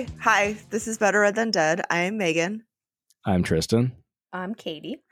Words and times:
Okay, 0.00 0.12
hi. 0.18 0.56
This 0.70 0.88
is 0.88 0.96
Better 0.96 1.20
Read 1.20 1.34
Than 1.34 1.50
Dead. 1.50 1.82
I 1.90 1.98
am 2.04 2.16
Megan. 2.16 2.64
I'm 3.26 3.42
Tristan. 3.42 3.92
I'm 4.32 4.54
Katie. 4.54 5.02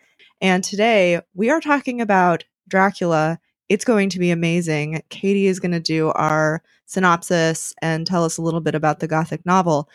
And 0.40 0.64
today 0.64 1.20
we 1.34 1.50
are 1.50 1.60
talking 1.60 2.00
about 2.00 2.44
Dracula. 2.66 3.38
It's 3.68 3.84
going 3.84 4.08
to 4.08 4.18
be 4.18 4.30
amazing. 4.30 5.02
Katie 5.10 5.46
is 5.46 5.60
going 5.60 5.72
to 5.72 5.78
do 5.80 6.08
our 6.12 6.62
synopsis 6.86 7.74
and 7.82 8.06
tell 8.06 8.24
us 8.24 8.38
a 8.38 8.42
little 8.42 8.62
bit 8.62 8.74
about 8.74 9.00
the 9.00 9.06
Gothic 9.06 9.44
novel. 9.44 9.90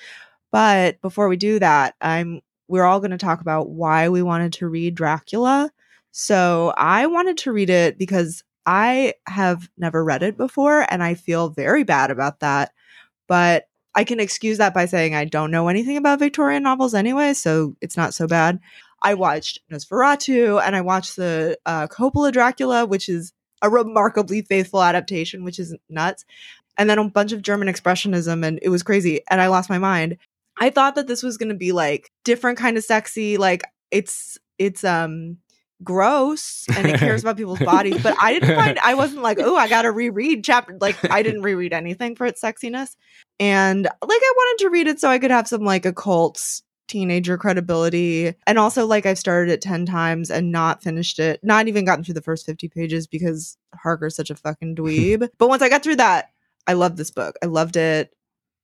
But 0.52 1.02
before 1.02 1.28
we 1.28 1.38
do 1.38 1.58
that, 1.58 1.96
I'm 2.00 2.42
we're 2.68 2.86
all 2.86 3.00
going 3.00 3.10
to 3.10 3.18
talk 3.18 3.42
about 3.42 3.70
why 3.70 4.10
we 4.10 4.22
wanted 4.22 4.54
to 4.54 4.68
read 4.68 4.94
Dracula. 4.94 5.72
So 6.12 6.72
I 6.78 7.08
wanted 7.08 7.40
to 7.40 7.52
read 7.52 7.72
it 7.72 7.98
because 7.98 8.44
I 8.68 9.16
have 9.26 9.72
never 9.76 10.04
read 10.04 10.22
it 10.22 10.38
before 10.38 10.86
and 10.88 11.02
I 11.02 11.16
feel 11.16 11.50
very 11.50 11.84
bad 11.84 12.12
about 12.12 12.42
that. 12.42 12.74
But 13.28 13.66
I 13.96 14.04
can 14.04 14.20
excuse 14.20 14.58
that 14.58 14.74
by 14.74 14.86
saying 14.86 15.16
I 15.16 15.26
don't 15.26 15.52
know 15.52 15.68
anything 15.68 15.98
about 15.98 16.20
Victorian 16.20 16.64
novels 16.64 16.94
anyway, 16.94 17.34
so 17.34 17.76
it's 17.82 17.98
not 17.98 18.14
so 18.14 18.28
bad. 18.28 18.60
I 19.02 19.14
watched 19.14 19.60
Nosferatu 19.72 20.62
and 20.64 20.76
I 20.76 20.82
watched 20.82 21.16
the 21.16 21.58
uh, 21.66 21.88
Coppola 21.88 22.32
Dracula, 22.32 22.86
which 22.86 23.10
is 23.10 23.34
a 23.62 23.70
remarkably 23.70 24.42
faithful 24.42 24.82
adaptation, 24.82 25.44
which 25.44 25.60
is 25.60 25.76
nuts. 25.90 26.26
And 26.78 26.90
then 26.90 26.98
a 26.98 27.10
bunch 27.10 27.34
of 27.34 27.44
German 27.44 27.68
expressionism, 27.68 28.44
and 28.44 28.60
it 28.64 28.70
was 28.70 28.82
crazy. 28.82 29.22
And 29.30 29.40
I 29.40 29.48
lost 29.48 29.70
my 29.70 29.78
mind. 29.78 30.18
I 30.58 30.70
thought 30.70 30.96
that 30.96 31.08
this 31.08 31.22
was 31.22 31.38
going 31.38 31.50
to 31.50 31.56
be 31.56 31.72
like 31.72 32.12
different 32.24 32.58
kind 32.58 32.78
of 32.78 32.84
sexy, 32.84 33.38
like 33.38 33.64
it's 33.92 34.38
it's 34.58 34.84
um 34.84 35.38
gross 35.84 36.66
and 36.76 36.88
it 36.88 37.00
cares 37.00 37.22
about 37.24 37.38
people's 37.38 37.60
bodies. 37.60 38.02
But 38.02 38.16
I 38.20 38.34
didn't 38.34 38.56
find 38.56 38.80
I 38.80 38.94
wasn't 38.96 39.22
like, 39.22 39.40
oh, 39.40 39.56
I 39.56 39.68
gotta 39.68 39.92
reread 39.92 40.44
chapter 40.44 40.78
like 40.80 40.98
I 41.10 41.24
didn't 41.24 41.42
reread 41.42 41.74
anything 41.74 42.16
for 42.16 42.26
its 42.26 42.42
sexiness. 42.42 42.96
And 43.40 43.84
like 43.86 43.94
I 44.02 44.34
wanted 44.36 44.64
to 44.64 44.70
read 44.70 44.88
it 44.88 45.00
so 45.00 45.10
I 45.10 45.20
could 45.20 45.32
have 45.32 45.48
some 45.48 45.64
like 45.64 45.86
occult 45.86 46.62
teenager 46.88 47.38
credibility. 47.38 48.34
And 48.46 48.60
also 48.60 48.86
like 48.86 49.06
I've 49.06 49.18
started 49.18 49.52
it 49.52 49.62
10 49.62 49.86
times 49.86 50.30
and 50.30 50.52
not 50.52 50.84
finished 50.84 51.20
it, 51.20 51.40
not 51.44 51.68
even 51.68 51.86
gotten 51.86 52.04
through 52.04 52.14
the 52.14 52.22
first 52.22 52.46
50 52.46 52.70
pages 52.70 53.08
because 53.08 53.58
Harker's 53.76 54.16
such 54.16 54.30
a 54.30 54.36
fucking 54.36 54.76
dweeb. 54.76 55.28
but 55.38 55.48
once 55.48 55.62
I 55.62 55.70
got 55.70 55.84
through 55.84 55.98
that, 55.98 56.30
I 56.68 56.74
loved 56.74 56.98
this 56.98 57.12
book. 57.12 57.36
I 57.42 57.48
loved 57.48 57.78
it. 57.78 58.14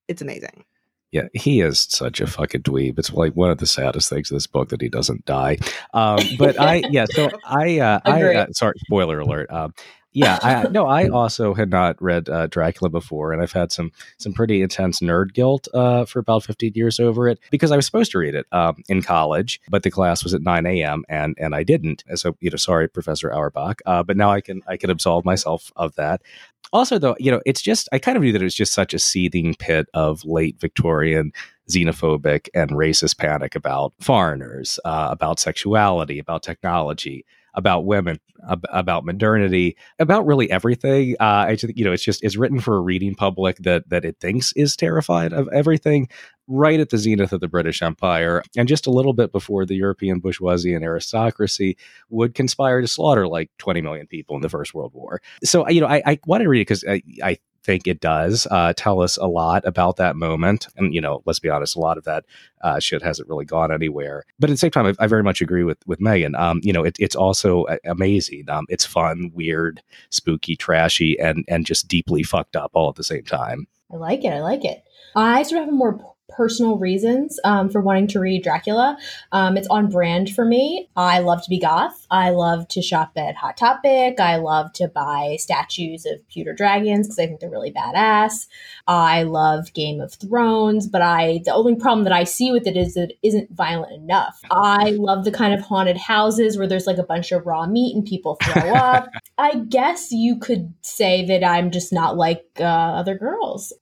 It's 0.07 0.21
amazing. 0.21 0.63
Yeah, 1.11 1.27
he 1.33 1.61
is 1.61 1.87
such 1.89 2.21
a 2.21 2.27
fucking 2.27 2.61
dweeb. 2.61 2.99
It's 2.99 3.11
like 3.11 3.33
one 3.33 3.49
of 3.49 3.57
the 3.57 3.65
saddest 3.65 4.09
things 4.09 4.29
in 4.29 4.35
this 4.35 4.45
book 4.45 4.69
that 4.69 4.81
he 4.81 4.89
doesn't 4.89 5.25
die. 5.25 5.57
Um, 5.93 6.19
but 6.37 6.59
I, 6.59 6.83
yeah, 6.89 7.05
so 7.09 7.29
I, 7.43 7.79
uh, 7.79 7.99
I, 8.05 8.35
uh, 8.35 8.47
sorry, 8.51 8.75
spoiler 8.85 9.19
alert. 9.19 9.51
Um, 9.51 9.73
yeah, 10.11 10.39
I 10.41 10.67
no, 10.69 10.87
I 10.87 11.07
also 11.07 11.53
had 11.53 11.69
not 11.69 12.01
read 12.01 12.29
uh, 12.29 12.47
Dracula 12.47 12.89
before, 12.89 13.31
and 13.31 13.41
I've 13.41 13.51
had 13.51 13.71
some 13.71 13.91
some 14.17 14.33
pretty 14.33 14.63
intense 14.63 15.01
nerd 15.01 15.33
guilt 15.33 15.67
uh, 15.73 16.05
for 16.05 16.17
about 16.17 16.43
fifteen 16.43 16.71
years 16.73 16.99
over 16.99 17.27
it 17.27 17.39
because 17.51 17.71
I 17.71 17.75
was 17.75 17.85
supposed 17.85 18.11
to 18.13 18.17
read 18.17 18.33
it 18.33 18.47
um, 18.51 18.83
in 18.89 19.03
college, 19.03 19.61
but 19.69 19.83
the 19.83 19.91
class 19.91 20.23
was 20.23 20.33
at 20.33 20.41
nine 20.41 20.65
a.m. 20.65 21.03
and 21.09 21.37
and 21.39 21.53
I 21.53 21.61
didn't. 21.61 22.03
So 22.15 22.35
you 22.39 22.49
know, 22.49 22.57
sorry, 22.57 22.89
Professor 22.89 23.31
Auerbach, 23.31 23.81
uh, 23.85 24.01
but 24.01 24.17
now 24.17 24.31
I 24.31 24.41
can 24.41 24.63
I 24.67 24.77
can 24.77 24.89
absolve 24.89 25.25
myself 25.25 25.71
of 25.75 25.93
that. 25.95 26.23
Also, 26.71 26.99
though, 26.99 27.15
you 27.19 27.31
know, 27.31 27.41
it's 27.45 27.61
just 27.61 27.89
I 27.91 27.99
kind 27.99 28.15
of 28.17 28.23
knew 28.23 28.31
that 28.31 28.41
it 28.41 28.45
was 28.45 28.55
just 28.55 28.73
such 28.73 28.93
a 28.93 28.99
seething 28.99 29.55
pit 29.55 29.87
of 29.93 30.23
late 30.25 30.59
Victorian 30.59 31.31
xenophobic 31.69 32.49
and 32.53 32.71
racist 32.71 33.17
panic 33.17 33.55
about 33.55 33.93
foreigners, 33.99 34.79
uh, 34.85 35.07
about 35.11 35.39
sexuality, 35.39 36.19
about 36.19 36.43
technology 36.43 37.25
about 37.55 37.85
women, 37.85 38.19
ab- 38.49 38.65
about 38.71 39.05
modernity, 39.05 39.77
about 39.99 40.25
really 40.25 40.49
everything. 40.51 41.15
Uh, 41.19 41.23
I 41.49 41.57
you 41.75 41.85
know, 41.85 41.91
it's 41.91 42.03
just 42.03 42.23
it's 42.23 42.35
written 42.35 42.59
for 42.59 42.77
a 42.77 42.81
reading 42.81 43.15
public 43.15 43.57
that 43.57 43.89
that 43.89 44.05
it 44.05 44.17
thinks 44.19 44.53
is 44.55 44.75
terrified 44.75 45.33
of 45.33 45.47
everything. 45.49 46.09
Right 46.51 46.79
at 46.79 46.89
the 46.89 46.97
zenith 46.97 47.31
of 47.31 47.41
the 47.41 47.47
British 47.47 47.83
Empire, 47.83 48.41
and 48.57 48.67
just 48.67 48.87
a 48.87 48.91
little 48.91 49.13
bit 49.13 49.31
before 49.31 49.65
the 49.67 49.75
European 49.75 50.19
bourgeoisie 50.19 50.73
and 50.73 50.83
aristocracy 50.83 51.77
would 52.09 52.33
conspire 52.33 52.81
to 52.81 52.87
slaughter 52.87 53.27
like 53.27 53.51
20 53.59 53.81
million 53.81 54.07
people 54.07 54.35
in 54.35 54.41
the 54.41 54.49
First 54.49 54.73
World 54.73 54.91
War. 54.95 55.21
So, 55.43 55.67
you 55.69 55.79
know, 55.79 55.87
I, 55.87 56.01
I 56.05 56.15
to 56.15 56.47
read 56.47 56.61
it 56.61 56.67
because 56.67 56.83
I, 56.87 57.03
I 57.23 57.37
think 57.63 57.87
it 57.87 57.99
does 57.99 58.47
uh, 58.49 58.73
tell 58.75 58.99
us 59.01 59.17
a 59.17 59.27
lot 59.27 59.63
about 59.63 59.97
that 59.97 60.15
moment. 60.15 60.67
And, 60.75 60.91
you 60.93 61.01
know, 61.01 61.21
let's 61.25 61.39
be 61.39 61.49
honest, 61.49 61.75
a 61.75 61.79
lot 61.79 61.99
of 61.99 62.03
that 62.05 62.25
uh, 62.61 62.79
shit 62.79 63.03
hasn't 63.03 63.29
really 63.29 63.45
gone 63.45 63.71
anywhere. 63.71 64.23
But 64.39 64.49
at 64.49 64.53
the 64.53 64.57
same 64.57 64.71
time, 64.71 64.87
I, 64.87 64.95
I 64.99 65.07
very 65.07 65.23
much 65.23 65.41
agree 65.41 65.63
with, 65.63 65.77
with 65.85 66.01
Megan. 66.01 66.35
Um, 66.35 66.61
you 66.63 66.73
know, 66.73 66.83
it, 66.83 66.95
it's 66.99 67.15
also 67.15 67.65
amazing. 67.85 68.49
Um, 68.49 68.65
it's 68.69 68.85
fun, 68.85 69.31
weird, 69.35 69.83
spooky, 70.09 70.55
trashy, 70.55 71.19
and, 71.19 71.45
and 71.47 71.65
just 71.65 71.87
deeply 71.87 72.23
fucked 72.23 72.55
up 72.55 72.71
all 72.73 72.89
at 72.89 72.95
the 72.95 73.03
same 73.03 73.23
time. 73.23 73.67
I 73.91 73.97
like 73.97 74.23
it. 74.23 74.29
I 74.29 74.41
like 74.41 74.65
it. 74.65 74.83
I 75.15 75.43
sort 75.43 75.61
of 75.61 75.65
have 75.65 75.73
a 75.73 75.77
more 75.77 75.93
personal 76.29 76.77
reasons 76.77 77.39
um, 77.43 77.69
for 77.69 77.81
wanting 77.81 78.07
to 78.07 78.19
read 78.19 78.43
Dracula. 78.43 78.97
Um, 79.31 79.57
it's 79.57 79.67
on 79.67 79.89
brand 79.89 80.29
for 80.33 80.45
me. 80.45 80.89
I 80.95 81.19
love 81.19 81.43
to 81.43 81.49
be 81.49 81.59
goth. 81.59 82.05
I 82.09 82.29
love 82.29 82.67
to 82.69 82.81
shop 82.81 83.11
at 83.15 83.35
Hot 83.35 83.57
Topic. 83.57 84.19
I 84.19 84.37
love 84.37 84.71
to 84.73 84.87
buy 84.87 85.37
statues 85.39 86.05
of 86.05 86.27
pewter 86.29 86.53
dragons 86.53 87.07
because 87.07 87.19
I 87.19 87.27
think 87.27 87.39
they're 87.39 87.49
really 87.49 87.71
badass. 87.71 88.47
I 88.87 89.23
love 89.23 89.73
Game 89.73 90.01
of 90.01 90.13
Thrones, 90.13 90.87
but 90.87 91.01
I 91.01 91.41
the 91.45 91.53
only 91.53 91.75
problem 91.75 92.03
that 92.05 92.13
I 92.13 92.23
see 92.23 92.51
with 92.51 92.67
it 92.67 92.77
is 92.77 92.93
that 92.93 93.11
it 93.11 93.17
isn't 93.23 93.51
violent 93.51 93.93
enough. 93.93 94.39
I 94.51 94.91
love 94.91 95.25
the 95.25 95.31
kind 95.31 95.53
of 95.53 95.61
haunted 95.61 95.97
houses 95.97 96.57
where 96.57 96.67
there's 96.67 96.87
like 96.87 96.97
a 96.97 97.03
bunch 97.03 97.31
of 97.31 97.45
raw 97.45 97.65
meat 97.65 97.95
and 97.95 98.05
people 98.05 98.37
throw 98.43 98.73
up. 98.73 99.09
I 99.37 99.55
guess 99.55 100.11
you 100.11 100.37
could 100.37 100.73
say 100.81 101.25
that 101.27 101.43
I'm 101.43 101.71
just 101.71 101.93
not 101.93 102.17
like 102.17 102.45
uh, 102.59 102.63
other 102.63 103.17
girls 103.17 103.73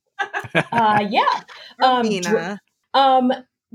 uh, 0.71 1.05
yeah. 1.09 1.23
Um, 1.83 2.09
Dra- 2.21 2.59
um, 2.95 3.31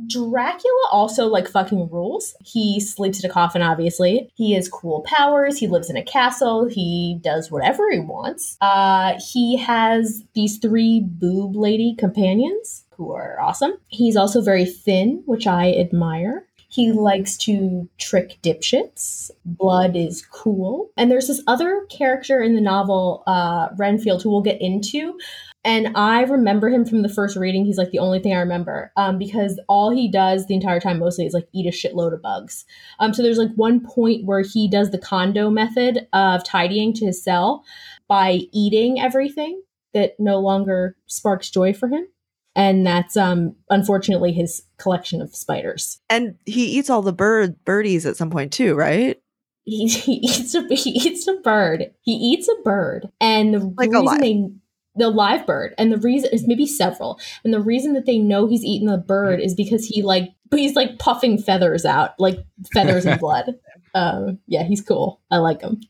Dracula 0.09 0.89
also 0.91 1.27
like 1.27 1.47
fucking 1.49 1.89
rules. 1.91 2.35
He 2.41 2.81
sleeps 2.81 3.23
in 3.23 3.31
a 3.31 3.33
coffin, 3.33 3.63
obviously. 3.63 4.31
He 4.35 4.53
has 4.53 4.69
cool 4.69 5.03
powers. 5.03 5.59
He 5.59 5.69
lives 5.69 5.91
in 5.91 5.97
a 5.97 6.03
castle. 6.03 6.67
He 6.67 7.21
does 7.23 7.51
whatever 7.51 7.91
he 7.91 8.01
wants. 8.01 8.57
Uh, 8.61 9.21
he 9.33 9.57
has 9.59 10.25
these 10.35 10.59
three 10.59 11.01
boob 11.05 11.55
lady 11.55 11.95
companions 11.97 12.85
who 12.97 13.13
are 13.13 13.41
awesome. 13.41 13.75
He's 13.89 14.17
also 14.17 14.41
very 14.41 14.65
thin, 14.65 15.23
which 15.27 15.47
I 15.47 15.73
admire. 15.73 16.47
He 16.69 16.91
likes 16.91 17.37
to 17.39 17.87
trick 17.99 18.39
dipshits. 18.43 19.31
Blood 19.45 19.95
is 19.95 20.25
cool. 20.25 20.91
And 20.97 21.11
there's 21.11 21.29
this 21.29 21.43
other 21.47 21.87
character 21.91 22.41
in 22.41 22.55
the 22.55 22.63
novel, 22.63 23.23
uh, 23.27 23.69
Renfield, 23.77 24.23
who 24.23 24.31
we'll 24.31 24.41
get 24.41 24.63
into. 24.63 25.19
And 25.65 25.97
I 25.97 26.23
remember 26.23 26.69
him 26.69 26.85
from 26.85 27.03
the 27.03 27.09
first 27.09 27.37
reading. 27.37 27.65
He's 27.65 27.79
like 27.79 27.91
the 27.93 28.01
only 28.01 28.19
thing 28.19 28.33
I 28.35 28.41
remember 28.41 28.93
um, 28.97 29.19
because 29.19 29.61
all 29.69 29.91
he 29.91 30.11
does 30.11 30.47
the 30.47 30.55
entire 30.55 30.81
time 30.81 30.99
mostly 30.99 31.25
is 31.25 31.35
like 31.35 31.49
eat 31.53 31.67
a 31.67 31.71
shitload 31.71 32.13
of 32.13 32.23
bugs. 32.23 32.65
Um, 32.99 33.15
so 33.15 33.23
there's 33.23 33.39
like 33.39 33.53
one 33.55 33.81
point 33.81 34.25
where 34.25 34.43
he 34.43 34.69
does 34.69 34.91
the 34.91 34.99
Kondo 34.99 35.51
method 35.51 36.09
of 36.13 36.45
tidying 36.45 36.93
to 36.95 37.07
his 37.07 37.23
cell 37.23 37.65
by 38.09 38.41
eating 38.53 39.01
everything 39.01 39.63
that 39.95 40.19
no 40.19 40.41
longer 40.41 40.97
sparks 41.07 41.51
joy 41.51 41.73
for 41.73 41.89
him 41.89 42.07
and 42.55 42.87
that's 42.87 43.17
um 43.17 43.55
unfortunately 43.71 44.33
his 44.33 44.63
collection 44.79 45.23
of 45.23 45.35
spiders. 45.35 46.01
And 46.09 46.37
he 46.45 46.67
eats 46.67 46.91
all 46.91 47.03
the 47.03 47.13
bird 47.13 47.63
birdies 47.65 48.07
at 48.07 48.17
some 48.17 48.31
point 48.31 48.53
too, 48.53 48.75
right? 48.75 49.21
He, 49.65 49.87
he 49.89 50.15
eats 50.15 50.55
a 50.55 50.67
he 50.75 50.91
eats 50.91 51.27
a 51.29 51.35
bird. 51.35 51.93
He 52.03 52.13
eats 52.13 52.49
a 52.49 52.63
bird, 52.63 53.09
and 53.21 53.55
the 53.55 53.75
like 53.77 53.91
reason 53.91 54.21
they 54.21 54.51
the 54.97 55.09
live 55.09 55.47
bird, 55.47 55.75
and 55.79 55.93
the 55.93 55.99
reason 55.99 56.31
is 56.33 56.47
maybe 56.47 56.67
several, 56.67 57.19
and 57.45 57.53
the 57.53 57.61
reason 57.61 57.95
that 57.95 58.07
they 58.07 58.19
know 58.19 58.47
he's 58.47 58.65
eaten 58.65 58.89
the 58.89 58.99
bird 58.99 59.41
is 59.41 59.55
because 59.55 59.87
he 59.87 60.03
like 60.03 60.31
he's 60.51 60.75
like 60.75 60.99
puffing 60.99 61.39
feathers 61.39 61.85
out, 61.85 62.19
like 62.19 62.39
feathers 62.73 63.05
and 63.07 63.21
blood. 63.21 63.55
Um, 63.95 64.39
yeah, 64.47 64.63
he's 64.63 64.83
cool. 64.83 65.21
I 65.31 65.39
like 65.39 65.63
him. 65.63 65.81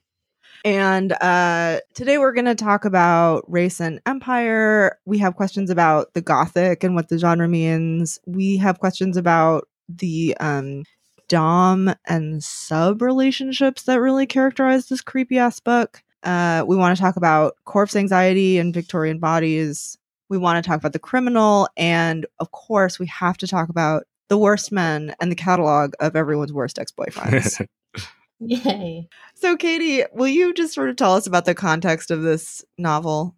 And 0.65 1.13
uh, 1.21 1.81
today 1.95 2.19
we're 2.19 2.33
going 2.33 2.45
to 2.45 2.55
talk 2.55 2.85
about 2.85 3.45
race 3.51 3.81
and 3.81 4.01
empire. 4.07 4.99
We 5.05 5.19
have 5.19 5.35
questions 5.35 5.71
about 5.71 6.15
the 6.15 6.21
Gothic 6.21 6.85
and 6.85 6.95
what 6.95 7.09
the 7.09 7.19
genre 7.19 7.49
means. 7.49 8.21
We 8.27 8.59
have 8.59 8.79
questions 8.79 9.17
about 9.17 9.67
the 9.89 10.37
um, 10.39 10.85
Dom 11.29 11.93
and 12.07 12.45
sub 12.45 13.03
relationships 13.03 13.83
that 13.85 14.01
really 14.01 14.27
characterize 14.27 14.87
this 14.87 15.01
creepy 15.01 15.39
ass 15.39 15.59
book. 15.59 16.03
Uh, 16.23 16.65
we 16.67 16.77
want 16.77 16.97
to 16.97 17.03
talk 17.03 17.17
about 17.17 17.57
corpse 17.65 17.97
anxiety 17.97 18.59
and 18.59 18.73
Victorian 18.73 19.19
bodies. 19.19 19.99
We 20.29 20.39
want 20.39 20.63
to 20.63 20.69
talk 20.69 20.79
about 20.79 20.93
the 20.93 20.99
criminal. 20.99 21.69
And 21.77 22.27
of 22.39 22.51
course, 22.53 22.99
we 22.99 23.07
have 23.07 23.37
to 23.39 23.47
talk 23.47 23.69
about 23.69 24.05
the 24.29 24.39
worst 24.39 24.73
men 24.73 25.15
and 25.21 25.31
the 25.31 25.37
catalog 25.37 25.93
of 26.01 26.17
everyone's 26.17 26.53
worst 26.53 26.79
ex 26.79 26.93
boyfriends. 26.93 27.67
Yay. 28.41 29.09
So, 29.35 29.57
Katie, 29.57 30.05
will 30.13 30.29
you 30.29 30.53
just 30.55 30.75
sort 30.75 30.89
of 30.89 30.97
tell 30.97 31.15
us 31.15 31.27
about 31.27 31.45
the 31.45 31.55
context 31.55 32.11
of 32.11 32.23
this 32.23 32.65
novel? 32.77 33.37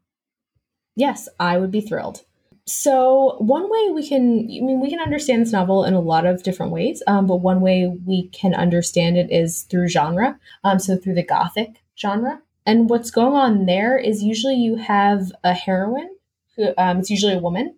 Yes, 0.97 1.29
I 1.39 1.59
would 1.59 1.71
be 1.71 1.81
thrilled. 1.81 2.25
So, 2.67 3.37
one 3.41 3.71
way 3.71 3.91
we 3.91 4.09
can, 4.09 4.39
I 4.45 4.65
mean, 4.65 4.81
we 4.81 4.89
can 4.89 5.01
understand 5.01 5.43
this 5.43 5.53
novel 5.53 5.85
in 5.85 5.93
a 5.93 6.01
lot 6.01 6.25
of 6.25 6.43
different 6.43 6.73
ways, 6.73 7.03
um, 7.07 7.27
but 7.27 7.37
one 7.37 7.61
way 7.61 7.87
we 8.07 8.29
can 8.29 8.55
understand 8.55 9.19
it 9.19 9.31
is 9.31 9.63
through 9.63 9.89
genre. 9.89 10.39
Um, 10.63 10.79
so, 10.79 10.97
through 10.97 11.15
the 11.15 11.23
Gothic 11.23 11.83
genre. 11.99 12.41
And 12.67 12.89
what's 12.89 13.11
going 13.11 13.35
on 13.35 13.67
there 13.67 13.99
is 13.99 14.23
usually 14.23 14.55
you 14.55 14.77
have 14.77 15.33
a 15.43 15.53
heroine, 15.53 16.11
who, 16.57 16.73
um, 16.79 16.99
it's 16.99 17.11
usually 17.11 17.35
a 17.35 17.41
woman, 17.41 17.75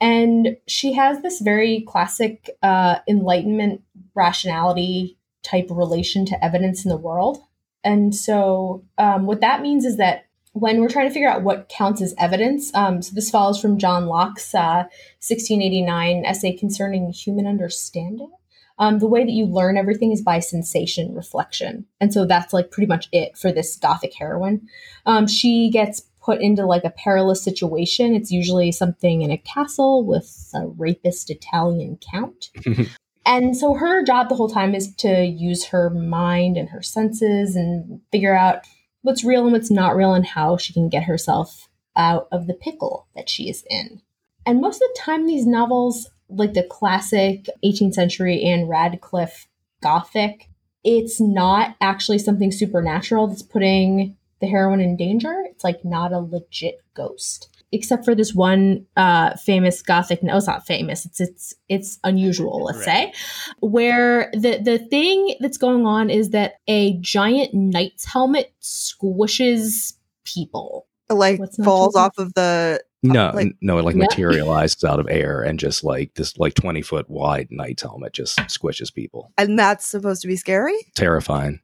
And 0.00 0.56
she 0.66 0.92
has 0.92 1.22
this 1.22 1.40
very 1.40 1.84
classic 1.88 2.50
uh, 2.62 2.98
Enlightenment 3.08 3.82
rationality 4.14 5.16
type 5.42 5.68
relation 5.70 6.26
to 6.26 6.44
evidence 6.44 6.84
in 6.84 6.90
the 6.90 6.96
world. 6.96 7.38
And 7.82 8.14
so, 8.14 8.84
um, 8.98 9.26
what 9.26 9.40
that 9.40 9.62
means 9.62 9.84
is 9.84 9.96
that 9.96 10.26
when 10.52 10.80
we're 10.80 10.88
trying 10.88 11.06
to 11.06 11.12
figure 11.12 11.28
out 11.28 11.42
what 11.42 11.68
counts 11.68 12.00
as 12.00 12.14
evidence, 12.18 12.74
um, 12.74 13.02
so 13.02 13.14
this 13.14 13.30
follows 13.30 13.60
from 13.60 13.78
John 13.78 14.06
Locke's 14.06 14.54
uh, 14.54 14.88
1689 15.20 16.24
essay 16.24 16.56
concerning 16.56 17.10
human 17.10 17.46
understanding. 17.46 18.30
Um, 18.78 18.98
the 18.98 19.06
way 19.06 19.24
that 19.24 19.32
you 19.32 19.46
learn 19.46 19.78
everything 19.78 20.12
is 20.12 20.22
by 20.22 20.38
sensation 20.38 21.14
reflection. 21.14 21.86
And 22.00 22.12
so 22.12 22.26
that's 22.26 22.52
like 22.52 22.70
pretty 22.70 22.86
much 22.86 23.08
it 23.10 23.36
for 23.36 23.50
this 23.50 23.76
gothic 23.76 24.12
heroine. 24.14 24.68
Um, 25.06 25.26
she 25.26 25.70
gets 25.70 26.02
put 26.26 26.40
into 26.40 26.66
like 26.66 26.84
a 26.84 26.90
perilous 26.90 27.42
situation. 27.42 28.14
It's 28.14 28.32
usually 28.32 28.72
something 28.72 29.22
in 29.22 29.30
a 29.30 29.38
castle 29.38 30.04
with 30.04 30.50
a 30.54 30.66
rapist 30.66 31.30
Italian 31.30 31.98
count. 32.12 32.50
and 33.26 33.56
so 33.56 33.74
her 33.74 34.04
job 34.04 34.28
the 34.28 34.34
whole 34.34 34.50
time 34.50 34.74
is 34.74 34.94
to 34.96 35.24
use 35.24 35.66
her 35.66 35.88
mind 35.88 36.56
and 36.56 36.68
her 36.70 36.82
senses 36.82 37.56
and 37.56 38.00
figure 38.10 38.36
out 38.36 38.66
what's 39.02 39.24
real 39.24 39.44
and 39.44 39.52
what's 39.52 39.70
not 39.70 39.96
real 39.96 40.12
and 40.12 40.26
how 40.26 40.56
she 40.56 40.72
can 40.72 40.88
get 40.88 41.04
herself 41.04 41.68
out 41.94 42.26
of 42.32 42.46
the 42.46 42.54
pickle 42.54 43.06
that 43.14 43.30
she 43.30 43.48
is 43.48 43.64
in. 43.70 44.02
And 44.44 44.60
most 44.60 44.76
of 44.76 44.88
the 44.88 45.00
time, 45.00 45.26
these 45.26 45.46
novels 45.46 46.10
like 46.28 46.54
the 46.54 46.62
classic 46.62 47.48
18th 47.64 47.94
century 47.94 48.42
Ann 48.42 48.66
Radcliffe 48.66 49.46
Gothic, 49.82 50.48
it's 50.84 51.20
not 51.20 51.76
actually 51.80 52.18
something 52.18 52.52
supernatural 52.52 53.26
that's 53.26 53.42
putting 53.42 54.16
the 54.40 54.46
heroine 54.46 54.80
in 54.80 54.96
danger. 54.96 55.44
It's 55.46 55.64
like 55.64 55.84
not 55.84 56.12
a 56.12 56.20
legit 56.20 56.80
ghost. 56.94 57.48
Except 57.72 58.04
for 58.04 58.14
this 58.14 58.32
one 58.32 58.86
uh, 58.96 59.34
famous 59.36 59.82
Gothic, 59.82 60.22
no, 60.22 60.36
it's 60.36 60.46
not 60.46 60.66
famous. 60.66 61.04
It's 61.04 61.20
it's 61.20 61.54
it's 61.68 61.98
unusual, 62.04 62.62
let's 62.62 62.86
right. 62.86 63.12
say, 63.12 63.54
where 63.58 64.30
the 64.32 64.60
the 64.62 64.78
thing 64.78 65.34
that's 65.40 65.58
going 65.58 65.84
on 65.84 66.08
is 66.08 66.30
that 66.30 66.54
a 66.68 66.96
giant 66.98 67.52
knight's 67.52 68.04
helmet 68.04 68.52
squishes 68.62 69.94
people, 70.24 70.86
like 71.10 71.40
falls 71.64 71.96
off 71.96 72.16
of 72.18 72.32
the 72.34 72.80
no, 73.12 73.30
like, 73.34 73.56
no, 73.60 73.78
it 73.78 73.84
like 73.84 73.96
yeah. 73.96 74.04
materializes 74.04 74.84
out 74.84 75.00
of 75.00 75.08
air 75.08 75.42
and 75.42 75.58
just 75.58 75.84
like 75.84 76.14
this 76.14 76.36
like 76.38 76.54
20 76.54 76.82
foot 76.82 77.08
wide 77.08 77.48
knight's 77.50 77.82
helmet 77.82 78.12
just 78.12 78.38
squishes 78.38 78.92
people. 78.92 79.32
And 79.38 79.58
that's 79.58 79.86
supposed 79.86 80.22
to 80.22 80.28
be 80.28 80.36
scary? 80.36 80.76
Terrifying. 80.94 81.60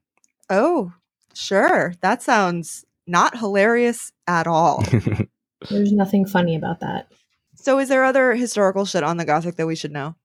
Oh, 0.51 0.93
sure. 1.35 1.95
That 2.01 2.23
sounds 2.23 2.85
not 3.07 3.39
hilarious 3.39 4.13
at 4.27 4.47
all. 4.47 4.85
There's 5.71 5.93
nothing 5.93 6.27
funny 6.27 6.57
about 6.57 6.81
that. 6.81 7.09
So 7.55 7.79
is 7.79 7.89
there 7.89 8.05
other 8.05 8.35
historical 8.35 8.85
shit 8.85 9.05
on 9.05 9.17
the 9.17 9.25
Gothic 9.25 9.57
that 9.57 9.67
we 9.67 9.77
should 9.77 9.93
know? 9.93 10.17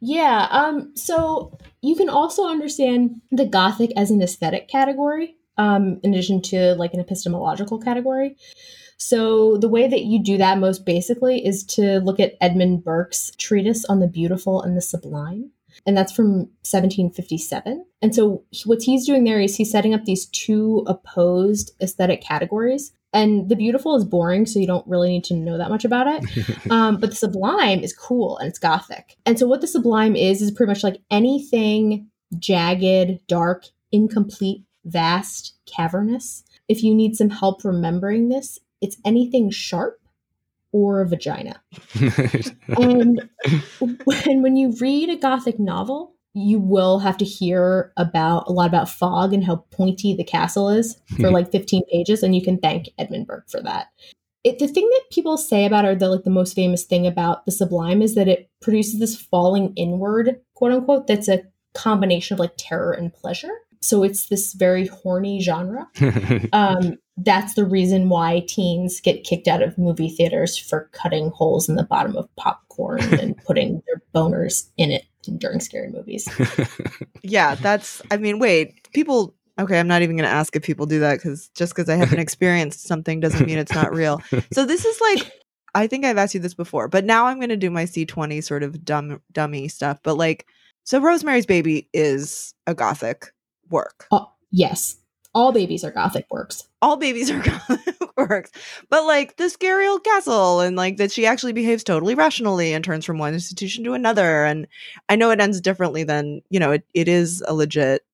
Yeah, 0.00 0.48
um 0.50 0.92
so 0.94 1.58
you 1.80 1.96
can 1.96 2.10
also 2.10 2.46
understand 2.46 3.22
the 3.30 3.46
Gothic 3.46 3.90
as 3.96 4.10
an 4.10 4.20
aesthetic 4.22 4.68
category 4.68 5.36
um 5.56 6.00
in 6.02 6.12
addition 6.12 6.42
to 6.42 6.74
like 6.74 6.92
an 6.92 7.00
epistemological 7.00 7.78
category. 7.78 8.36
So, 9.04 9.56
the 9.56 9.68
way 9.68 9.88
that 9.88 10.04
you 10.04 10.22
do 10.22 10.38
that 10.38 10.58
most 10.58 10.86
basically 10.86 11.44
is 11.44 11.64
to 11.64 11.98
look 11.98 12.20
at 12.20 12.36
Edmund 12.40 12.84
Burke's 12.84 13.32
treatise 13.36 13.84
on 13.86 13.98
the 13.98 14.06
beautiful 14.06 14.62
and 14.62 14.76
the 14.76 14.80
sublime. 14.80 15.50
And 15.84 15.96
that's 15.96 16.12
from 16.12 16.50
1757. 16.62 17.84
And 18.00 18.14
so, 18.14 18.44
what 18.64 18.80
he's 18.84 19.04
doing 19.04 19.24
there 19.24 19.40
is 19.40 19.56
he's 19.56 19.72
setting 19.72 19.92
up 19.92 20.04
these 20.04 20.26
two 20.26 20.84
opposed 20.86 21.72
aesthetic 21.82 22.22
categories. 22.22 22.92
And 23.12 23.48
the 23.48 23.56
beautiful 23.56 23.96
is 23.96 24.04
boring, 24.04 24.46
so 24.46 24.60
you 24.60 24.68
don't 24.68 24.86
really 24.86 25.10
need 25.10 25.24
to 25.24 25.34
know 25.34 25.58
that 25.58 25.68
much 25.68 25.84
about 25.84 26.06
it. 26.06 26.70
um, 26.70 26.98
but 26.98 27.10
the 27.10 27.16
sublime 27.16 27.80
is 27.80 27.92
cool 27.92 28.38
and 28.38 28.48
it's 28.48 28.60
gothic. 28.60 29.16
And 29.26 29.36
so, 29.36 29.48
what 29.48 29.62
the 29.62 29.66
sublime 29.66 30.14
is, 30.14 30.40
is 30.40 30.52
pretty 30.52 30.70
much 30.70 30.84
like 30.84 31.02
anything 31.10 32.08
jagged, 32.38 33.18
dark, 33.26 33.64
incomplete, 33.90 34.62
vast, 34.84 35.56
cavernous. 35.66 36.44
If 36.68 36.84
you 36.84 36.94
need 36.94 37.16
some 37.16 37.30
help 37.30 37.64
remembering 37.64 38.28
this, 38.28 38.60
it's 38.82 38.96
anything 39.04 39.50
sharp 39.50 39.98
or 40.72 41.00
a 41.00 41.08
vagina. 41.08 41.62
and 42.78 43.28
when, 44.04 44.42
when 44.42 44.56
you 44.56 44.74
read 44.80 45.08
a 45.08 45.16
gothic 45.16 45.58
novel, 45.58 46.14
you 46.34 46.58
will 46.58 46.98
have 46.98 47.16
to 47.18 47.24
hear 47.24 47.92
about 47.96 48.48
a 48.48 48.52
lot 48.52 48.68
about 48.68 48.88
fog 48.88 49.32
and 49.34 49.44
how 49.44 49.56
pointy 49.70 50.14
the 50.14 50.24
castle 50.24 50.68
is 50.68 50.96
for 51.20 51.30
like 51.30 51.52
15 51.52 51.82
pages 51.90 52.22
and 52.22 52.34
you 52.34 52.42
can 52.42 52.58
thank 52.58 52.88
edmund 52.98 53.26
burke 53.26 53.50
for 53.50 53.60
that 53.60 53.88
it, 54.44 54.58
the 54.58 54.66
thing 54.66 54.88
that 54.88 55.10
people 55.12 55.36
say 55.36 55.66
about 55.66 55.84
or 55.84 55.94
the 55.94 56.08
like 56.08 56.24
the 56.24 56.30
most 56.30 56.54
famous 56.54 56.84
thing 56.84 57.06
about 57.06 57.44
the 57.44 57.52
sublime 57.52 58.02
is 58.02 58.14
that 58.14 58.28
it 58.28 58.50
produces 58.60 58.98
this 58.98 59.14
falling 59.14 59.72
inward 59.76 60.40
quote 60.54 60.72
unquote 60.72 61.06
that's 61.06 61.28
a 61.28 61.42
combination 61.74 62.34
of 62.34 62.40
like 62.40 62.54
terror 62.56 62.92
and 62.92 63.12
pleasure 63.12 63.52
so 63.82 64.02
it's 64.02 64.28
this 64.28 64.52
very 64.52 64.86
horny 64.86 65.40
genre 65.40 65.88
um, 66.52 66.98
that's 67.18 67.54
the 67.54 67.64
reason 67.64 68.08
why 68.08 68.44
teens 68.46 69.00
get 69.00 69.24
kicked 69.24 69.48
out 69.48 69.62
of 69.62 69.76
movie 69.76 70.08
theaters 70.08 70.56
for 70.56 70.88
cutting 70.92 71.30
holes 71.30 71.68
in 71.68 71.76
the 71.76 71.84
bottom 71.84 72.16
of 72.16 72.34
popcorn 72.36 73.02
and 73.20 73.36
putting 73.44 73.82
their 73.86 74.02
boners 74.14 74.68
in 74.76 74.90
it 74.90 75.04
during 75.38 75.60
scary 75.60 75.88
movies. 75.88 76.28
yeah, 77.22 77.54
that's, 77.54 78.02
I 78.10 78.16
mean, 78.16 78.38
wait, 78.38 78.90
people, 78.92 79.34
okay, 79.58 79.78
I'm 79.78 79.86
not 79.86 80.02
even 80.02 80.16
going 80.16 80.28
to 80.28 80.34
ask 80.34 80.56
if 80.56 80.62
people 80.62 80.86
do 80.86 81.00
that 81.00 81.16
because 81.16 81.48
just 81.54 81.74
because 81.74 81.88
I 81.88 81.96
haven't 81.96 82.18
experienced 82.18 82.86
something 82.86 83.20
doesn't 83.20 83.46
mean 83.46 83.58
it's 83.58 83.74
not 83.74 83.92
real. 83.94 84.20
So 84.52 84.64
this 84.64 84.84
is 84.84 85.00
like, 85.00 85.30
I 85.74 85.86
think 85.86 86.04
I've 86.04 86.18
asked 86.18 86.34
you 86.34 86.40
this 86.40 86.54
before, 86.54 86.88
but 86.88 87.04
now 87.04 87.26
I'm 87.26 87.38
going 87.38 87.50
to 87.50 87.56
do 87.56 87.70
my 87.70 87.84
C20 87.84 88.42
sort 88.42 88.62
of 88.62 88.84
dumb, 88.84 89.20
dummy 89.30 89.68
stuff. 89.68 90.00
But 90.02 90.16
like, 90.16 90.46
so 90.84 91.00
Rosemary's 91.00 91.46
Baby 91.46 91.88
is 91.92 92.54
a 92.66 92.74
gothic 92.74 93.32
work. 93.72 94.06
Oh, 94.12 94.30
yes 94.50 94.98
all 95.34 95.52
babies 95.52 95.84
are 95.84 95.90
gothic 95.90 96.26
works. 96.30 96.68
All 96.82 96.96
babies 96.96 97.30
are 97.30 97.40
gothic 97.42 98.16
works. 98.16 98.50
But 98.90 99.04
like 99.04 99.36
the 99.36 99.48
scary 99.48 99.86
old 99.86 100.04
castle 100.04 100.60
and 100.60 100.76
like 100.76 100.98
that 100.98 101.12
she 101.12 101.26
actually 101.26 101.52
behaves 101.52 101.84
totally 101.84 102.14
rationally 102.14 102.74
and 102.74 102.84
turns 102.84 103.04
from 103.04 103.18
one 103.18 103.34
institution 103.34 103.84
to 103.84 103.94
another. 103.94 104.44
And 104.44 104.66
I 105.08 105.16
know 105.16 105.30
it 105.30 105.40
ends 105.40 105.60
differently 105.60 106.04
than, 106.04 106.42
you 106.50 106.60
know, 106.60 106.72
it, 106.72 106.84
it 106.94 107.08
is 107.08 107.42
a 107.48 107.54
legit 107.54 108.04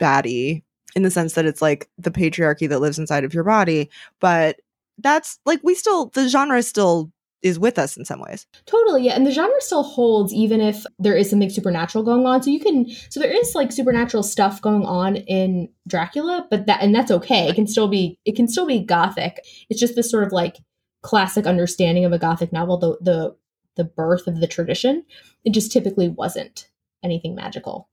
baddie 0.00 0.62
in 0.96 1.02
the 1.02 1.10
sense 1.10 1.34
that 1.34 1.46
it's 1.46 1.62
like 1.62 1.88
the 1.98 2.10
patriarchy 2.10 2.68
that 2.68 2.80
lives 2.80 2.98
inside 2.98 3.24
of 3.24 3.34
your 3.34 3.44
body. 3.44 3.88
But 4.18 4.60
that's 4.98 5.38
like 5.46 5.60
we 5.62 5.74
still 5.74 6.06
the 6.06 6.28
genre 6.28 6.58
is 6.58 6.68
still 6.68 7.12
is 7.42 7.58
with 7.58 7.78
us 7.78 7.96
in 7.96 8.04
some 8.04 8.20
ways. 8.20 8.46
Totally, 8.66 9.04
yeah. 9.04 9.12
And 9.12 9.26
the 9.26 9.30
genre 9.30 9.60
still 9.60 9.82
holds 9.82 10.32
even 10.32 10.60
if 10.60 10.84
there 10.98 11.16
is 11.16 11.30
something 11.30 11.50
supernatural 11.50 12.04
going 12.04 12.26
on. 12.26 12.42
So 12.42 12.50
you 12.50 12.60
can 12.60 12.88
so 13.08 13.20
there 13.20 13.34
is 13.34 13.54
like 13.54 13.72
supernatural 13.72 14.22
stuff 14.22 14.60
going 14.60 14.84
on 14.84 15.16
in 15.16 15.68
Dracula, 15.88 16.46
but 16.50 16.66
that 16.66 16.82
and 16.82 16.94
that's 16.94 17.10
okay. 17.10 17.48
It 17.48 17.54
can 17.54 17.66
still 17.66 17.88
be 17.88 18.18
it 18.24 18.36
can 18.36 18.48
still 18.48 18.66
be 18.66 18.80
gothic. 18.80 19.40
It's 19.68 19.80
just 19.80 19.96
this 19.96 20.10
sort 20.10 20.24
of 20.24 20.32
like 20.32 20.58
classic 21.02 21.46
understanding 21.46 22.04
of 22.04 22.12
a 22.12 22.18
gothic 22.18 22.52
novel, 22.52 22.78
the 22.78 22.98
the 23.00 23.36
the 23.76 23.84
birth 23.84 24.26
of 24.26 24.40
the 24.40 24.46
tradition. 24.46 25.04
It 25.44 25.52
just 25.52 25.72
typically 25.72 26.08
wasn't 26.08 26.68
anything 27.02 27.34
magical. 27.34 27.88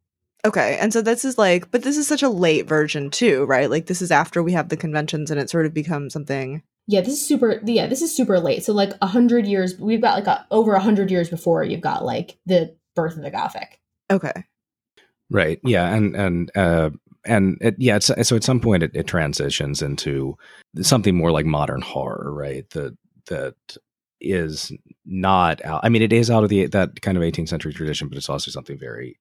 Okay. 0.46 0.78
And 0.80 0.94
so 0.94 1.02
this 1.02 1.26
is 1.26 1.38
like 1.38 1.72
but 1.72 1.84
this 1.84 1.98
is 1.98 2.08
such 2.08 2.24
a 2.24 2.30
late 2.30 2.68
version 2.68 3.10
too, 3.10 3.46
right? 3.46 3.70
Like 3.70 3.86
this 3.86 4.02
is 4.02 4.12
after 4.12 4.44
we 4.44 4.52
have 4.54 4.70
the 4.70 4.78
conventions 4.78 5.32
and 5.32 5.40
it 5.40 5.50
sort 5.50 5.66
of 5.66 5.74
becomes 5.74 6.14
something 6.14 6.64
yeah, 6.88 7.02
this 7.02 7.14
is 7.14 7.28
super. 7.28 7.62
Yeah, 7.66 7.88
this 7.88 8.02
is 8.02 8.16
super 8.16 8.40
late. 8.40 8.64
So 8.64 8.74
like 8.74 8.94
a 9.02 9.08
hundred 9.08 9.46
years, 9.46 9.78
we've 9.78 10.02
got 10.02 10.16
like 10.16 10.28
a, 10.28 10.48
over 10.50 10.74
a 10.74 10.80
hundred 10.80 11.12
years 11.12 11.30
before 11.30 11.64
you've 11.64 11.82
got 11.82 12.06
like 12.06 12.38
the 12.46 12.76
birth 12.96 13.18
of 13.18 13.24
the 13.24 13.30
Gothic. 13.30 13.80
Okay. 14.10 14.46
Right. 15.30 15.60
Yeah, 15.64 15.94
and 15.94 16.16
and 16.16 16.52
uh, 16.56 16.92
and 17.26 17.58
it, 17.60 17.76
yeah, 17.78 18.00
so 18.00 18.36
at 18.36 18.44
some 18.44 18.62
point 18.62 18.84
it, 18.84 18.92
it 18.94 19.06
transitions 19.06 19.82
into 19.82 20.38
something 20.82 21.16
more 21.16 21.32
like 21.32 21.46
modern 21.46 21.82
horror, 21.82 22.34
right? 22.34 22.68
That 22.70 22.98
that 23.28 23.78
is 24.22 24.72
not 25.06 25.64
out. 25.66 25.82
I 25.84 25.90
mean, 25.90 26.02
it 26.02 26.14
is 26.14 26.32
out 26.32 26.44
of 26.44 26.50
the 26.50 26.68
that 26.68 27.02
kind 27.02 27.18
of 27.18 27.24
18th 27.24 27.50
century 27.50 27.74
tradition, 27.74 28.08
but 28.08 28.18
it's 28.18 28.30
also 28.30 28.50
something 28.50 28.78
very 28.78 29.20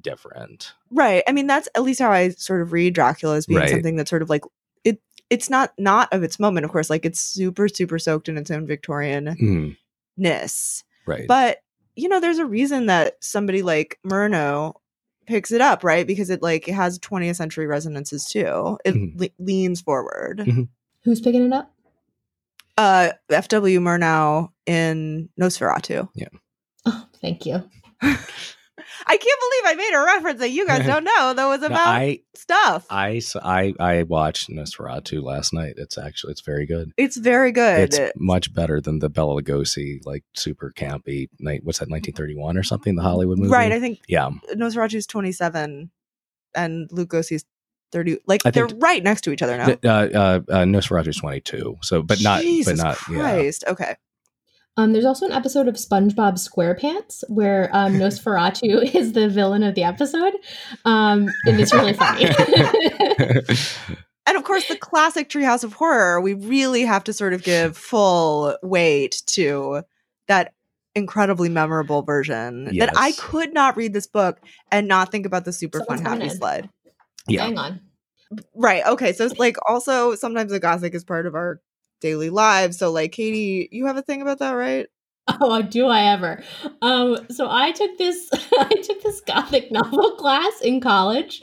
different. 0.00 0.72
Right. 0.90 1.24
I 1.26 1.32
mean, 1.32 1.48
that's 1.48 1.68
at 1.74 1.82
least 1.82 2.00
how 2.00 2.12
I 2.12 2.30
sort 2.30 2.62
of 2.62 2.72
read 2.72 2.94
Dracula 2.94 3.36
as 3.36 3.46
being 3.46 3.58
right. 3.60 3.70
something 3.70 3.96
that's 3.96 4.10
sort 4.10 4.22
of 4.22 4.30
like 4.30 4.44
it's 5.30 5.50
not 5.50 5.72
not 5.78 6.12
of 6.12 6.22
its 6.22 6.38
moment, 6.38 6.64
of 6.64 6.70
course. 6.70 6.90
Like 6.90 7.04
it's 7.04 7.20
super 7.20 7.68
super 7.68 7.98
soaked 7.98 8.28
in 8.28 8.38
its 8.38 8.50
own 8.50 8.66
Victorianness, 8.66 9.36
mm. 10.18 10.82
right? 11.06 11.26
But 11.26 11.58
you 11.96 12.08
know, 12.08 12.20
there's 12.20 12.38
a 12.38 12.46
reason 12.46 12.86
that 12.86 13.16
somebody 13.20 13.62
like 13.62 13.98
Murnau 14.06 14.74
picks 15.26 15.52
it 15.52 15.60
up, 15.60 15.84
right? 15.84 16.06
Because 16.06 16.30
it 16.30 16.42
like 16.42 16.68
it 16.68 16.74
has 16.74 16.98
20th 16.98 17.36
century 17.36 17.66
resonances 17.66 18.24
too. 18.24 18.78
It 18.84 18.94
mm-hmm. 18.94 19.18
le- 19.18 19.44
leans 19.44 19.80
forward. 19.80 20.38
Mm-hmm. 20.38 20.62
Who's 21.04 21.20
picking 21.20 21.44
it 21.44 21.52
up? 21.52 21.72
Uh, 22.76 23.10
F.W. 23.28 23.80
Murnau 23.80 24.50
in 24.66 25.28
Nosferatu. 25.40 26.08
Yeah. 26.14 26.28
Oh, 26.86 27.06
thank 27.20 27.44
you. 27.44 27.62
I 29.06 29.16
can't 29.16 29.40
believe 29.40 29.62
I 29.64 29.74
made 29.76 29.94
a 29.94 30.04
reference 30.04 30.40
that 30.40 30.50
you 30.50 30.66
guys 30.66 30.86
don't 30.86 31.04
know 31.04 31.34
that 31.34 31.46
was 31.46 31.62
about 31.64 31.88
I, 31.88 32.20
stuff. 32.34 32.86
I, 32.90 33.06
I 33.08 33.14
was 33.14 33.34
about 33.34 33.44
that 33.44 33.44
was 33.44 33.44
about 33.44 33.44
no. 33.44 33.50
I, 33.50 33.72
stuff. 33.74 33.74
I, 33.74 33.74
I, 33.78 33.98
I 33.98 34.02
watched 34.04 34.50
Nosferatu 34.50 35.22
last 35.22 35.52
night. 35.52 35.74
It's 35.76 35.98
actually, 35.98 36.32
it's 36.32 36.40
very 36.40 36.66
good. 36.66 36.92
it's 36.96 37.16
very 37.16 37.52
good. 37.52 37.94
It's 37.94 38.12
much 38.16 38.52
better 38.52 38.80
than 38.80 38.98
the 38.98 39.08
Bela 39.08 39.40
Lugosi, 39.42 40.04
like 40.04 40.24
super 40.34 40.72
campy 40.76 41.28
night. 41.38 41.60
What's 41.64 41.78
that, 41.78 41.88
1931 41.88 42.56
or 42.56 42.62
something? 42.62 42.96
The 42.96 43.02
Hollywood 43.02 43.38
movie. 43.38 43.50
right. 43.50 43.72
I 43.72 43.80
think 43.80 44.00
yeah. 44.08 44.30
Nosferatu's 44.54 45.06
27 45.06 45.90
and 46.54 46.88
Lugosi's 46.90 47.44
30. 47.92 48.18
Like 48.26 48.44
I 48.44 48.50
they're 48.50 48.68
think- 48.68 48.82
right 48.82 49.02
next 49.02 49.22
to 49.22 49.32
each 49.32 49.42
other 49.42 49.56
now. 49.56 49.68
Uh, 49.84 49.88
uh, 49.88 50.40
uh, 50.48 50.64
Nosferatu's 50.64 51.16
22. 51.16 51.78
So, 51.82 52.02
but 52.02 52.20
not, 52.22 52.42
Jesus 52.42 52.78
but 52.80 52.84
not, 52.84 52.98
yeah. 53.10 53.18
Christ. 53.18 53.64
Okay. 53.66 53.96
Um, 54.78 54.92
there's 54.92 55.04
also 55.04 55.26
an 55.26 55.32
episode 55.32 55.66
of 55.66 55.74
SpongeBob 55.74 56.34
SquarePants 56.38 57.24
where 57.28 57.68
um, 57.72 57.94
Nosferatu 57.98 58.94
is 58.94 59.12
the 59.12 59.28
villain 59.28 59.62
of 59.64 59.74
the 59.74 59.82
episode, 59.82 60.32
um, 60.86 61.28
and 61.44 61.60
it's 61.60 61.74
really 61.74 61.92
funny. 61.92 62.26
And 64.26 64.36
of 64.36 64.44
course, 64.44 64.68
the 64.68 64.76
classic 64.76 65.30
Treehouse 65.30 65.64
of 65.64 65.72
Horror, 65.72 66.20
we 66.20 66.34
really 66.34 66.82
have 66.82 67.02
to 67.04 67.14
sort 67.14 67.32
of 67.32 67.42
give 67.42 67.78
full 67.78 68.58
weight 68.62 69.22
to 69.28 69.84
that 70.26 70.52
incredibly 70.94 71.48
memorable 71.48 72.02
version 72.02 72.76
that 72.76 72.92
I 72.94 73.12
could 73.12 73.54
not 73.54 73.78
read 73.78 73.94
this 73.94 74.06
book 74.06 74.38
and 74.70 74.86
not 74.86 75.10
think 75.10 75.24
about 75.24 75.46
the 75.46 75.52
super 75.54 75.78
Someone's 75.78 76.02
fun 76.02 76.10
happy 76.10 76.18
coming 76.18 76.30
in. 76.30 76.36
sled. 76.36 76.68
yeah. 77.26 77.44
Hang 77.44 77.56
on. 77.56 77.80
Right. 78.54 78.84
Okay. 78.84 79.14
So 79.14 79.24
it's 79.24 79.38
like 79.38 79.56
also 79.66 80.14
sometimes 80.14 80.52
the 80.52 80.60
gothic 80.60 80.94
is 80.94 81.04
part 81.04 81.24
of 81.24 81.34
our 81.34 81.62
daily 82.00 82.30
lives. 82.30 82.78
So 82.78 82.90
like 82.90 83.12
Katie, 83.12 83.68
you 83.72 83.86
have 83.86 83.96
a 83.96 84.02
thing 84.02 84.22
about 84.22 84.38
that, 84.38 84.52
right? 84.52 84.86
Oh, 85.40 85.62
do 85.62 85.86
I 85.86 86.12
ever? 86.12 86.42
Um, 86.80 87.18
so 87.30 87.48
I 87.50 87.72
took 87.72 87.98
this 87.98 88.28
I 88.32 88.74
took 88.82 89.02
this 89.02 89.20
gothic 89.20 89.70
novel 89.70 90.12
class 90.12 90.60
in 90.62 90.80
college. 90.80 91.42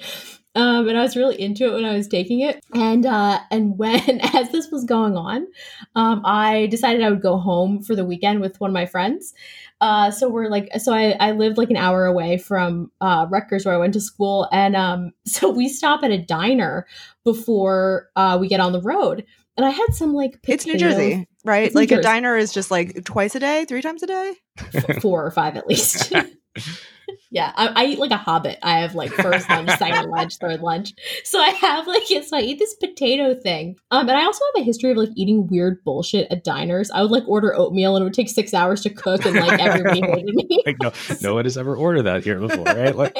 Um, 0.55 0.87
and 0.87 0.97
I 0.97 1.01
was 1.01 1.17
really 1.17 1.39
into 1.39 1.65
it 1.67 1.73
when 1.73 1.83
I 1.83 1.97
was 1.97 2.07
taking 2.07 2.39
it. 2.39 2.63
And 2.73 3.05
uh, 3.05 3.39
and 3.51 3.77
when 3.77 4.21
as 4.33 4.51
this 4.51 4.71
was 4.71 4.85
going 4.85 5.17
on, 5.17 5.47
um, 5.95 6.21
I 6.25 6.67
decided 6.67 7.03
I 7.03 7.09
would 7.09 7.21
go 7.21 7.37
home 7.37 7.83
for 7.83 7.95
the 7.95 8.05
weekend 8.05 8.39
with 8.39 8.59
one 8.59 8.69
of 8.69 8.73
my 8.73 8.85
friends. 8.85 9.33
Uh, 9.81 10.09
so 10.09 10.29
we're 10.29 10.49
like, 10.49 10.69
so 10.79 10.93
I, 10.93 11.11
I 11.19 11.31
lived 11.31 11.57
like 11.57 11.69
an 11.69 11.75
hour 11.75 12.05
away 12.05 12.37
from 12.37 12.91
uh, 13.01 13.27
Rutgers 13.29 13.65
where 13.65 13.75
I 13.75 13.77
went 13.77 13.93
to 13.93 14.01
school, 14.01 14.47
and 14.51 14.75
um, 14.75 15.11
so 15.25 15.49
we 15.49 15.67
stop 15.67 16.03
at 16.03 16.11
a 16.11 16.17
diner 16.17 16.87
before 17.25 18.09
uh, 18.15 18.37
we 18.39 18.47
get 18.47 18.61
on 18.61 18.71
the 18.71 18.81
road. 18.81 19.25
And 19.57 19.65
I 19.65 19.69
had 19.69 19.93
some 19.93 20.13
like 20.13 20.39
It's 20.47 20.65
New 20.65 20.77
Jersey, 20.77 21.27
right? 21.45 21.63
It's 21.63 21.75
New 21.75 21.81
like 21.81 21.91
a 21.91 22.01
diner 22.01 22.35
is 22.35 22.51
just 22.51 22.71
like 22.71 23.03
twice 23.05 23.35
a 23.35 23.39
day, 23.39 23.65
three 23.65 23.81
times 23.81 24.03
a 24.03 24.07
day. 24.07 24.33
f- 24.73 25.01
four 25.01 25.25
or 25.25 25.31
five 25.31 25.55
at 25.55 25.67
least. 25.67 26.11
yeah, 27.31 27.51
I, 27.55 27.67
I 27.67 27.85
eat 27.85 27.99
like 27.99 28.11
a 28.11 28.17
hobbit. 28.17 28.59
I 28.61 28.79
have 28.79 28.95
like 28.95 29.11
first 29.11 29.49
lunch, 29.49 29.69
second 29.77 30.09
lunch, 30.09 30.37
third 30.39 30.61
lunch. 30.61 30.93
So 31.23 31.39
I 31.39 31.49
have 31.49 31.87
like 31.87 32.03
so 32.07 32.37
I 32.37 32.41
eat 32.41 32.59
this 32.59 32.75
potato 32.75 33.33
thing. 33.33 33.75
Um, 33.91 34.07
and 34.09 34.17
I 34.17 34.25
also 34.25 34.43
have 34.53 34.61
a 34.61 34.65
history 34.65 34.91
of 34.91 34.97
like 34.97 35.09
eating 35.15 35.47
weird 35.47 35.83
bullshit 35.83 36.31
at 36.31 36.43
diners. 36.43 36.91
I 36.91 37.01
would 37.01 37.11
like 37.11 37.27
order 37.27 37.55
oatmeal 37.55 37.95
and 37.95 38.03
it 38.03 38.05
would 38.05 38.13
take 38.13 38.29
six 38.29 38.53
hours 38.53 38.81
to 38.81 38.89
cook, 38.89 39.25
and 39.25 39.35
like 39.35 39.59
everybody 39.59 40.01
hated 40.01 40.35
me. 40.35 40.63
Like, 40.65 40.77
no, 40.81 40.91
no 41.21 41.33
one 41.35 41.45
has 41.45 41.57
ever 41.57 41.75
ordered 41.75 42.03
that 42.03 42.23
here 42.23 42.39
before, 42.39 42.65
right? 42.65 42.95
Like, 42.95 43.17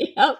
yep. 0.00 0.38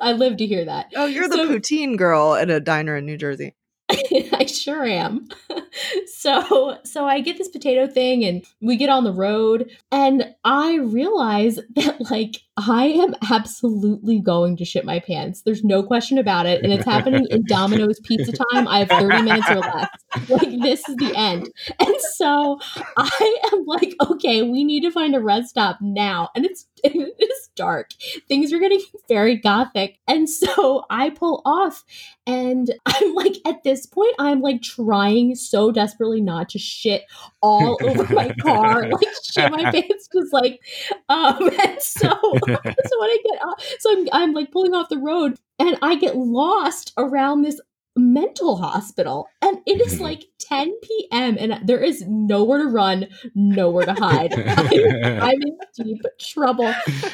I 0.00 0.12
live 0.12 0.36
to 0.36 0.46
hear 0.46 0.64
that. 0.66 0.86
Oh, 0.94 1.06
you're 1.06 1.28
the 1.28 1.34
So- 1.36 1.48
poutine 1.48 1.96
girl 1.96 2.34
at 2.34 2.50
a 2.50 2.60
diner 2.60 2.96
in 2.96 3.06
New 3.06 3.16
Jersey. 3.16 3.54
I 4.32 4.44
sure 4.44 4.84
am. 4.84 5.28
so 6.06 6.78
so 6.84 7.06
I 7.06 7.20
get 7.20 7.38
this 7.38 7.48
potato 7.48 7.86
thing 7.86 8.24
and 8.24 8.44
we 8.60 8.76
get 8.76 8.90
on 8.90 9.04
the 9.04 9.12
road 9.12 9.70
and 9.90 10.34
I 10.44 10.76
realize 10.76 11.56
that 11.76 12.10
like 12.10 12.36
I 12.58 12.86
am 12.86 13.14
absolutely 13.30 14.20
going 14.20 14.56
to 14.56 14.64
shit 14.64 14.84
my 14.84 14.98
pants. 14.98 15.42
There's 15.42 15.62
no 15.62 15.82
question 15.82 16.18
about 16.18 16.46
it. 16.46 16.62
And 16.62 16.72
it's 16.72 16.84
happening 16.84 17.26
in 17.30 17.44
Domino's 17.44 18.00
pizza 18.00 18.32
time. 18.32 18.66
I 18.66 18.80
have 18.80 18.88
30 18.88 19.22
minutes 19.22 19.48
or 19.48 19.58
less. 19.58 19.88
Like 20.28 20.60
this 20.60 20.86
is 20.88 20.96
the 20.96 21.12
end. 21.16 21.48
And 21.78 21.96
so 22.14 22.58
I 22.96 23.38
am 23.52 23.64
like, 23.64 23.94
okay, 24.10 24.42
we 24.42 24.64
need 24.64 24.80
to 24.80 24.90
find 24.90 25.14
a 25.14 25.20
rest 25.20 25.50
stop 25.50 25.78
now. 25.80 26.30
And 26.34 26.44
it's 26.44 26.66
it's 26.82 27.48
dark. 27.54 27.90
Things 28.28 28.52
are 28.52 28.58
getting 28.58 28.80
very 29.08 29.36
gothic. 29.36 29.98
And 30.08 30.28
so 30.28 30.84
I 30.90 31.10
pull 31.10 31.42
off 31.44 31.84
and 32.28 32.70
I'm 32.86 33.14
like, 33.14 33.36
at 33.46 33.64
this 33.64 33.86
point, 33.86 34.14
I'm 34.20 34.40
like 34.40 34.62
trying 34.62 35.34
so 35.34 35.72
desperately 35.72 36.20
not 36.20 36.50
to 36.50 36.58
shit 36.58 37.04
all 37.42 37.78
over 37.82 38.12
my 38.14 38.32
car, 38.42 38.88
like 38.90 39.08
shit 39.24 39.50
my 39.50 39.70
pants, 39.72 40.08
just 40.12 40.32
like, 40.32 40.60
um, 41.08 41.50
and 41.64 41.82
so, 41.82 42.08
so 42.10 42.46
when 42.46 43.10
I 43.10 43.18
get 43.24 43.42
off, 43.42 43.64
so 43.80 43.92
I'm, 43.92 44.08
I'm 44.12 44.32
like 44.32 44.52
pulling 44.52 44.74
off 44.74 44.90
the 44.90 44.98
road 44.98 45.38
and 45.58 45.76
I 45.82 45.96
get 45.96 46.16
lost 46.16 46.92
around 46.96 47.42
this 47.42 47.60
mental 47.98 48.56
hospital 48.56 49.28
and 49.42 49.58
it 49.66 49.80
is 49.80 50.00
like 50.00 50.24
10 50.40 50.72
p.m. 50.82 51.36
and 51.38 51.60
there 51.66 51.80
is 51.80 52.04
nowhere 52.06 52.62
to 52.62 52.68
run, 52.68 53.06
nowhere 53.34 53.84
to 53.84 53.94
hide. 53.94 54.32
I'm, 54.32 55.22
I'm 55.22 55.42
in 55.42 55.58
deep 55.76 56.02
trouble. 56.18 56.66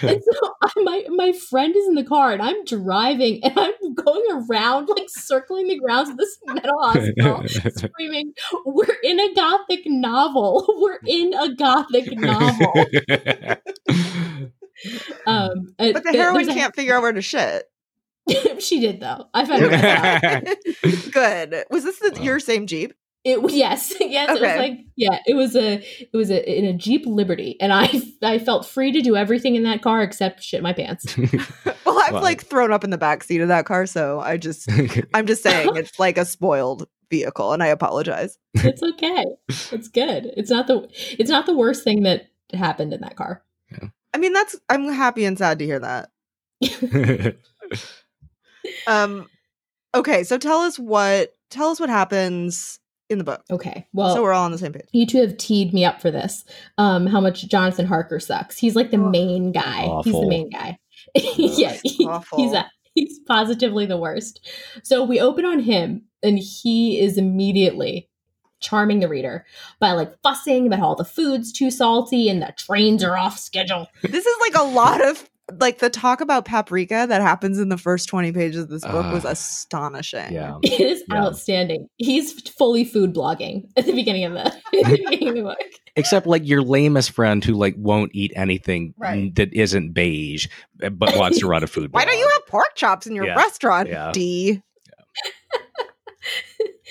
And 0.03 0.23
so 0.23 0.55
I, 0.63 0.71
my 0.77 1.05
my 1.09 1.33
friend 1.33 1.75
is 1.75 1.89
in 1.89 1.95
the 1.95 2.05
car 2.05 2.33
and 2.33 2.43
I'm 2.43 2.65
driving 2.65 3.43
and 3.45 3.59
I'm 3.59 3.95
going 3.95 4.25
around 4.31 4.87
like 4.87 5.09
circling 5.09 5.69
the 5.69 5.79
grounds 5.79 6.11
of 6.11 6.17
this 6.17 6.39
mental 6.47 6.79
hospital 6.81 7.43
screaming, 7.49 8.33
We're 8.65 8.97
in 9.03 9.21
a 9.21 9.35
gothic 9.35 9.83
novel. 9.87 10.65
We're 10.79 11.01
in 11.07 11.35
a 11.35 11.55
gothic 11.55 12.17
novel. 12.19 12.73
Um 15.27 15.73
uh, 15.79 15.93
But 15.93 16.03
the 16.03 16.13
heroine 16.13 16.47
can't 16.47 16.75
figure 16.75 16.97
out 16.97 17.03
where 17.03 17.13
to 17.13 17.23
shit. 17.23 17.65
she 18.59 18.81
did 18.81 19.01
though. 19.01 19.27
I 19.35 19.45
found 19.45 19.63
it 19.65 19.73
out. 19.85 21.13
Good. 21.13 21.65
Was 21.71 21.85
this 21.85 21.99
the, 21.99 22.13
Wow. 22.17 22.23
your 22.23 22.41
same 22.41 22.67
Jeep? 22.67 22.95
It 23.25 23.39
yes, 23.51 23.95
yes. 24.01 24.29
It 24.31 24.43
was 24.43 24.57
like 24.59 24.81
yeah. 24.97 25.19
It 25.27 25.35
was 25.35 25.57
a 25.57 25.75
it 26.01 26.11
was 26.13 26.31
a 26.31 26.59
in 26.59 26.65
a 26.67 26.75
Jeep 26.75 27.05
Liberty, 27.07 27.57
and 27.61 27.73
I 27.73 27.91
I 28.23 28.39
felt 28.39 28.67
free 28.67 28.93
to 28.93 29.01
do 29.01 29.17
everything 29.17 29.57
in 29.57 29.63
that 29.65 29.81
car 29.83 30.03
except 30.03 30.43
shit 30.43 30.63
my 30.63 30.73
pants. 30.75 31.17
Well, 31.17 32.01
I've 32.05 32.15
Wow. 32.15 32.21
like 32.23 32.43
thrown 32.43 32.71
up 32.73 32.85
in 32.85 32.91
the 32.91 32.99
back 32.99 33.25
seat 33.25 33.41
of 33.41 33.49
that 33.49 33.65
car, 33.65 33.87
so 33.87 34.21
I 34.21 34.37
just 34.37 34.69
I'm 35.15 35.27
just 35.27 35.43
saying 35.43 35.75
it's 35.77 35.99
like 35.99 36.19
a 36.19 36.25
spoiled 36.27 36.87
vehicle, 37.11 37.53
and 37.55 37.63
I 37.63 37.69
apologize. 37.69 38.37
It's 38.55 38.83
okay. 38.83 39.25
It's 39.49 39.89
good. 39.89 40.31
It's 40.37 40.51
not 40.51 40.67
the 40.67 40.87
it's 41.19 41.31
not 41.31 41.47
the 41.47 41.57
worst 41.57 41.83
thing 41.83 42.03
that 42.03 42.27
happened 42.53 42.93
in 42.93 43.01
that 43.01 43.17
car. 43.17 43.43
I 44.13 44.19
mean, 44.19 44.33
that's 44.35 44.55
I'm 44.69 44.87
happy 44.93 45.25
and 45.25 45.39
sad 45.39 45.59
to 45.61 45.65
hear 45.65 45.79
that. 45.81 46.11
Um, 48.87 49.29
okay, 49.95 50.25
so 50.25 50.39
tell 50.39 50.61
us 50.61 50.79
what 50.79 51.33
tell 51.51 51.71
us 51.71 51.81
what 51.81 51.89
happens 51.91 52.79
in 53.11 53.19
the 53.19 53.25
book, 53.25 53.43
Okay. 53.51 53.87
Well, 53.93 54.15
so 54.15 54.23
we're 54.23 54.33
all 54.33 54.45
on 54.45 54.51
the 54.53 54.59
same 54.59 54.73
page. 54.73 54.87
you 54.93 55.07
two 55.07 55.21
have 55.21 55.37
teed 55.37 55.75
me 55.75 55.85
up 55.85 56.01
for 56.01 56.11
this. 56.11 56.45
Um, 56.79 57.07
how 57.07 57.21
much 57.21 57.47
Jonathan 57.49 57.85
Harker 57.87 58.19
sucks. 58.19 58.57
He's 58.57 58.75
like 58.75 58.91
the 58.91 59.01
Ugh. 59.03 59.11
main 59.11 59.53
guy. 59.53 59.89
He's 60.05 60.15
the 60.15 60.27
main 60.27 60.49
guy. 60.51 60.79
yeah, 61.15 61.77
he- 61.85 62.09
he's 62.37 62.53
a, 62.55 62.65
he's 62.95 63.19
positively 63.29 63.85
the 63.85 63.99
worst. 63.99 64.41
So 64.83 65.05
we 65.05 65.21
open 65.21 65.45
on 65.45 65.61
him, 65.61 66.03
and 66.23 66.39
he 66.39 66.99
is 66.99 67.19
immediately 67.19 68.09
charming 68.61 69.01
the 69.01 69.09
reader 69.09 69.45
by 69.81 69.93
like 69.93 70.15
fussing 70.23 70.67
about 70.67 70.79
how 70.79 70.87
all 70.87 70.95
the 70.97 71.05
food's 71.05 71.53
too 71.53 71.71
salty 71.71 72.31
and 72.31 72.41
the 72.41 72.55
trains 72.57 73.05
are 73.05 73.19
off 73.19 73.39
schedule. 73.39 73.87
This 74.03 74.25
is 74.25 74.37
like 74.41 74.55
a 74.57 74.65
lot 74.65 75.05
of 75.07 75.29
like 75.61 75.79
the 75.79 75.91
talk 75.91 76.21
about 76.21 76.45
paprika 76.47 77.07
that 77.09 77.21
happens 77.21 77.59
in 77.59 77.69
the 77.69 77.77
first 77.77 78.09
20 78.09 78.33
pages 78.33 78.63
of 78.65 78.69
this 78.71 78.83
book 78.85 79.13
was 79.13 79.25
Ah. 79.25 79.31
astonishing. 79.31 80.33
yeah. 80.33 80.57
It 80.63 80.81
is 80.81 81.05
Yeah. 81.11 81.23
outstanding. 81.25 81.89
He's 81.99 82.33
fully 82.51 82.85
food 82.85 83.15
blogging 83.15 83.65
at 83.77 83.85
the 83.87 83.93
beginning 83.93 84.25
of 84.25 84.33
the, 84.35 84.53
beginning 84.73 85.29
of 85.29 85.35
the 85.35 85.43
book. 85.43 85.59
Except 85.97 86.27
like 86.27 86.47
your 86.47 86.63
lamest 86.63 87.11
friend 87.13 87.45
who 87.45 87.55
like 87.55 87.75
won't 87.77 88.11
eat 88.15 88.33
anything 88.35 88.95
Right. 88.97 89.35
that 89.37 89.53
isn't 89.53 89.93
beige, 89.93 90.49
uh, 90.83 90.89
but 90.91 91.17
wants 91.17 91.39
to 91.41 91.47
run 91.47 91.63
a 91.63 91.67
food. 91.67 91.93
Why 91.93 92.05
don't 92.05 92.19
you 92.19 92.29
have 92.33 92.47
pork 92.47 92.75
chops 92.75 93.07
in 93.07 93.15
your 93.15 93.27
Yeah. 93.27 93.35
restaurant, 93.37 93.89
Yeah. 93.89 94.11
D? 94.13 94.63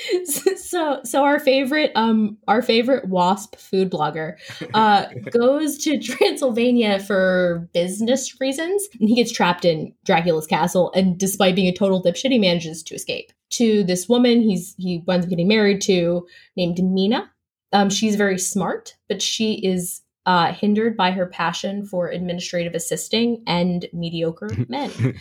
so 0.55 0.99
so 1.03 1.23
our 1.23 1.39
favorite 1.39 1.91
um 1.95 2.37
our 2.47 2.61
favorite 2.61 3.07
wasp 3.07 3.55
food 3.55 3.91
blogger 3.91 4.35
uh 4.73 5.05
goes 5.31 5.77
to 5.77 5.99
transylvania 5.99 6.99
for 6.99 7.67
business 7.73 8.39
reasons 8.39 8.87
and 8.99 9.09
he 9.09 9.15
gets 9.15 9.31
trapped 9.31 9.65
in 9.65 9.93
dracula's 10.03 10.47
castle 10.47 10.91
and 10.95 11.17
despite 11.17 11.55
being 11.55 11.67
a 11.67 11.73
total 11.73 12.01
dipshit 12.01 12.31
he 12.31 12.39
manages 12.39 12.81
to 12.81 12.95
escape 12.95 13.31
to 13.49 13.83
this 13.83 14.09
woman 14.09 14.41
he's 14.41 14.73
he 14.77 15.03
winds 15.05 15.25
up 15.25 15.29
getting 15.29 15.47
married 15.47 15.81
to 15.81 16.25
named 16.57 16.79
mina 16.83 17.29
um 17.71 17.89
she's 17.89 18.15
very 18.15 18.39
smart 18.39 18.95
but 19.07 19.21
she 19.21 19.53
is 19.65 20.01
uh, 20.25 20.53
hindered 20.53 20.95
by 20.95 21.11
her 21.11 21.25
passion 21.25 21.85
for 21.85 22.07
administrative 22.07 22.73
assisting 22.73 23.43
and 23.45 23.87
mediocre 23.91 24.49
men. 24.69 25.19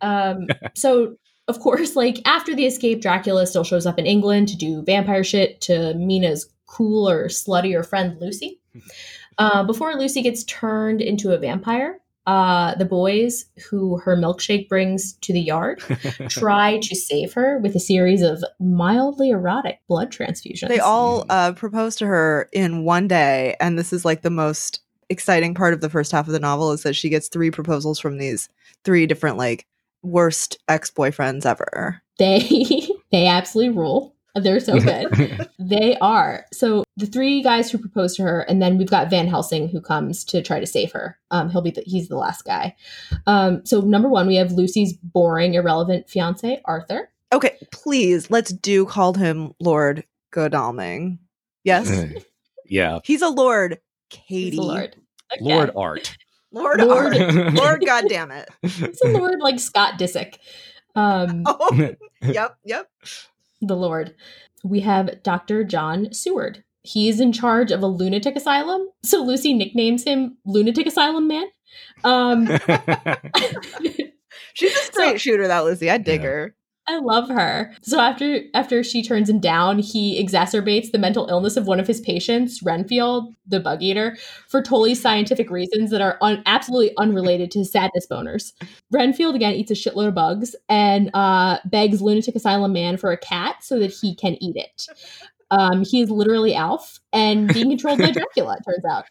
Um, 0.00 0.46
so 0.76 1.16
of 1.48 1.60
course, 1.60 1.96
like 1.96 2.20
after 2.26 2.54
the 2.54 2.66
escape, 2.66 3.00
Dracula 3.00 3.46
still 3.46 3.64
shows 3.64 3.86
up 3.86 3.98
in 3.98 4.06
England 4.06 4.48
to 4.48 4.56
do 4.56 4.82
vampire 4.82 5.24
shit 5.24 5.60
to 5.62 5.94
Mina's 5.94 6.48
cooler, 6.66 7.28
sluttier 7.28 7.84
friend 7.84 8.20
Lucy. 8.20 8.60
Uh, 9.40 9.62
before 9.62 9.94
Lucy 9.94 10.20
gets 10.20 10.42
turned 10.42 11.00
into 11.00 11.30
a 11.32 11.38
vampire, 11.38 12.00
Uh, 12.26 12.74
the 12.74 12.84
boys 12.84 13.46
who 13.70 13.98
her 13.98 14.16
milkshake 14.16 14.68
brings 14.68 15.14
to 15.22 15.32
the 15.32 15.40
yard 15.40 15.78
try 16.28 16.78
to 16.80 16.94
save 16.94 17.32
her 17.32 17.58
with 17.60 17.74
a 17.74 17.80
series 17.80 18.20
of 18.20 18.44
mildly 18.60 19.30
erotic 19.30 19.78
blood 19.88 20.10
transfusions. 20.10 20.68
They 20.68 20.80
all 20.80 21.24
uh, 21.30 21.52
propose 21.52 21.94
to 21.96 22.06
her 22.06 22.48
in 22.52 22.84
one 22.84 23.08
day, 23.08 23.56
and 23.60 23.78
this 23.78 23.92
is 23.92 24.04
like 24.04 24.22
the 24.22 24.28
most 24.28 24.80
exciting 25.08 25.54
part 25.54 25.72
of 25.72 25.80
the 25.80 25.88
first 25.88 26.12
half 26.12 26.26
of 26.26 26.32
the 26.32 26.40
novel 26.40 26.72
is 26.72 26.82
that 26.82 26.96
she 26.96 27.08
gets 27.08 27.28
three 27.28 27.50
proposals 27.50 27.98
from 27.98 28.18
these 28.18 28.48
three 28.84 29.06
different 29.06 29.38
like 29.38 29.66
worst 30.02 30.58
ex-boyfriends 30.68 31.46
ever. 31.46 32.02
They 32.18 32.40
they 33.12 33.26
absolutely 33.26 33.76
rule. 33.76 34.14
They're 34.34 34.60
so 34.60 34.78
good. 34.78 35.48
they 35.58 35.96
are. 36.00 36.44
So 36.52 36.84
the 36.96 37.06
three 37.06 37.42
guys 37.42 37.70
who 37.70 37.78
propose 37.78 38.14
to 38.16 38.22
her, 38.22 38.40
and 38.42 38.62
then 38.62 38.78
we've 38.78 38.90
got 38.90 39.10
Van 39.10 39.26
Helsing 39.26 39.68
who 39.68 39.80
comes 39.80 40.24
to 40.26 40.42
try 40.42 40.60
to 40.60 40.66
save 40.66 40.92
her. 40.92 41.18
Um, 41.30 41.50
he'll 41.50 41.62
be 41.62 41.70
the, 41.70 41.82
he's 41.86 42.08
the 42.08 42.16
last 42.16 42.44
guy. 42.44 42.76
Um, 43.26 43.64
so 43.64 43.80
number 43.80 44.08
one, 44.08 44.26
we 44.26 44.36
have 44.36 44.52
Lucy's 44.52 44.92
boring, 44.92 45.54
irrelevant 45.54 46.08
fiance 46.08 46.60
Arthur. 46.64 47.10
Okay, 47.32 47.56
please 47.72 48.30
let's 48.30 48.52
do 48.52 48.86
call 48.86 49.14
him 49.14 49.52
Lord 49.60 50.04
Godalming. 50.30 51.18
Yes, 51.64 51.90
yeah, 52.64 53.00
he's 53.04 53.22
a 53.22 53.28
lord. 53.28 53.80
Katie, 54.10 54.56
Lord. 54.56 54.96
Okay. 55.32 55.44
Lord 55.44 55.70
Art. 55.76 56.16
Lord, 56.52 56.80
Lord 56.80 57.16
Art. 57.16 57.34
Lord, 57.54 57.84
God 57.84 58.04
damn 58.08 58.30
it. 58.30 58.48
It's 58.62 59.02
a 59.02 59.08
Lord 59.08 59.40
like 59.40 59.60
Scott 59.60 59.98
Disick. 59.98 60.36
Um, 60.94 61.42
oh, 61.46 61.94
yep, 62.22 62.56
yep 62.64 62.90
the 63.60 63.76
Lord. 63.76 64.14
We 64.64 64.80
have 64.80 65.22
Dr. 65.22 65.64
John 65.64 66.12
Seward. 66.12 66.64
He's 66.82 67.20
in 67.20 67.32
charge 67.32 67.70
of 67.70 67.82
a 67.82 67.86
lunatic 67.86 68.36
asylum. 68.36 68.88
So 69.02 69.22
Lucy 69.22 69.52
nicknames 69.54 70.04
him 70.04 70.38
Lunatic 70.44 70.86
Asylum 70.86 71.28
Man. 71.28 71.46
Um, 72.02 72.46
She's 74.54 74.74
a 74.74 74.84
straight 74.84 75.12
so, 75.12 75.16
shooter, 75.18 75.48
that 75.48 75.64
Lucy. 75.64 75.90
I 75.90 75.98
dig 75.98 76.22
yeah. 76.22 76.28
her. 76.28 76.54
I 76.88 76.98
love 77.00 77.28
her. 77.28 77.70
So 77.82 78.00
after 78.00 78.40
after 78.54 78.82
she 78.82 79.02
turns 79.02 79.28
him 79.28 79.40
down, 79.40 79.78
he 79.78 80.22
exacerbates 80.24 80.90
the 80.90 80.98
mental 80.98 81.26
illness 81.28 81.58
of 81.58 81.66
one 81.66 81.78
of 81.78 81.86
his 81.86 82.00
patients, 82.00 82.62
Renfield, 82.62 83.34
the 83.46 83.60
bug 83.60 83.82
eater, 83.82 84.16
for 84.48 84.62
totally 84.62 84.94
scientific 84.94 85.50
reasons 85.50 85.90
that 85.90 86.00
are 86.00 86.16
un- 86.22 86.42
absolutely 86.46 86.96
unrelated 86.96 87.50
to 87.50 87.64
sadness 87.64 88.06
boners. 88.10 88.52
Renfield 88.90 89.34
again 89.34 89.52
eats 89.52 89.70
a 89.70 89.74
shitload 89.74 90.08
of 90.08 90.14
bugs 90.14 90.56
and 90.70 91.10
uh, 91.12 91.58
begs 91.66 92.00
lunatic 92.00 92.34
asylum 92.34 92.72
man 92.72 92.96
for 92.96 93.12
a 93.12 93.18
cat 93.18 93.56
so 93.60 93.78
that 93.78 93.90
he 93.92 94.14
can 94.14 94.42
eat 94.42 94.56
it. 94.56 94.86
Um, 95.50 95.84
he 95.84 96.00
is 96.00 96.10
literally 96.10 96.54
Alf 96.54 97.00
and 97.12 97.52
being 97.52 97.68
controlled 97.68 97.98
by 97.98 98.10
Dracula. 98.12 98.56
It 98.58 98.64
turns 98.64 98.84
out. 98.90 99.04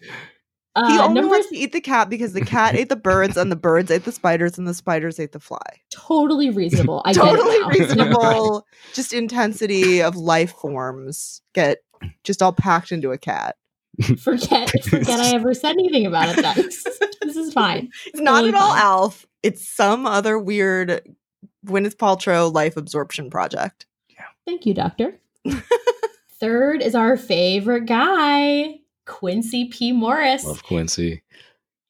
Uh, 0.78 0.88
he 0.88 1.00
only 1.00 1.26
wants 1.26 1.50
to 1.50 1.58
eat 1.58 1.72
the 1.72 1.82
cat 1.82 2.08
because 2.08 2.34
the 2.34 2.46
cat 2.46 2.76
ate 2.76 2.88
the 2.88 2.96
birds 2.96 3.36
and 3.36 3.52
the 3.52 3.56
birds 3.56 3.90
ate 3.90 4.04
the 4.04 4.12
spiders 4.12 4.60
and 4.60 4.68
the 4.68 4.76
spiders 4.76 5.20
ate 5.20 5.32
the 5.32 5.40
fly. 5.40 5.58
Totally 5.90 6.52
reasonable. 6.52 7.02
I 7.04 7.14
totally 7.14 7.58
reasonable. 7.80 8.68
just 8.94 9.12
intensity 9.12 10.04
of 10.04 10.16
life 10.16 10.52
forms 10.52 11.42
get 11.54 11.80
just 12.24 12.44
all 12.44 12.54
packed 12.54 12.92
into 12.92 13.12
a 13.12 13.18
cat. 13.18 13.56
Forget, 14.20 14.70
forget 14.84 15.20
I 15.20 15.34
ever 15.34 15.56
said 15.56 15.72
anything 15.72 16.06
about 16.06 16.30
it. 16.30 16.44
Then 16.44 16.70
this 17.24 17.36
is 17.36 17.52
fine. 17.52 17.90
It's 18.06 18.20
not 18.20 18.42
totally 18.42 18.50
at 18.50 18.56
all 18.56 18.74
fine. 18.76 18.84
Alf. 18.84 19.26
It's 19.42 19.68
some 19.68 20.06
other 20.06 20.38
weird 20.38 21.02
Gwyneth 21.66 21.96
Paltrow 21.96 22.54
life 22.54 22.78
absorption 22.78 23.32
project. 23.32 23.88
Yeah. 24.10 24.26
Thank 24.46 24.68
you, 24.68 24.76
Doctor. 24.76 25.20
Third 26.40 26.84
is 26.84 26.94
our 26.94 27.18
favorite 27.18 27.88
guy, 27.88 28.76
Quincy 29.08 29.66
P. 29.70 29.92
Morris. 29.92 30.44
Love 30.44 30.64
Quincy. 30.64 31.24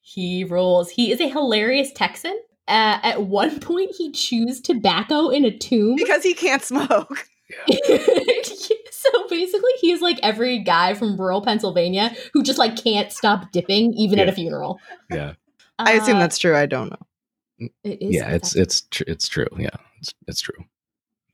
He 0.00 0.44
rules. 0.44 0.88
He 0.88 1.12
is 1.12 1.20
a 1.20 1.28
hilarious 1.28 1.92
Texan. 1.92 2.40
Uh, 2.66 2.98
at 3.02 3.22
one 3.22 3.60
point, 3.60 3.94
he 3.96 4.10
chews 4.12 4.60
tobacco 4.60 5.28
in 5.28 5.44
a 5.44 5.50
tomb 5.50 5.96
because 5.96 6.22
he 6.22 6.34
can't 6.34 6.62
smoke. 6.62 7.26
so 7.68 9.28
basically, 9.28 9.72
he's 9.80 10.00
like 10.00 10.18
every 10.22 10.58
guy 10.58 10.94
from 10.94 11.16
rural 11.16 11.42
Pennsylvania 11.42 12.14
who 12.32 12.42
just 12.42 12.58
like 12.58 12.76
can't 12.82 13.10
stop 13.12 13.52
dipping, 13.52 13.92
even 13.94 14.18
yeah. 14.18 14.24
at 14.24 14.28
a 14.28 14.32
funeral. 14.32 14.80
Yeah, 15.10 15.32
uh, 15.78 15.84
I 15.86 15.92
assume 15.92 16.18
that's 16.18 16.38
true. 16.38 16.56
I 16.56 16.66
don't 16.66 16.90
know. 16.90 17.70
It 17.84 18.02
is 18.02 18.14
yeah, 18.14 18.30
it's 18.30 18.54
it's 18.54 18.82
tr- 18.82 19.04
it's 19.06 19.28
true. 19.28 19.48
Yeah, 19.58 19.70
it's 20.00 20.14
it's 20.26 20.40
true. 20.40 20.64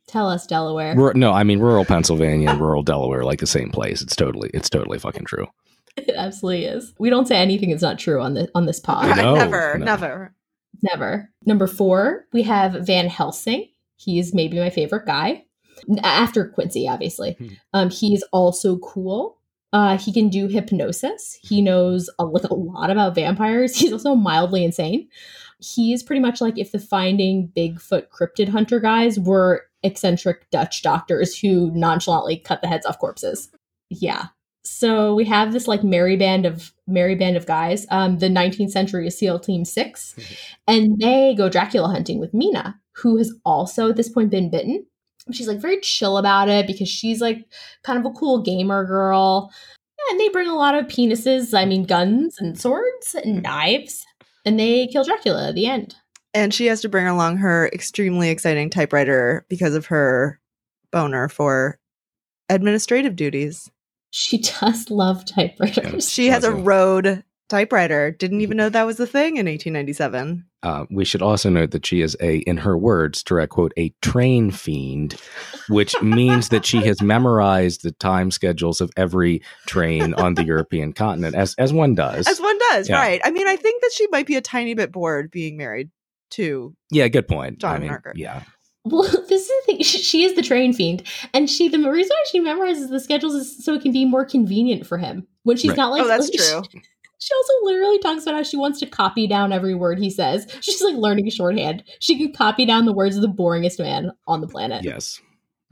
Tell 0.06 0.28
us, 0.28 0.46
Delaware. 0.46 0.94
R- 0.98 1.14
no, 1.14 1.32
I 1.32 1.42
mean 1.42 1.58
rural 1.58 1.84
Pennsylvania 1.84 2.50
and 2.50 2.60
rural 2.60 2.82
Delaware, 2.82 3.24
like 3.24 3.40
the 3.40 3.46
same 3.46 3.70
place. 3.70 4.00
It's 4.02 4.14
totally 4.14 4.50
it's 4.54 4.70
totally 4.70 4.98
fucking 4.98 5.24
true. 5.24 5.48
It 6.06 6.16
absolutely 6.16 6.64
is. 6.64 6.92
We 6.98 7.08
don't 7.08 7.28
say 7.28 7.36
anything 7.36 7.70
that's 7.70 7.82
not 7.82 8.00
true 8.00 8.20
on 8.20 8.34
the 8.34 8.50
on 8.54 8.66
this 8.66 8.80
pod. 8.80 9.16
No, 9.16 9.36
never, 9.36 9.78
no. 9.78 9.84
never, 9.84 10.34
never. 10.82 11.30
Number 11.46 11.68
four, 11.68 12.26
we 12.32 12.42
have 12.42 12.84
Van 12.84 13.08
Helsing. 13.08 13.68
He's 13.96 14.34
maybe 14.34 14.58
my 14.58 14.70
favorite 14.70 15.06
guy 15.06 15.44
after 16.02 16.48
Quincy, 16.48 16.88
obviously. 16.88 17.34
Hmm. 17.34 17.48
Um, 17.72 17.90
he's 17.90 18.24
also 18.32 18.78
cool. 18.78 19.38
Uh, 19.72 19.98
he 19.98 20.12
can 20.12 20.28
do 20.28 20.46
hypnosis. 20.46 21.38
He 21.42 21.60
knows 21.60 22.08
a, 22.18 22.24
like 22.24 22.44
a 22.44 22.54
lot 22.54 22.90
about 22.90 23.16
vampires. 23.16 23.74
He's 23.80 23.92
also 23.92 24.14
mildly 24.14 24.64
insane. 24.64 25.08
He's 25.58 26.00
pretty 26.00 26.20
much 26.20 26.40
like 26.40 26.56
if 26.58 26.70
the 26.70 26.78
Finding 26.78 27.50
Bigfoot 27.56 28.06
cryptid 28.08 28.48
hunter 28.48 28.78
guys 28.78 29.18
were 29.18 29.66
eccentric 29.82 30.48
Dutch 30.50 30.82
doctors 30.82 31.36
who 31.36 31.72
nonchalantly 31.72 32.36
cut 32.36 32.60
the 32.62 32.68
heads 32.68 32.86
off 32.86 33.00
corpses. 33.00 33.50
Yeah, 33.90 34.26
so 34.64 35.14
we 35.14 35.26
have 35.26 35.52
this 35.52 35.68
like 35.68 35.84
merry 35.84 36.16
band 36.16 36.46
of 36.46 36.72
merry 36.86 37.14
band 37.14 37.36
of 37.36 37.46
guys. 37.46 37.86
Um, 37.90 38.18
the 38.18 38.28
19th 38.28 38.70
century 38.70 39.10
SEAL 39.10 39.40
Team 39.40 39.64
6 39.64 40.16
and 40.66 40.98
they 40.98 41.34
go 41.36 41.48
Dracula 41.48 41.88
hunting 41.88 42.18
with 42.18 42.34
Mina, 42.34 42.80
who 42.92 43.18
has 43.18 43.32
also 43.44 43.90
at 43.90 43.96
this 43.96 44.08
point 44.08 44.30
been 44.30 44.50
bitten. 44.50 44.86
She's 45.32 45.48
like 45.48 45.60
very 45.60 45.80
chill 45.80 46.18
about 46.18 46.48
it 46.48 46.66
because 46.66 46.88
she's 46.88 47.20
like 47.20 47.46
kind 47.82 47.98
of 47.98 48.04
a 48.04 48.14
cool 48.14 48.42
gamer 48.42 48.84
girl. 48.84 49.50
Yeah, 49.98 50.12
And 50.12 50.20
they 50.20 50.28
bring 50.28 50.48
a 50.48 50.56
lot 50.56 50.74
of 50.74 50.86
penises, 50.86 51.56
I 51.56 51.64
mean 51.64 51.84
guns 51.84 52.38
and 52.38 52.58
swords 52.58 53.14
and 53.14 53.42
knives, 53.42 54.04
and 54.44 54.58
they 54.58 54.86
kill 54.86 55.04
Dracula 55.04 55.48
at 55.48 55.54
the 55.54 55.66
end. 55.66 55.94
And 56.34 56.52
she 56.52 56.66
has 56.66 56.80
to 56.80 56.88
bring 56.88 57.06
along 57.06 57.38
her 57.38 57.68
extremely 57.72 58.28
exciting 58.28 58.68
typewriter 58.68 59.46
because 59.48 59.74
of 59.74 59.86
her 59.86 60.40
boner 60.90 61.28
for 61.28 61.78
administrative 62.48 63.16
duties. 63.16 63.70
She 64.16 64.38
does 64.38 64.90
love 64.90 65.24
typewriters. 65.24 66.08
She 66.08 66.28
has 66.28 66.44
a 66.44 66.52
Rode 66.52 67.24
typewriter. 67.48 68.12
Didn't 68.12 68.42
even 68.42 68.56
know 68.56 68.68
that 68.68 68.86
was 68.86 69.00
a 69.00 69.08
thing 69.08 69.38
in 69.38 69.46
1897. 69.46 70.44
Uh, 70.62 70.84
we 70.88 71.04
should 71.04 71.20
also 71.20 71.50
note 71.50 71.72
that 71.72 71.84
she 71.84 72.00
is 72.00 72.16
a, 72.20 72.36
in 72.36 72.58
her 72.58 72.78
words, 72.78 73.24
direct 73.24 73.50
quote, 73.50 73.72
a 73.76 73.92
train 74.02 74.52
fiend, 74.52 75.20
which 75.68 76.00
means 76.00 76.50
that 76.50 76.64
she 76.64 76.76
has 76.86 77.02
memorized 77.02 77.82
the 77.82 77.90
time 77.90 78.30
schedules 78.30 78.80
of 78.80 78.88
every 78.96 79.42
train 79.66 80.14
on 80.14 80.34
the 80.34 80.44
European 80.44 80.92
continent, 80.92 81.34
as 81.34 81.56
as 81.56 81.72
one 81.72 81.96
does. 81.96 82.28
As 82.28 82.40
one 82.40 82.58
does, 82.70 82.88
yeah. 82.88 83.00
right? 83.00 83.20
I 83.24 83.32
mean, 83.32 83.48
I 83.48 83.56
think 83.56 83.82
that 83.82 83.90
she 83.92 84.06
might 84.12 84.28
be 84.28 84.36
a 84.36 84.40
tiny 84.40 84.74
bit 84.74 84.92
bored 84.92 85.32
being 85.32 85.56
married 85.56 85.90
to. 86.30 86.76
Yeah, 86.92 87.08
good 87.08 87.26
point. 87.26 87.58
John 87.58 87.74
I 87.74 87.78
mean, 87.80 87.88
Harker. 87.88 88.12
Yeah. 88.14 88.44
Well, 88.84 89.02
this 89.28 89.42
is 89.42 89.48
the 89.48 89.62
thing. 89.66 89.82
She 89.82 90.24
is 90.24 90.34
the 90.34 90.42
train 90.42 90.72
fiend, 90.72 91.02
and 91.32 91.48
she 91.48 91.68
the 91.68 91.78
reason 91.78 92.10
why 92.10 92.24
she 92.30 92.40
memorizes 92.40 92.90
the 92.90 93.00
schedules 93.00 93.34
is 93.34 93.64
so 93.64 93.74
it 93.74 93.82
can 93.82 93.92
be 93.92 94.04
more 94.04 94.24
convenient 94.24 94.86
for 94.86 94.98
him 94.98 95.26
when 95.42 95.56
she's 95.56 95.70
right. 95.70 95.78
not 95.78 95.90
like. 95.90 96.02
Oh, 96.02 96.08
that's 96.08 96.30
true. 96.36 96.62
She, 96.70 96.82
she 97.18 97.32
also 97.34 97.52
literally 97.62 97.98
talks 98.00 98.24
about 98.24 98.34
how 98.34 98.42
she 98.42 98.58
wants 98.58 98.80
to 98.80 98.86
copy 98.86 99.26
down 99.26 99.52
every 99.52 99.74
word 99.74 99.98
he 99.98 100.10
says. 100.10 100.46
She's 100.60 100.82
like 100.82 100.96
learning 100.96 101.30
shorthand. 101.30 101.82
She 101.98 102.18
can 102.18 102.34
copy 102.34 102.66
down 102.66 102.84
the 102.84 102.92
words 102.92 103.16
of 103.16 103.22
the 103.22 103.28
boringest 103.28 103.78
man 103.78 104.10
on 104.26 104.42
the 104.42 104.46
planet. 104.46 104.84
Yes. 104.84 105.22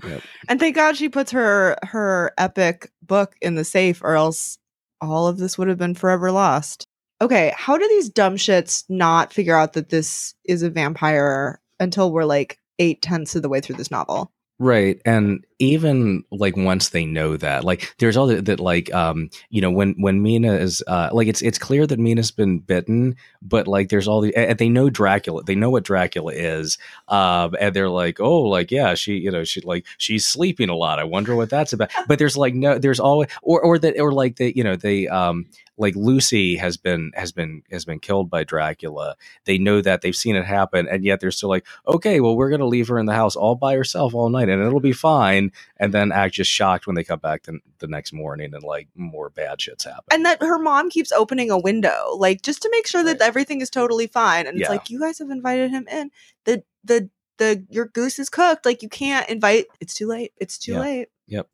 Yep. 0.03 0.23
And 0.49 0.59
thank 0.59 0.75
God 0.75 0.97
she 0.97 1.11
puts 1.11 1.31
her 1.33 1.77
her 1.83 2.33
epic 2.39 2.91
book 3.03 3.37
in 3.43 3.55
the 3.55 3.65
safe, 3.65 4.01
or 4.03 4.17
else 4.17 4.59
all 5.03 5.27
of 5.27 5.37
this 5.37 5.59
would 5.59 5.69
have 5.69 5.79
been 5.79 5.95
forever 5.95 6.33
lost. 6.33 6.87
Okay, 7.21 7.53
how 7.57 7.77
do 7.77 7.87
these 7.87 8.09
dumb 8.09 8.37
shits 8.37 8.85
not 8.89 9.33
figure 9.33 9.57
out 9.57 9.75
that 9.75 9.91
this 9.91 10.35
is 10.45 10.63
a 10.63 10.71
vampire 10.71 11.61
until 11.79 12.11
we're 12.11 12.25
like 12.25 12.59
eight 12.79 13.03
tenths 13.03 13.35
of 13.37 13.43
the 13.43 13.49
way 13.49 13.61
through 13.61 13.77
this 13.77 13.91
novel. 13.91 14.33
Right. 14.59 15.01
And 15.05 15.45
even 15.63 16.25
like 16.33 16.57
once 16.57 16.91
they 16.91 17.07
know 17.07 17.37
that, 17.39 17.65
like 17.65 17.95
there's 17.99 18.17
all 18.17 18.29
that, 18.29 18.47
that 18.47 18.61
like 18.61 18.93
um, 18.95 19.31
you 19.51 19.63
know, 19.63 19.71
when 19.71 19.95
when 19.99 20.23
Mina 20.23 20.55
is 20.55 20.83
uh 20.89 21.11
like 21.13 21.29
it's 21.29 21.43
it's 21.43 21.59
clear 21.59 21.87
that 21.87 22.01
Mina's 22.01 22.33
been 22.33 22.61
bitten, 22.61 23.17
but 23.43 23.69
like 23.69 23.91
there's 23.91 24.09
all 24.09 24.21
the 24.23 24.37
and 24.37 24.59
they 24.59 24.69
know 24.71 24.91
Dracula, 24.91 25.45
they 25.45 25.55
know 25.57 25.71
what 25.71 25.85
Dracula 25.85 26.33
is. 26.35 26.79
Um, 27.09 27.57
and 27.61 27.75
they're 27.77 27.91
like, 27.91 28.21
Oh, 28.21 28.43
like, 28.43 28.71
yeah, 28.73 28.95
she, 28.95 29.15
you 29.19 29.31
know, 29.31 29.45
she 29.45 29.63
like 29.63 29.87
she's 29.99 30.27
sleeping 30.27 30.71
a 30.71 30.77
lot. 30.77 30.99
I 31.01 31.05
wonder 31.05 31.37
what 31.37 31.51
that's 31.51 31.73
about. 31.73 31.91
But 32.09 32.19
there's 32.19 32.37
like 32.37 32.55
no 32.55 32.79
there's 32.79 33.01
always 33.01 33.29
or 33.43 33.63
or 33.63 33.79
that 33.81 33.99
or 34.01 34.13
like 34.13 34.37
they, 34.37 34.53
you 34.57 34.65
know, 34.65 34.77
they 34.77 35.09
um 35.09 35.47
like 35.79 35.97
Lucy 35.97 36.57
has 36.57 36.77
been 36.77 37.13
has 37.15 37.33
been 37.33 37.63
has 37.73 37.85
been 37.85 38.01
killed 38.01 38.31
by 38.31 38.45
Dracula. 38.45 39.17
They 39.47 39.59
know 39.59 39.81
that 39.83 40.03
they've 40.03 40.17
seen 40.17 40.37
it 40.37 40.45
happen, 40.47 40.89
and 40.89 41.05
yet 41.05 41.21
they're 41.21 41.31
still 41.33 41.49
like, 41.49 41.67
okay, 41.89 42.21
well, 42.21 42.37
we're 42.37 42.51
gonna 42.51 42.67
leave 42.67 42.89
her 42.89 42.99
in 42.99 43.07
the 43.07 43.15
house 43.15 43.37
all 43.37 43.57
by 43.57 43.75
herself 43.77 44.15
all 44.15 44.31
night, 44.31 44.49
and 44.51 44.63
it'll 44.63 44.81
be 44.81 44.93
fine. 44.93 45.52
And 45.77 45.93
then 45.93 46.13
act 46.13 46.35
just 46.35 46.51
shocked 46.51 46.87
when 46.87 46.95
they 46.97 47.05
come 47.05 47.19
back 47.19 47.43
the, 47.45 47.59
the 47.79 47.87
next 47.87 48.13
morning 48.13 48.55
and 48.55 48.63
like 48.63 48.89
more 48.95 49.31
bad 49.31 49.59
shits 49.59 49.85
happen. 49.85 50.05
And 50.11 50.25
that 50.27 50.41
her 50.43 50.59
mom 50.59 50.91
keeps 50.91 51.13
opening 51.13 51.51
a 51.51 51.59
window, 51.59 52.15
like 52.17 52.43
just 52.43 52.63
to 52.63 52.69
make 52.71 52.87
sure 52.87 53.03
that 53.05 53.21
Right. 53.21 53.29
everything 53.29 53.61
is 53.61 53.71
totally 53.71 54.07
fine. 54.07 54.47
And 54.47 54.59
it's 54.61 54.69
like, 54.69 54.91
you 54.91 55.01
guys 55.01 55.19
have 55.19 55.31
invited 55.31 55.71
him 55.71 55.87
in. 55.91 56.11
The 56.45 56.63
the 56.85 57.11
the 57.39 57.65
your 57.71 57.87
goose 57.87 58.19
is 58.19 58.29
cooked. 58.29 58.65
Like 58.65 58.83
you 58.83 58.89
can't 58.89 59.29
invite 59.29 59.67
it's 59.81 59.95
too 59.95 60.07
late. 60.07 60.33
It's 60.37 60.59
too 60.59 60.73
Yeah. 60.73 60.81
late. 60.81 61.09
Yep. 61.29 61.49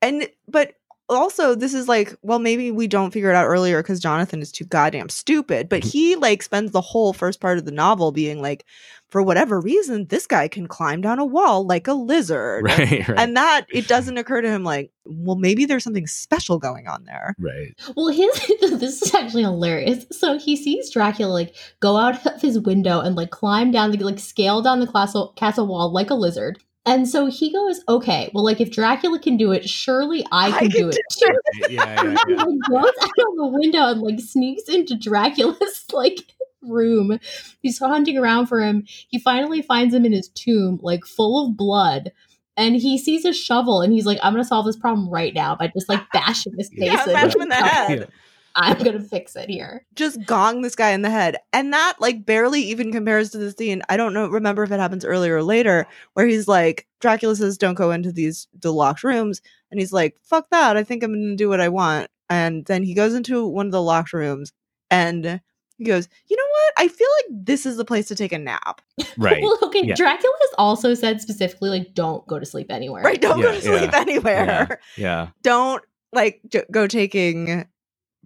And 0.00 0.28
but 0.48 0.74
also 1.12 1.54
this 1.54 1.74
is 1.74 1.88
like, 1.88 2.14
well, 2.22 2.38
maybe 2.38 2.70
we 2.70 2.86
don't 2.86 3.12
figure 3.12 3.30
it 3.30 3.36
out 3.36 3.46
earlier 3.46 3.82
because 3.82 4.00
Jonathan 4.00 4.40
is 4.40 4.52
too 4.52 4.64
goddamn 4.64 5.08
stupid. 5.08 5.68
But 5.68 5.80
mm-hmm. 5.80 5.88
he 5.88 6.16
like 6.16 6.42
spends 6.42 6.72
the 6.72 6.80
whole 6.80 7.12
first 7.12 7.40
part 7.40 7.58
of 7.58 7.64
the 7.64 7.70
novel 7.70 8.12
being 8.12 8.40
like, 8.40 8.64
for 9.12 9.22
whatever 9.22 9.60
reason, 9.60 10.06
this 10.06 10.26
guy 10.26 10.48
can 10.48 10.66
climb 10.66 11.02
down 11.02 11.18
a 11.18 11.24
wall 11.24 11.66
like 11.66 11.86
a 11.86 11.92
lizard. 11.92 12.64
right, 12.64 13.06
right, 13.08 13.18
And 13.18 13.36
that 13.36 13.66
it 13.70 13.86
doesn't 13.88 14.16
occur 14.16 14.40
to 14.40 14.48
him 14.48 14.64
like, 14.64 14.90
well, 15.04 15.36
maybe 15.36 15.66
there's 15.66 15.84
something 15.84 16.06
special 16.06 16.58
going 16.58 16.88
on 16.88 17.04
there. 17.04 17.34
right. 17.38 17.74
Well, 17.94 18.08
his 18.08 18.30
this 18.80 19.02
is 19.02 19.14
actually 19.14 19.42
hilarious. 19.42 20.06
So 20.10 20.38
he 20.38 20.56
sees 20.56 20.90
Dracula 20.90 21.30
like 21.30 21.54
go 21.80 21.96
out 21.96 22.24
of 22.26 22.40
his 22.40 22.58
window 22.58 23.00
and 23.00 23.14
like 23.14 23.30
climb 23.30 23.70
down 23.70 23.90
the 23.90 23.98
like 23.98 24.18
scale 24.18 24.62
down 24.62 24.80
the 24.80 24.86
castle 24.86 25.34
castle 25.36 25.66
wall 25.66 25.92
like 25.92 26.10
a 26.10 26.14
lizard. 26.14 26.58
And 26.84 27.08
so 27.08 27.26
he 27.26 27.52
goes, 27.52 27.80
okay, 27.88 28.30
well, 28.34 28.44
like 28.44 28.60
if 28.60 28.70
Dracula 28.72 29.18
can 29.20 29.36
do 29.36 29.52
it, 29.52 29.68
surely 29.68 30.24
I 30.32 30.50
I 30.50 30.50
can, 30.50 30.70
can 30.70 30.70
do 30.70 30.88
it 30.88 30.98
too. 31.12 31.32
Yeah, 31.68 31.68
yeah, 31.70 32.00
And 32.00 32.18
he 32.26 32.32
yeah. 32.34 32.42
like, 32.42 32.58
goes 32.68 32.92
out 33.00 33.28
of 33.28 33.36
the 33.36 33.50
window 33.52 33.86
and 33.86 34.00
like 34.00 34.18
sneaks 34.20 34.64
into 34.68 34.96
Dracula's 34.98 35.84
like 35.92 36.18
room. 36.60 37.18
He's 37.60 37.78
hunting 37.78 38.18
around 38.18 38.46
for 38.46 38.60
him. 38.60 38.84
He 39.08 39.18
finally 39.20 39.62
finds 39.62 39.94
him 39.94 40.04
in 40.04 40.12
his 40.12 40.28
tomb, 40.30 40.80
like 40.82 41.04
full 41.04 41.46
of 41.46 41.56
blood. 41.56 42.10
And 42.56 42.76
he 42.76 42.98
sees 42.98 43.24
a 43.24 43.32
shovel 43.32 43.80
and 43.80 43.92
he's 43.92 44.04
like, 44.04 44.18
I'm 44.22 44.32
gonna 44.32 44.44
solve 44.44 44.66
this 44.66 44.76
problem 44.76 45.08
right 45.08 45.32
now 45.34 45.54
by 45.56 45.68
just 45.68 45.88
like 45.88 46.02
bashing 46.12 46.54
his 46.58 46.68
face 46.76 46.78
Yeah, 46.80 47.04
in. 47.04 47.12
bash 47.12 47.34
him 47.34 47.42
in 47.42 47.48
the 47.48 47.54
with 47.54 47.64
a 47.64 47.68
head. 47.68 48.08
Shovel. 48.56 48.78
I'm 48.78 48.84
gonna 48.84 49.00
fix 49.04 49.36
it 49.36 49.48
here. 49.48 49.84
just 49.94 50.24
gong 50.26 50.62
this 50.62 50.74
guy 50.74 50.90
in 50.90 51.02
the 51.02 51.10
head. 51.10 51.36
And 51.52 51.72
that 51.72 51.94
like 52.00 52.24
barely 52.26 52.62
even 52.62 52.92
compares 52.92 53.30
to 53.30 53.38
the 53.38 53.52
scene. 53.52 53.82
I 53.88 53.96
don't 53.96 54.14
know 54.14 54.28
remember 54.28 54.62
if 54.62 54.70
it 54.72 54.80
happens 54.80 55.04
earlier 55.04 55.36
or 55.36 55.42
later 55.42 55.86
where 56.14 56.26
he's 56.26 56.48
like 56.48 56.86
Dracula 57.00 57.36
says 57.36 57.58
don't 57.58 57.74
go 57.74 57.90
into 57.90 58.12
these 58.12 58.48
the 58.60 58.72
locked 58.72 59.04
rooms 59.04 59.40
and 59.70 59.80
he's 59.80 59.92
like 59.92 60.16
fuck 60.22 60.48
that. 60.50 60.76
I 60.76 60.84
think 60.84 61.02
I'm 61.02 61.12
going 61.12 61.30
to 61.30 61.36
do 61.36 61.48
what 61.48 61.60
I 61.60 61.68
want. 61.68 62.08
And 62.30 62.64
then 62.66 62.82
he 62.82 62.94
goes 62.94 63.14
into 63.14 63.46
one 63.46 63.66
of 63.66 63.72
the 63.72 63.82
locked 63.82 64.12
rooms 64.12 64.52
and 64.90 65.40
he 65.78 65.84
goes, 65.84 66.06
"You 66.28 66.36
know 66.36 66.42
what? 66.50 66.84
I 66.84 66.88
feel 66.88 67.08
like 67.18 67.44
this 67.44 67.66
is 67.66 67.76
the 67.76 67.84
place 67.84 68.06
to 68.08 68.14
take 68.14 68.32
a 68.32 68.38
nap." 68.38 68.80
Right. 69.18 69.42
Well, 69.42 69.58
okay, 69.64 69.84
Yeah. 69.84 69.94
Dracula 69.94 70.32
has 70.42 70.50
also 70.56 70.94
said 70.94 71.20
specifically, 71.20 71.68
like, 71.70 71.92
don't 71.92 72.26
go 72.26 72.38
to 72.38 72.46
sleep 72.46 72.70
anywhere. 72.70 73.02
Right? 73.02 73.20
Don't 73.20 73.40
go 73.42 73.52
to 73.52 73.60
sleep 73.60 73.82
yeah, 73.92 74.00
anywhere. 74.00 74.80
Yeah. 74.96 75.28
Don't 75.42 75.82
like 76.12 76.40
j- 76.48 76.64
go 76.70 76.86
taking 76.86 77.66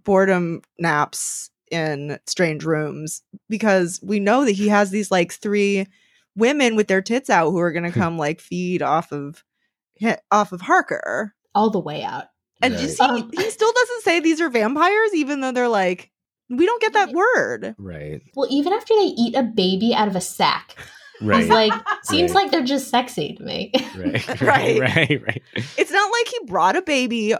boredom 0.07 0.61
naps 0.79 1.51
in 1.69 2.17
strange 2.25 2.63
rooms 2.63 3.21
because 3.49 3.99
we 4.01 4.21
know 4.21 4.45
that 4.45 4.53
he 4.53 4.69
has 4.69 4.89
these 4.89 5.11
like 5.11 5.33
three 5.33 5.85
women 6.33 6.77
with 6.77 6.87
their 6.87 7.01
tits 7.01 7.29
out 7.29 7.51
who 7.51 7.59
are 7.59 7.73
going 7.73 7.83
to 7.91 7.91
come 7.91 8.17
like 8.17 8.39
feed 8.39 8.81
off 8.81 9.11
of 9.11 9.43
off 10.31 10.53
of 10.53 10.61
Harker. 10.61 11.35
All 11.53 11.69
the 11.69 11.79
way 11.79 12.03
out. 12.03 12.25
And 12.61 12.73
Right. 12.73 12.81
you 12.83 12.87
see, 12.87 13.03
Um, 13.03 13.29
he 13.33 13.49
still 13.51 13.71
doesn't 13.73 14.03
say 14.03 14.19
these 14.21 14.39
are 14.39 14.49
vampires, 14.49 15.13
even 15.13 15.41
though 15.41 15.51
they're 15.51 15.67
like, 15.67 16.09
we 16.49 16.65
don't 16.65 16.81
get 16.81 16.93
that 16.93 17.11
word. 17.11 17.75
Right. 17.77 18.21
Well, 18.33 18.47
even 18.49 18.71
after 18.71 18.93
they 18.95 19.07
eat 19.17 19.35
a 19.35 19.43
baby 19.43 19.93
out 19.93 20.07
of 20.07 20.15
a 20.15 20.21
sack, 20.21 20.75
Right. 21.21 21.41
it's 21.41 21.49
like 21.49 21.73
seems 22.03 22.31
Right. 22.33 22.43
like 22.43 22.51
they're 22.51 22.63
just 22.63 22.89
sexy 22.89 23.35
to 23.35 23.43
me. 23.43 23.73
right. 23.97 24.41
Right. 24.41 24.79
Right. 24.79 24.79
Right. 24.95 25.21
Right. 25.27 25.43
It's 25.77 25.91
not 25.91 26.09
like 26.11 26.27
he 26.29 26.39
brought 26.45 26.77
a 26.77 26.81
baby. 26.81 27.35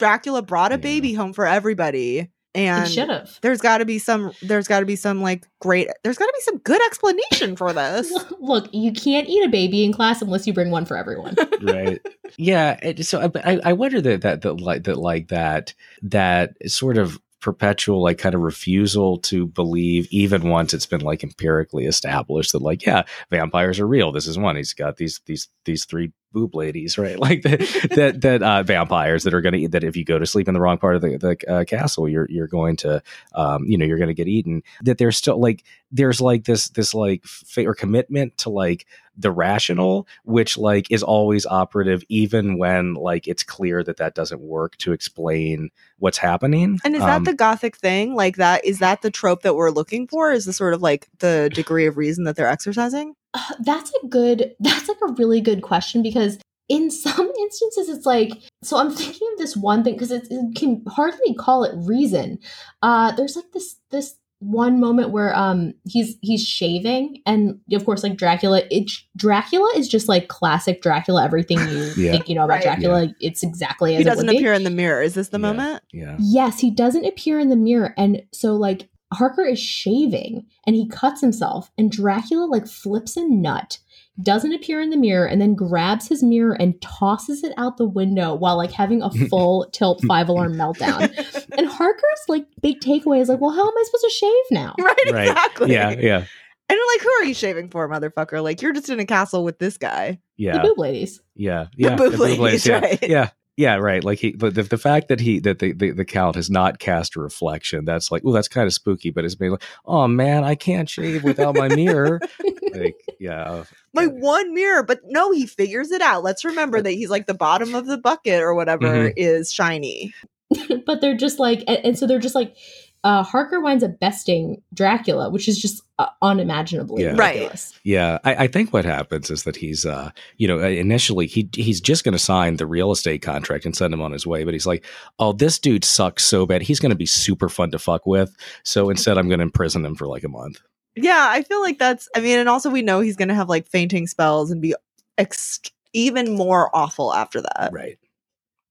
Dracula 0.00 0.42
brought 0.42 0.72
a 0.72 0.74
Yeah. 0.74 0.78
baby 0.78 1.12
home 1.14 1.32
for 1.32 1.46
everybody, 1.46 2.30
and 2.54 2.88
should 2.90 3.08
have. 3.08 3.38
there's 3.42 3.60
got 3.60 3.78
to 3.78 3.84
be 3.84 4.00
some. 4.00 4.32
There's 4.42 4.66
got 4.66 4.80
to 4.80 4.86
be 4.86 4.96
some 4.96 5.22
like 5.22 5.46
great. 5.60 5.86
There's 6.02 6.18
got 6.18 6.26
to 6.26 6.32
be 6.34 6.42
some 6.42 6.58
good 6.58 6.80
explanation 6.86 7.54
for 7.54 7.72
this. 7.72 8.12
Look, 8.40 8.68
you 8.72 8.92
can't 8.92 9.28
eat 9.28 9.44
a 9.44 9.48
baby 9.48 9.84
in 9.84 9.92
class 9.92 10.20
unless 10.20 10.46
you 10.48 10.52
bring 10.52 10.70
one 10.72 10.84
for 10.86 10.96
everyone. 10.96 11.36
right 11.62 12.00
yeah 12.38 12.78
it- 12.82 13.04
so 13.04 13.20
I- 13.20 13.52
I, 13.52 13.60
I 13.66 13.72
wonder 13.74 14.00
that 14.00 14.22
that 14.22 14.42
that 14.42 14.54
like 14.60 14.84
that 14.84 14.96
like 14.96 15.28
that 15.28 15.74
that 16.02 16.54
sort 16.70 16.96
of 16.98 17.18
perpetual 17.40 18.02
like 18.02 18.18
kind 18.18 18.34
of 18.34 18.40
refusal 18.42 19.18
to 19.18 19.46
believe 19.46 20.06
even 20.10 20.48
once 20.48 20.72
it's 20.74 20.86
been 20.86 21.00
like 21.00 21.24
empirically 21.24 21.86
established 21.86 22.52
that 22.52 22.60
like 22.62 22.84
yeah 22.86 23.02
vampires 23.30 23.80
are 23.80 23.86
real 23.86 24.12
this 24.12 24.26
is 24.26 24.38
one 24.38 24.56
he's 24.56 24.74
got 24.74 24.96
these 24.98 25.20
these 25.26 25.48
these 25.64 25.84
three 25.86 26.12
boob 26.32 26.54
ladies 26.54 26.96
right 26.98 27.18
like 27.26 27.42
that 27.42 27.60
that 27.94 28.20
that 28.20 28.42
uh, 28.42 28.62
vampires 28.62 29.24
that 29.24 29.34
are 29.34 29.40
going 29.40 29.52
to 29.52 29.58
eat 29.58 29.72
that 29.72 29.84
if 29.84 29.96
you 29.96 30.04
go 30.04 30.18
to 30.18 30.26
sleep 30.26 30.48
in 30.48 30.54
the 30.54 30.60
wrong 30.60 30.78
part 30.78 30.96
of 30.96 31.02
the, 31.02 31.16
the 31.18 31.52
uh, 31.52 31.64
castle 31.64 32.08
you're 32.08 32.26
you're 32.30 32.46
going 32.46 32.76
to 32.76 33.02
um 33.34 33.64
you 33.64 33.76
know 33.76 33.84
you're 33.84 33.98
going 33.98 34.08
to 34.08 34.14
get 34.14 34.28
eaten 34.28 34.62
that 34.82 34.98
there's 34.98 35.16
still 35.16 35.40
like 35.40 35.64
there's 35.90 36.20
like 36.20 36.44
this 36.44 36.68
this 36.70 36.94
like 36.94 37.24
fa- 37.24 37.66
or 37.66 37.74
commitment 37.74 38.36
to 38.38 38.50
like 38.50 38.86
the 39.16 39.30
rational 39.30 40.06
which 40.24 40.56
like 40.56 40.90
is 40.90 41.02
always 41.02 41.44
operative 41.44 42.02
even 42.08 42.56
when 42.56 42.94
like 42.94 43.28
it's 43.28 43.42
clear 43.42 43.82
that 43.82 43.98
that 43.98 44.14
doesn't 44.14 44.40
work 44.40 44.76
to 44.78 44.92
explain 44.92 45.68
what's 45.98 46.16
happening 46.18 46.78
And 46.84 46.94
is 46.96 47.02
Um, 47.02 47.08
that 47.08 47.24
the 47.30 47.36
gothic 47.36 47.76
thing? 47.76 48.14
Like 48.14 48.36
that? 48.36 48.64
Is 48.64 48.78
that 48.78 49.02
the 49.02 49.10
trope 49.10 49.42
that 49.42 49.54
we're 49.54 49.70
looking 49.70 50.06
for? 50.06 50.32
Is 50.32 50.44
the 50.46 50.52
sort 50.52 50.72
of 50.74 50.80
like 50.82 51.08
the 51.18 51.50
degree 51.52 51.86
of 51.86 51.96
reason 51.98 52.24
that 52.24 52.36
they're 52.36 52.48
exercising? 52.48 53.14
Uh, 53.32 53.54
that's 53.60 53.92
a 54.02 54.06
good 54.08 54.54
that's 54.60 54.88
like 54.88 54.98
a 55.08 55.12
really 55.12 55.40
good 55.40 55.62
question 55.62 56.02
because 56.02 56.38
in 56.68 56.90
some 56.90 57.30
instances 57.38 57.88
it's 57.88 58.06
like 58.06 58.30
so 58.62 58.76
i'm 58.76 58.90
thinking 58.90 59.28
of 59.32 59.38
this 59.38 59.56
one 59.56 59.84
thing 59.84 59.94
because 59.94 60.10
it, 60.10 60.26
it 60.30 60.56
can 60.56 60.82
hardly 60.88 61.34
call 61.34 61.62
it 61.64 61.72
reason 61.86 62.38
uh 62.82 63.12
there's 63.12 63.36
like 63.36 63.50
this 63.52 63.76
this 63.90 64.16
one 64.42 64.80
moment 64.80 65.10
where 65.10 65.36
um 65.36 65.74
he's 65.84 66.16
he's 66.22 66.44
shaving 66.46 67.20
and 67.26 67.60
of 67.72 67.84
course 67.84 68.02
like 68.02 68.16
dracula 68.16 68.62
it 68.70 68.90
dracula 69.14 69.70
is 69.76 69.86
just 69.86 70.08
like 70.08 70.28
classic 70.28 70.80
dracula 70.80 71.22
everything 71.24 71.58
you 71.68 71.92
Yeah. 71.96 72.12
think 72.12 72.26
you 72.28 72.34
know 72.34 72.44
about 72.44 72.54
Right. 72.54 72.62
dracula 72.62 73.14
it's 73.20 73.42
exactly 73.42 73.96
as 73.96 73.98
He 73.98 74.02
it 74.02 74.08
would 74.08 74.14
doesn't 74.14 74.30
be. 74.30 74.36
appear 74.38 74.54
in 74.54 74.64
the 74.64 74.70
mirror. 74.70 75.02
Is 75.02 75.12
this 75.14 75.28
the 75.28 75.38
Yeah. 75.38 75.52
moment? 75.52 75.82
yeah 75.92 76.16
Yes, 76.18 76.58
he 76.60 76.70
doesn't 76.70 77.04
appear 77.04 77.38
in 77.38 77.50
the 77.50 77.56
mirror. 77.56 77.92
And 77.98 78.22
so, 78.32 78.56
like, 78.56 78.88
Harker 79.12 79.44
is 79.44 79.58
shaving 79.58 80.46
and 80.66 80.76
he 80.76 80.88
cuts 80.88 81.20
himself, 81.20 81.70
and 81.78 81.90
Dracula, 81.90 82.44
like, 82.46 82.66
flips 82.66 83.16
a 83.16 83.24
nut, 83.28 83.78
doesn't 84.22 84.52
appear 84.52 84.80
in 84.80 84.90
the 84.90 84.96
mirror, 84.96 85.26
and 85.26 85.40
then 85.40 85.54
grabs 85.54 86.08
his 86.08 86.22
mirror 86.22 86.52
and 86.60 86.80
tosses 86.82 87.42
it 87.42 87.52
out 87.56 87.76
the 87.76 87.88
window 87.88 88.34
while, 88.34 88.56
like, 88.56 88.70
having 88.72 89.02
a 89.02 89.10
full 89.28 89.66
tilt 89.72 90.02
five 90.06 90.28
alarm 90.28 90.54
meltdown. 90.54 91.08
And 91.58 91.66
Harker's, 91.68 92.20
like, 92.28 92.46
big 92.62 92.80
takeaway 92.80 93.20
is, 93.20 93.28
like, 93.28 93.40
well, 93.40 93.50
how 93.50 93.62
am 93.66 93.74
I 93.76 93.82
supposed 93.84 94.04
to 94.04 94.10
shave 94.10 94.44
now? 94.52 94.74
Right, 94.80 94.96
Right. 95.12 95.28
exactly. 95.28 95.72
yeah 95.72 95.90
yeah 95.90 96.18
And 96.18 96.78
like, 96.88 97.00
who 97.02 97.10
are 97.18 97.24
you 97.24 97.34
shaving 97.34 97.68
for, 97.70 97.88
motherfucker? 97.88 98.42
Like, 98.42 98.62
you're 98.62 98.72
just 98.72 98.88
in 98.88 99.00
a 99.00 99.04
castle 99.06 99.42
with 99.44 99.58
this 99.58 99.76
guy. 99.76 100.20
Yeah. 100.36 100.52
The 100.52 100.58
yeah 100.58 100.62
boob 100.62 100.78
ladies. 100.78 101.20
yeah 101.34 101.66
yeah 101.76 101.96
boob 101.96 102.12
the 102.12 102.18
ladies, 102.18 102.38
ladies, 102.38 102.66
yeah, 102.66 102.78
right. 102.78 102.98
yeah 103.02 103.30
yeah 103.60 103.76
right 103.76 104.02
like 104.04 104.18
he 104.18 104.32
but 104.32 104.54
the, 104.54 104.62
the 104.62 104.78
fact 104.78 105.08
that 105.08 105.20
he 105.20 105.38
that 105.40 105.58
the, 105.58 105.72
the 105.72 105.90
the 105.90 106.04
count 106.04 106.34
has 106.36 106.48
not 106.48 106.78
cast 106.78 107.14
a 107.16 107.20
reflection 107.20 107.84
that's 107.84 108.10
like 108.10 108.22
oh 108.24 108.32
that's 108.32 108.48
kind 108.48 108.66
of 108.66 108.72
spooky 108.72 109.10
but 109.10 109.24
it's 109.24 109.34
been 109.34 109.50
like 109.52 109.62
oh 109.84 110.08
man 110.08 110.44
i 110.44 110.54
can't 110.54 110.88
shave 110.88 111.22
without 111.24 111.54
my 111.54 111.68
mirror 111.68 112.20
like 112.74 112.96
yeah 113.18 113.64
My 113.94 114.02
yeah. 114.04 114.08
one 114.08 114.54
mirror, 114.54 114.82
but 114.84 115.00
no, 115.06 115.32
he 115.32 115.46
figures 115.46 115.90
it 115.90 116.00
out. 116.00 116.22
Let's 116.22 116.44
remember 116.44 116.80
that 116.80 116.92
he's 116.92 117.10
like 117.10 117.26
the 117.26 117.34
bottom 117.34 117.74
of 117.74 117.86
the 117.86 117.98
bucket 117.98 118.40
or 118.40 118.54
whatever 118.54 118.86
Mhm. 119.10 119.12
is 119.16 119.52
shiny. 119.52 120.14
but 120.86 121.00
they're 121.00 121.16
just 121.16 121.38
like, 121.40 121.64
and, 121.66 121.78
and 121.84 121.98
so 121.98 122.06
they're 122.06 122.20
just 122.20 122.36
like, 122.36 122.54
uh, 123.02 123.22
Harker 123.22 123.60
winds 123.60 123.82
up 123.82 123.98
besting 123.98 124.62
Dracula, 124.74 125.30
which 125.30 125.48
is 125.48 125.60
just 125.60 125.82
uh, 125.98 126.06
unimaginably 126.20 127.02
Yeah. 127.02 127.14
Right. 127.16 127.34
ridiculous. 127.34 127.78
Yeah, 127.82 128.18
I, 128.24 128.34
I 128.34 128.46
think 128.46 128.72
what 128.72 128.84
happens 128.84 129.30
is 129.30 129.44
that 129.44 129.56
he's, 129.56 129.86
uh, 129.86 130.10
you 130.36 130.46
know, 130.46 130.58
initially 130.60 131.26
he 131.26 131.48
he's 131.54 131.80
just 131.80 132.04
going 132.04 132.12
to 132.12 132.18
sign 132.18 132.56
the 132.56 132.66
real 132.66 132.90
estate 132.92 133.22
contract 133.22 133.64
and 133.64 133.74
send 133.74 133.94
him 133.94 134.02
on 134.02 134.12
his 134.12 134.26
way, 134.26 134.44
but 134.44 134.52
he's 134.54 134.66
like, 134.66 134.84
oh, 135.18 135.32
this 135.32 135.58
dude 135.58 135.84
sucks 135.84 136.24
so 136.24 136.44
bad. 136.44 136.62
He's 136.62 136.80
going 136.80 136.90
to 136.90 136.96
be 136.96 137.06
super 137.06 137.48
fun 137.48 137.70
to 137.70 137.78
fuck 137.78 138.06
with. 138.06 138.36
So 138.64 138.90
instead, 138.90 139.16
I'm 139.16 139.28
going 139.28 139.38
to 139.40 139.44
imprison 139.44 139.84
him 139.84 139.94
for 139.94 140.06
like 140.06 140.24
a 140.24 140.28
month. 140.28 140.60
Yeah, 140.96 141.28
I 141.30 141.42
feel 141.42 141.60
like 141.62 141.78
that's. 141.78 142.08
I 142.14 142.20
mean, 142.20 142.38
and 142.38 142.48
also 142.48 142.68
we 142.68 142.82
know 142.82 143.00
he's 143.00 143.16
going 143.16 143.28
to 143.28 143.34
have 143.34 143.48
like 143.48 143.66
fainting 143.66 144.06
spells 144.06 144.50
and 144.50 144.60
be 144.60 144.74
ex- 145.16 145.60
even 145.92 146.34
more 146.34 146.74
awful 146.76 147.14
after 147.14 147.40
that. 147.40 147.70
Right. 147.72 147.98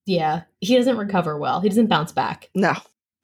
Yeah, 0.05 0.41
he 0.59 0.75
doesn't 0.75 0.97
recover 0.97 1.37
well. 1.37 1.61
He 1.61 1.69
doesn't 1.69 1.87
bounce 1.87 2.11
back. 2.11 2.49
No. 2.53 2.73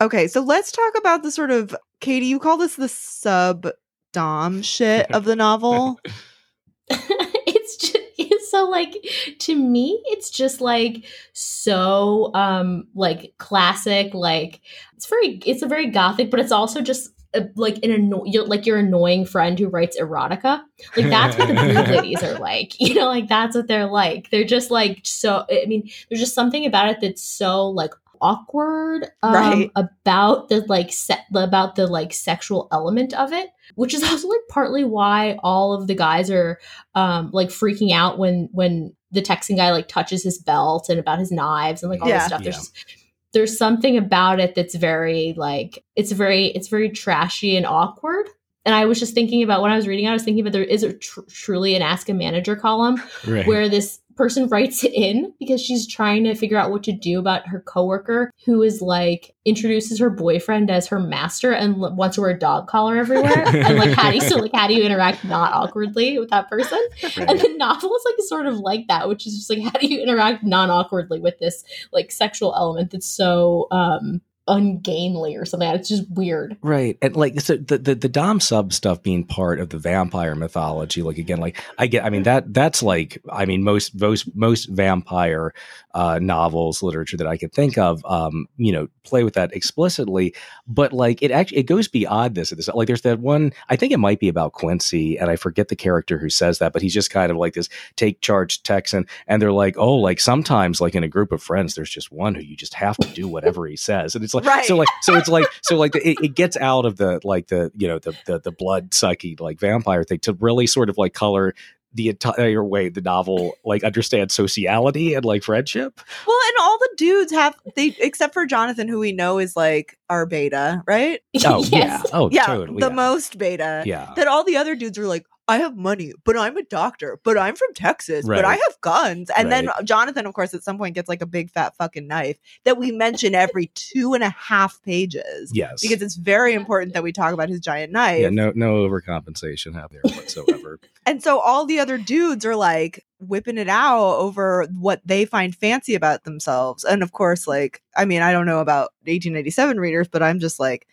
Okay, 0.02 0.28
so 0.28 0.42
let's 0.42 0.72
talk 0.72 0.98
about 0.98 1.24
the 1.24 1.32
sort 1.32 1.52
of 1.52 1.76
Katie. 2.02 2.26
You 2.26 2.40
call 2.40 2.58
this 2.58 2.76
the 2.76 2.90
sub 2.90 3.68
dom 4.12 4.62
shit 4.62 5.10
of 5.14 5.26
the 5.26 5.36
novel. 5.36 6.00
it's 6.90 7.78
just 7.78 7.98
it's 8.18 8.52
so 8.52 8.70
like 8.70 8.96
to 9.40 9.56
me 9.56 10.02
it's 10.06 10.30
just 10.30 10.62
like 10.62 11.04
so 11.34 12.32
um 12.36 12.88
like 12.94 13.34
classic 13.40 14.14
like 14.14 14.62
it's 14.96 15.08
very 15.08 15.40
it's 15.46 15.64
a 15.64 15.68
very 15.68 15.88
gothic 15.88 16.30
but 16.30 16.40
it's 16.40 16.52
also 16.52 16.80
just 16.80 17.10
a, 17.36 17.50
like 17.56 17.84
an 17.84 17.92
anno- 17.92 18.24
you're, 18.26 18.46
like 18.46 18.66
your 18.66 18.78
annoying 18.78 19.26
friend 19.26 19.60
who 19.60 19.68
writes 19.68 20.00
erotica. 20.00 20.62
Like 20.96 21.10
that's 21.10 21.38
what 21.38 21.48
the 21.48 21.54
brood 21.54 21.88
ladies 21.90 22.24
are 22.24 22.40
like. 22.40 22.80
You 22.80 22.94
know, 22.96 23.08
like 23.08 23.28
that's 23.28 23.56
what 23.56 23.68
they're 23.68 23.88
like. 23.88 24.30
They're 24.30 24.46
just 24.46 24.72
like 24.72 25.02
so. 25.04 25.46
I 25.52 25.66
mean, 25.68 25.90
there's 26.10 26.22
just 26.22 26.34
something 26.34 26.66
about 26.66 26.90
it 26.90 27.02
that's 27.02 27.22
so 27.22 27.68
like 27.68 27.92
awkward 28.22 29.06
um, 29.24 29.34
Right. 29.34 29.72
about 29.76 30.50
the 30.50 30.62
like 30.68 30.92
se- 30.92 31.24
about 31.34 31.76
the 31.76 31.88
like 31.88 32.14
sexual 32.14 32.68
element 32.72 33.14
of 33.14 33.32
it 33.34 33.50
which 33.76 33.94
is 33.94 34.04
also 34.10 34.28
like 34.28 34.42
partly 34.50 34.84
why 34.84 35.38
all 35.44 35.74
of 35.74 35.88
the 35.88 35.96
guys 35.96 36.30
are 36.32 36.60
um 36.96 37.30
like 37.34 37.50
freaking 37.50 37.92
out 37.92 38.18
when 38.18 38.50
when 38.52 38.94
the 39.12 39.22
Texan 39.22 39.56
guy 39.56 39.72
like 39.72 39.88
touches 39.88 40.24
his 40.24 40.38
belt 40.40 40.90
and 40.90 41.00
about 41.00 41.20
his 41.20 41.32
knives 41.32 41.82
and 41.84 41.90
like 41.92 42.02
all 42.02 42.10
Yeah. 42.10 42.18
this 42.20 42.28
stuff 42.28 42.44
there's 42.44 42.72
Yeah. 42.76 42.96
there's 43.34 43.58
something 43.58 43.98
about 43.98 44.40
it 44.40 44.56
that's 44.56 44.76
very 44.76 45.34
like 45.38 45.84
it's 45.96 46.12
very 46.12 46.48
it's 46.48 46.68
very 46.68 46.90
trashy 46.90 47.56
and 47.58 47.66
awkward 47.66 48.28
and 48.68 48.74
I 48.74 48.86
was 48.88 49.00
just 49.00 49.14
thinking 49.14 49.44
about 49.44 49.62
when 49.62 49.72
I 49.72 49.76
was 49.76 49.88
reading, 49.88 50.06
it, 50.06 50.10
I 50.10 50.14
was 50.14 50.24
thinking 50.24 50.42
about 50.42 50.54
there 50.54 50.64
is 50.64 50.82
a 50.82 50.92
tr- 50.94 51.20
truly 51.30 51.76
an 51.76 51.84
ask 51.84 52.10
a 52.10 52.16
manager 52.16 52.56
column 52.56 53.00
right. 53.28 53.46
where 53.46 53.70
this 53.70 54.00
person 54.16 54.48
writes 54.50 54.84
it 54.84 54.94
in 54.94 55.34
because 55.40 55.62
she's 55.62 55.88
trying 55.88 56.24
to 56.24 56.36
figure 56.36 56.58
out 56.58 56.72
what 56.72 56.84
to 56.84 56.92
do 56.92 57.20
about 57.20 57.48
her 57.48 57.60
coworker 57.62 58.32
who 58.46 58.62
is 58.62 58.82
like 58.82 59.36
introduces 59.46 60.00
her 60.00 60.10
boyfriend 60.10 60.70
as 60.72 60.88
her 60.88 61.00
master 61.00 61.52
and 61.52 61.76
l- 61.82 61.96
wants 61.96 62.16
to 62.16 62.22
wear 62.22 62.32
a 62.32 62.40
dog 62.40 62.68
collar 62.68 62.98
everywhere 62.98 63.44
and 63.48 63.78
like 63.78 63.92
how 63.92 64.10
do 64.10 64.16
you 64.16 64.22
so 64.22 64.38
like 64.38 64.54
how 64.54 64.68
do 64.68 64.74
you 64.74 64.84
interact 64.84 65.24
not 65.24 65.54
awkwardly 65.54 66.18
with 66.18 66.30
that 66.30 66.50
person 66.50 66.80
Right. 67.04 67.18
and 67.30 67.40
the 67.40 67.54
novel 67.58 67.96
is 67.96 68.04
like 68.06 68.16
sort 68.28 68.46
of 68.48 68.58
like 68.58 68.88
that 68.88 69.08
which 69.08 69.28
is 69.28 69.36
just 69.36 69.50
like 69.50 69.62
how 69.62 69.80
do 69.80 69.88
you 69.88 70.02
interact 70.02 70.44
non 70.44 70.70
awkwardly 70.70 71.20
with 71.20 71.38
this 71.40 71.64
like 71.92 72.12
sexual 72.12 72.54
element 72.56 72.92
that's 72.92 73.08
so 73.08 73.68
um 73.72 74.22
ungainly 74.48 75.36
or 75.36 75.46
something 75.46 75.70
it's 75.70 75.90
just 75.90 76.10
weird 76.12 76.56
Right. 76.62 76.98
And 77.02 77.16
like 77.16 77.40
so 77.42 77.58
the, 77.58 77.78
the 77.78 77.96
the 77.96 78.10
Dom 78.10 78.40
sub 78.40 78.74
stuff 78.74 79.02
being 79.02 79.24
part 79.24 79.60
of 79.60 79.70
the 79.70 79.78
vampire 79.78 80.36
mythology, 80.36 81.02
like 81.02 81.18
again, 81.18 81.40
like 81.40 81.62
I 81.78 81.88
get 81.88 82.04
I 82.04 82.10
mean 82.10 82.24
that 82.24 82.54
that's 82.54 82.84
like 82.84 83.22
I 83.32 83.46
mean 83.46 83.64
most 83.64 84.00
most 84.00 84.36
most 84.36 84.66
vampire 84.66 85.54
uh 85.94 86.20
novels, 86.22 86.84
literature 86.84 87.18
that 87.18 87.28
I 87.28 87.38
could 87.38 87.54
think 87.54 87.78
of, 87.78 88.04
um, 88.06 88.48
you 88.58 88.72
know, 88.72 88.88
play 89.04 89.24
with 89.24 89.36
that 89.36 89.56
explicitly. 89.56 90.34
But 90.68 90.92
like 90.94 91.22
it 91.22 91.32
actually 91.32 91.60
it 91.60 91.64
goes 91.64 91.88
beyond 91.88 92.36
this. 92.36 92.50
this 92.50 92.68
like 92.68 92.88
there's 92.88 93.02
that 93.02 93.20
one 93.20 93.54
I 93.70 93.76
think 93.76 93.94
it 93.94 94.00
might 94.00 94.20
be 94.20 94.28
about 94.28 94.54
Quincy, 94.54 95.18
and 95.18 95.30
I 95.30 95.36
forget 95.36 95.70
the 95.70 95.76
character 95.76 96.18
who 96.18 96.30
says 96.30 96.60
that, 96.60 96.74
but 96.74 96.82
he's 96.82 96.94
just 96.94 97.12
kind 97.12 97.32
of 97.32 97.38
like 97.38 97.54
this 97.54 97.70
take 97.96 98.22
charge 98.22 98.64
Texan, 98.64 99.06
and 99.28 99.42
they're 99.42 99.52
like, 99.52 99.78
Oh, 99.78 99.96
like 99.96 100.20
sometimes 100.20 100.82
like 100.82 100.96
in 100.96 101.04
a 101.04 101.08
group 101.08 101.32
of 101.32 101.44
friends, 101.44 101.76
there's 101.76 101.90
just 101.90 102.12
one 102.12 102.36
who 102.36 102.42
you 102.42 102.56
just 102.56 102.74
have 102.74 102.98
to 102.98 103.08
do 103.10 103.28
whatever 103.28 103.66
he 103.68 103.78
says. 103.78 104.16
And 104.16 104.24
it's 104.24 104.34
like 104.36 104.46
Right. 104.46 104.66
so 104.66 104.76
like 104.76 104.88
so 105.02 105.16
it's 105.16 105.28
like 105.30 105.46
so 105.64 105.76
like 105.78 105.96
it, 105.96 106.18
it 106.24 106.36
gets 106.36 106.56
out 106.58 106.86
of 106.86 106.98
the 106.98 107.20
like 107.24 107.48
the 107.48 107.72
you 107.76 107.88
know 107.88 108.00
the 108.00 108.16
the, 108.26 108.40
the 108.40 108.52
blood 108.52 108.92
sucky 108.92 109.40
like 109.40 109.60
vampire 109.60 110.04
thing 110.04 110.20
to 110.20 110.34
really 110.34 110.68
sort 110.68 110.90
of 110.90 110.98
like 110.98 111.14
color 111.14 111.54
the 111.94 112.10
entire 112.10 112.62
way 112.62 112.90
the 112.90 113.00
novel 113.00 113.54
like 113.64 113.82
understands 113.86 114.34
sociality 114.34 115.14
and 115.14 115.24
like 115.24 115.44
friendship 115.44 116.02
Well, 116.28 116.38
and 116.48 116.58
all 116.60 116.78
the 116.78 116.90
dudes 116.98 117.32
have 117.32 117.56
they 117.78 117.96
except 118.02 118.34
for 118.34 118.46
Jonathan, 118.46 118.90
who 118.90 119.00
we 119.00 119.14
know 119.14 119.40
is 119.40 119.56
like 119.56 119.98
our 120.10 120.26
beta, 120.26 120.84
right? 120.86 121.22
oh 121.46 121.64
Yes. 121.72 121.72
yeah 121.72 122.04
oh 122.12 122.30
yeah, 122.32 122.46
totally 122.48 122.82
the 122.82 122.90
yeah. 122.90 122.94
most 122.94 123.38
beta. 123.38 123.84
yeah 123.86 124.12
That 124.18 124.28
all 124.28 124.44
the 124.44 124.58
other 124.58 124.76
dudes 124.76 124.98
are 124.98 125.08
like, 125.08 125.26
I 125.48 125.58
have 125.60 125.78
money, 125.78 126.12
but 126.24 126.36
I'm 126.36 126.58
a 126.58 126.64
doctor, 126.64 127.20
but 127.24 127.38
I'm 127.38 127.56
from 127.56 127.72
Texas, 127.76 128.26
but 128.38 128.46
I 128.46 128.54
have 128.56 128.82
guns. 128.82 129.30
And 129.38 129.52
then 129.52 129.70
Jonathan, 129.84 130.26
of 130.26 130.34
course, 130.34 130.56
at 130.56 130.64
some 130.64 130.78
point 130.80 130.96
gets 130.96 131.08
like 131.08 131.22
a 131.22 131.28
big 131.28 131.52
fat 131.52 131.76
fucking 131.78 132.08
knife 132.08 132.38
that 132.64 132.78
we 132.80 132.92
mention 132.92 133.36
every 133.36 133.68
two 133.76 134.16
and 134.16 134.24
a 134.24 134.30
half 134.30 134.82
pages. 134.82 135.52
yes 135.54 135.82
Because 135.82 136.02
it's 136.02 136.16
very 136.16 136.56
important 136.56 136.94
that 136.94 137.04
we 137.04 137.12
talk 137.12 137.32
about 137.34 137.50
his 137.50 137.60
giant 137.60 137.92
knife. 137.92 138.22
yeah 138.22 138.30
no 138.30 138.52
no 138.56 138.88
overcompensation 138.88 139.78
out 139.78 139.92
there 139.92 140.02
whatsoever 140.04 140.80
And 141.06 141.22
so 141.22 141.40
all 141.40 141.66
the 141.66 141.80
other 141.80 142.00
dudes 142.00 142.44
are 142.46 142.56
like 142.56 143.06
whipping 143.20 143.60
it 143.60 143.70
out 143.70 144.16
over 144.18 144.68
what 144.80 145.02
they 145.06 145.26
find 145.26 145.56
fancy 145.56 145.94
about 145.94 146.24
themselves. 146.24 146.84
And 146.84 147.04
of 147.04 147.12
course, 147.12 147.48
like, 147.48 147.84
I 147.96 148.06
mean, 148.06 148.24
I 148.24 148.32
don't 148.32 148.48
know 148.48 148.60
about 148.60 148.94
1887 149.04 149.80
readers, 149.80 150.08
but 150.08 150.24
I'm 150.24 150.40
just 150.40 150.60
like, 150.60 150.88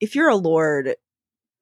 if 0.00 0.14
you're 0.14 0.30
a 0.30 0.36
lord, 0.36 0.94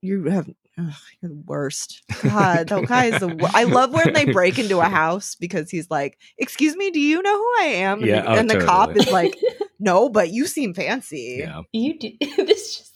you 0.00 0.24
have. 0.24 0.48
Ugh, 0.78 0.92
you're 1.22 1.30
the 1.30 1.42
worst. 1.46 2.02
God, 2.22 2.68
that 2.68 2.86
guy 2.86 3.06
is 3.06 3.20
the. 3.20 3.28
wor- 3.28 3.50
I 3.54 3.64
love 3.64 3.92
when 3.92 4.12
they 4.12 4.26
break 4.26 4.58
into 4.58 4.80
a 4.80 4.84
house 4.84 5.34
because 5.34 5.70
he's 5.70 5.90
like, 5.90 6.18
"Excuse 6.38 6.76
me, 6.76 6.90
do 6.90 7.00
you 7.00 7.22
know 7.22 7.36
who 7.36 7.52
I 7.60 7.64
am?" 7.76 7.98
And, 8.00 8.06
Yeah, 8.06 8.20
the, 8.22 8.28
oh, 8.28 8.34
and 8.34 8.50
the 8.50 8.60
cop 8.60 8.94
is 8.94 9.10
like, 9.10 9.38
"No, 9.80 10.08
but 10.10 10.30
you 10.30 10.46
seem 10.46 10.74
fancy." 10.74 11.36
yeah 11.40 11.62
you 11.72 11.98
do 11.98 12.10
this 12.36 12.76
just 12.76 12.95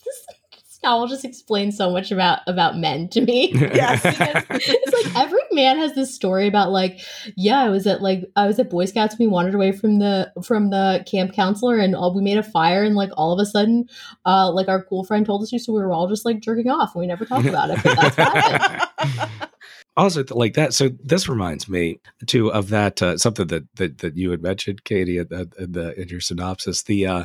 this, 0.80 0.86
this 0.86 0.90
novel 0.90 1.06
just 1.06 1.24
explains 1.24 1.76
so 1.76 1.90
much 1.90 2.10
about 2.10 2.40
about 2.46 2.76
men 2.78 3.08
to 3.08 3.20
me 3.20 3.52
Yes. 3.54 4.00
It's 4.04 4.92
like 4.92 5.16
every 5.16 5.40
man 5.52 5.76
has 5.78 5.94
this 5.94 6.14
story 6.14 6.46
about 6.48 6.70
like 6.70 7.00
yeah 7.36 7.60
i 7.60 7.68
was 7.68 7.86
at 7.86 8.00
like 8.02 8.24
i 8.36 8.46
was 8.46 8.58
at 8.58 8.70
boy 8.70 8.84
scouts 8.84 9.18
we 9.18 9.26
wandered 9.26 9.54
away 9.54 9.72
from 9.72 9.98
the 9.98 10.32
from 10.42 10.70
the 10.70 11.04
camp 11.10 11.32
counselor 11.32 11.78
and 11.78 11.94
all 11.94 12.14
we 12.14 12.22
made 12.22 12.38
a 12.38 12.42
fire 12.42 12.82
and 12.84 12.94
like 12.94 13.10
all 13.16 13.32
of 13.32 13.38
a 13.38 13.46
sudden 13.46 13.88
uh 14.26 14.50
like 14.50 14.68
our 14.68 14.82
cool 14.84 15.04
friend 15.04 15.26
told 15.26 15.42
us 15.42 15.50
to 15.50 15.58
so 15.58 15.72
we 15.72 15.80
were 15.80 15.92
all 15.92 16.08
just 16.08 16.24
like 16.24 16.40
jerking 16.40 16.70
off 16.70 16.94
and 16.94 17.00
we 17.00 17.06
never 17.06 17.24
talked 17.24 17.46
about 17.46 17.70
it 17.70 17.78
but 17.82 18.16
that's 18.16 19.32
also 19.96 20.24
like 20.30 20.54
that 20.54 20.72
so 20.72 20.90
this 21.02 21.28
reminds 21.28 21.68
me 21.68 22.00
too 22.26 22.52
of 22.52 22.68
that 22.68 23.02
uh, 23.02 23.18
something 23.18 23.46
that, 23.48 23.64
that 23.76 23.98
that 23.98 24.16
you 24.16 24.30
had 24.30 24.42
mentioned 24.42 24.84
katie 24.84 25.18
in, 25.18 25.26
the- 25.28 25.50
in, 25.58 25.72
the, 25.72 26.00
in 26.00 26.08
your 26.08 26.20
synopsis 26.20 26.82
the 26.84 27.06
uh 27.06 27.24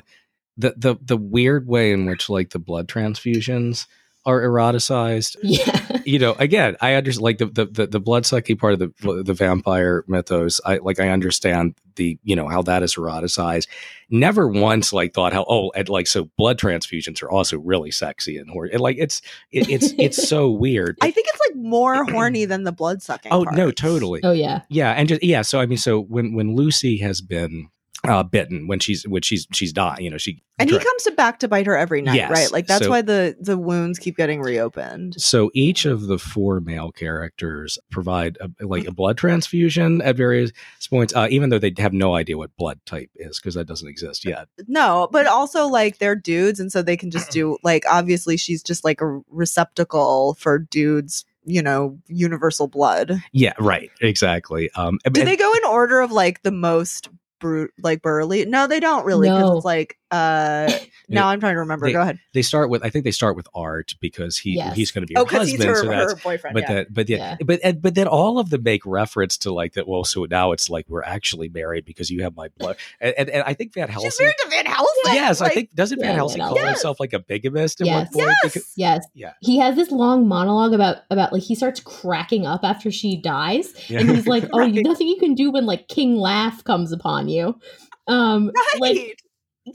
the, 0.58 0.74
the 0.78 0.96
the 1.02 1.18
weird 1.18 1.68
way 1.68 1.92
in 1.92 2.06
which 2.06 2.30
like 2.30 2.52
the 2.52 2.60
blood 2.60 2.88
transfusions 2.88 3.88
are 4.26 4.42
eroticized. 4.42 5.38
Yeah. 5.44 5.82
You 6.08 6.20
know 6.20 6.34
again 6.34 6.76
i 6.82 6.94
understand 6.94 7.24
like 7.24 7.38
the 7.40 7.48
the, 7.48 7.66
the, 7.66 7.88
the 7.88 8.00
blood 8.00 8.24
sucky 8.26 8.58
part 8.58 8.74
of 8.74 8.80
the 8.80 9.24
the 9.24 9.34
vampire 9.34 10.04
mythos 10.08 10.62
i 10.64 10.78
like 10.78 11.00
i 11.00 11.10
understand 11.10 11.74
the 11.96 12.20
you 12.24 12.36
know 12.36 12.48
how 12.48 12.62
that 12.64 12.84
is 12.84 12.96
eroticized. 12.96 13.68
Never 14.12 14.48
once 14.48 14.94
like 14.94 15.16
thought 15.16 15.34
how 15.34 15.46
oh 15.50 15.72
and 15.76 15.90
like 15.90 16.06
so 16.06 16.30
blood 16.38 16.60
transfusions 16.60 17.24
are 17.24 17.30
also 17.32 17.58
really 17.58 17.90
sexy 17.90 18.38
and 18.38 18.48
hor- 18.50 18.66
and 18.72 18.82
like 18.82 18.98
it's 19.00 19.22
it, 19.52 19.68
it's 19.70 19.94
it's 19.98 20.28
so 20.28 20.52
weird. 20.66 20.98
I 21.02 21.10
think 21.10 21.26
it's 21.28 21.40
like 21.50 21.56
more 21.56 22.06
horny 22.06 22.46
than 22.46 22.66
the 22.66 22.72
blood 22.72 23.02
sucking. 23.02 23.32
oh 23.32 23.44
no 23.54 23.72
totally. 23.72 24.20
Oh 24.24 24.32
yeah. 24.32 24.62
Yeah 24.70 24.92
and 24.92 25.10
just 25.10 25.24
yeah 25.24 25.42
so 25.42 25.60
i 25.60 25.66
mean 25.66 25.80
so 25.80 26.00
when 26.00 26.36
when 26.36 26.56
lucy 26.56 26.98
has 26.98 27.22
been 27.22 27.70
uh 28.10 28.24
bitten 28.24 28.68
when 28.68 28.80
she's 28.80 29.08
when 29.08 29.22
she's 29.22 29.48
she's 29.54 29.72
dying 29.74 30.04
you 30.04 30.10
know 30.10 30.18
she 30.18 30.42
And 30.60 30.70
he 30.70 30.78
comes 30.80 31.04
to 31.04 31.12
back 31.12 31.40
to 31.40 31.48
bite 31.48 31.66
her 31.66 31.76
every 31.78 32.02
night, 32.02 32.16
Yes, 32.16 32.32
right? 32.32 32.52
Like 32.52 32.66
that's 32.68 32.86
so- 32.86 32.90
why 32.90 33.02
the 33.02 33.36
the 33.40 33.58
wounds 33.58 34.00
keep 34.00 34.16
getting 34.18 34.42
reopened. 34.42 35.16
so 35.22 35.52
each 35.54 35.86
of 35.86 36.08
the 36.08 36.18
four 36.18 36.62
male 36.62 36.92
characters 36.92 37.78
provide 37.92 38.38
a, 38.40 38.50
like 38.66 38.86
a 38.88 38.92
blood 38.92 39.18
transfusion 39.18 40.02
at 40.02 40.16
various 40.16 40.52
points 40.90 41.14
uh, 41.16 41.28
even 41.30 41.50
though 41.50 41.60
they 41.60 41.74
have 41.78 41.94
no 41.94 42.16
idea 42.16 42.38
what 42.38 42.56
blood 42.58 42.80
type 42.86 43.10
is 43.16 43.40
because 43.40 43.56
that 43.56 43.66
doesn't 43.68 43.88
exist 43.90 44.24
yet 44.26 44.48
No, 44.68 45.10
but 45.12 45.26
also 45.28 45.68
like 45.68 45.98
they're 45.98 46.16
dudes, 46.16 46.60
and 46.60 46.72
so 46.72 46.82
they 46.82 46.98
can 46.98 47.12
just 47.12 47.32
do 47.38 47.58
like 47.64 47.84
obviously 47.90 48.38
she's 48.38 48.64
just 48.64 48.84
like 48.86 49.02
a 49.02 49.20
receptacle 49.30 50.36
for 50.40 50.60
dudes, 50.60 51.26
you 51.46 51.62
know, 51.62 51.98
universal 52.08 52.68
blood. 52.68 53.22
yeah 53.34 53.54
right 53.60 53.92
exactly 54.02 54.70
um 54.72 55.00
Do 55.12 55.22
and- 55.22 55.28
they 55.30 55.36
go 55.38 55.54
in 55.54 55.66
order 55.66 56.02
of 56.02 56.12
like 56.12 56.44
the 56.44 56.52
most 56.52 57.10
brute 57.40 57.72
like 57.82 58.02
burly? 58.02 58.46
No, 58.46 58.68
they 58.68 58.80
don't 58.80 59.06
really 59.06 59.28
because 59.30 59.42
No. 59.42 59.58
it's 59.58 59.66
like 59.66 59.98
uh 60.12 60.72
now 61.10 61.28
I'm 61.28 61.40
trying 61.40 61.56
to 61.56 61.60
remember. 61.62 61.88
they- 61.88 61.94
Go 61.94 62.02
ahead. 62.02 62.20
they 62.34 62.42
start 62.44 62.70
with 62.70 62.84
i 62.86 62.90
think 62.90 63.04
they 63.06 63.12
start 63.12 63.36
with 63.36 63.48
art 63.56 63.94
because 64.00 64.38
he 64.38 64.56
Yes. 64.56 64.76
he's 64.76 64.92
going 64.92 65.02
to 65.02 65.08
be 65.08 65.16
her 65.16 65.22
Oh, 65.22 65.26
because 65.26 65.50
husband 65.50 65.64
he's 65.64 65.70
her, 65.70 65.76
so 65.84 65.90
that's 65.90 66.14
her 66.14 66.20
boyfriend. 66.24 66.54
but 66.54 66.64
yeah. 66.64 66.74
that 66.76 66.94
but 66.94 67.10
yeah, 67.10 67.18
Yeah. 67.18 67.38
but 67.46 67.60
and, 67.64 67.82
but 67.82 67.96
then 67.96 68.08
all 68.08 68.38
of 68.40 68.50
them 68.52 68.64
make 68.64 68.86
reference 68.86 69.38
to 69.40 69.52
like 69.52 69.74
that 69.74 69.88
well 69.88 70.04
so 70.04 70.26
now 70.26 70.52
it's 70.52 70.70
like 70.70 70.86
we're 70.90 71.04
actually 71.04 71.50
married 71.50 71.86
because 71.86 72.10
you 72.12 72.22
have 72.24 72.36
my 72.36 72.50
blood 72.58 72.78
and, 73.02 73.14
and, 73.18 73.30
and 73.30 73.44
i 73.44 73.54
think 73.54 73.74
van 73.74 73.90
helsing 73.90 74.10
She's 74.12 74.20
married 74.20 74.36
to 74.44 74.50
Van 74.50 74.66
Helsing. 74.66 74.95
Yes 75.14 75.42
like, 75.42 75.52
i 75.52 75.54
think 75.54 75.74
doesn't 75.76 76.00
Yeah, 76.00 76.08
van 76.08 76.16
helsing 76.16 76.40
call 76.42 76.50
Helsing. 76.50 76.66
himself 76.68 77.00
like 77.00 77.14
a 77.14 77.20
bigamist 77.20 77.82
at 77.82 77.88
Yes. 77.88 78.08
one 78.14 78.26
point 78.26 78.36
Yes. 78.44 78.54
Because- 78.54 78.74
yes 78.76 79.06
yeah 79.14 79.34
he 79.42 79.60
has 79.60 79.76
this 79.76 79.92
long 79.92 80.28
monologue 80.28 80.74
about 80.74 80.98
about 81.10 81.32
like 81.34 81.44
he 81.44 81.56
starts 81.56 81.80
cracking 81.80 82.46
up 82.46 82.62
after 82.64 82.92
she 82.92 83.22
dies 83.22 83.74
yeah 83.90 84.00
and 84.00 84.10
he's 84.12 84.28
like, 84.28 84.44
"Oh, 84.54 84.60
Right. 84.60 84.74
nothing 84.84 85.08
you 85.08 85.18
can 85.18 85.36
do 85.36 85.52
when 85.52 85.66
like 85.66 85.88
King 85.88 86.16
Laugh 86.18 86.64
comes 86.64 86.92
upon 86.92 87.28
you." 87.30 87.60
Um, 88.08 88.52
right. 88.56 88.80
like 88.82 89.20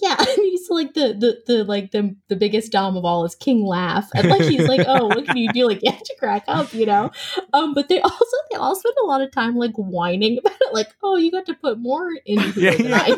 yeah, 0.00 0.14
and 0.20 0.28
he's 0.38 0.70
like 0.70 0.94
the 0.94 1.14
the 1.18 1.40
the 1.48 1.64
like 1.64 1.90
the 1.90 2.14
the 2.28 2.36
biggest 2.36 2.70
dom 2.70 2.96
of 2.96 3.04
all 3.04 3.24
is 3.24 3.34
King 3.34 3.64
Laugh, 3.66 4.08
and 4.14 4.28
like 4.28 4.42
he's 4.42 4.68
like, 4.68 4.84
"Oh, 4.86 5.06
what 5.08 5.26
can 5.26 5.36
you 5.36 5.52
do?" 5.52 5.66
Like 5.66 5.80
you 5.82 5.90
have 5.90 6.00
to 6.02 6.14
crack 6.16 6.44
up, 6.46 6.72
you 6.72 6.86
know. 6.86 7.10
Um, 7.52 7.74
but 7.74 7.88
they 7.88 8.00
also 8.00 8.36
they 8.52 8.56
all 8.56 8.76
spend 8.76 8.94
a 9.02 9.06
lot 9.06 9.20
of 9.20 9.32
time 9.32 9.56
like 9.56 9.72
whining 9.74 10.38
about 10.38 10.52
it, 10.60 10.72
like, 10.72 10.88
"Oh, 11.02 11.16
you 11.16 11.32
got 11.32 11.46
to 11.46 11.54
put 11.54 11.78
more 11.80 12.08
in 12.24 12.38
Yeah, 12.56 12.70
yeah. 12.72 13.14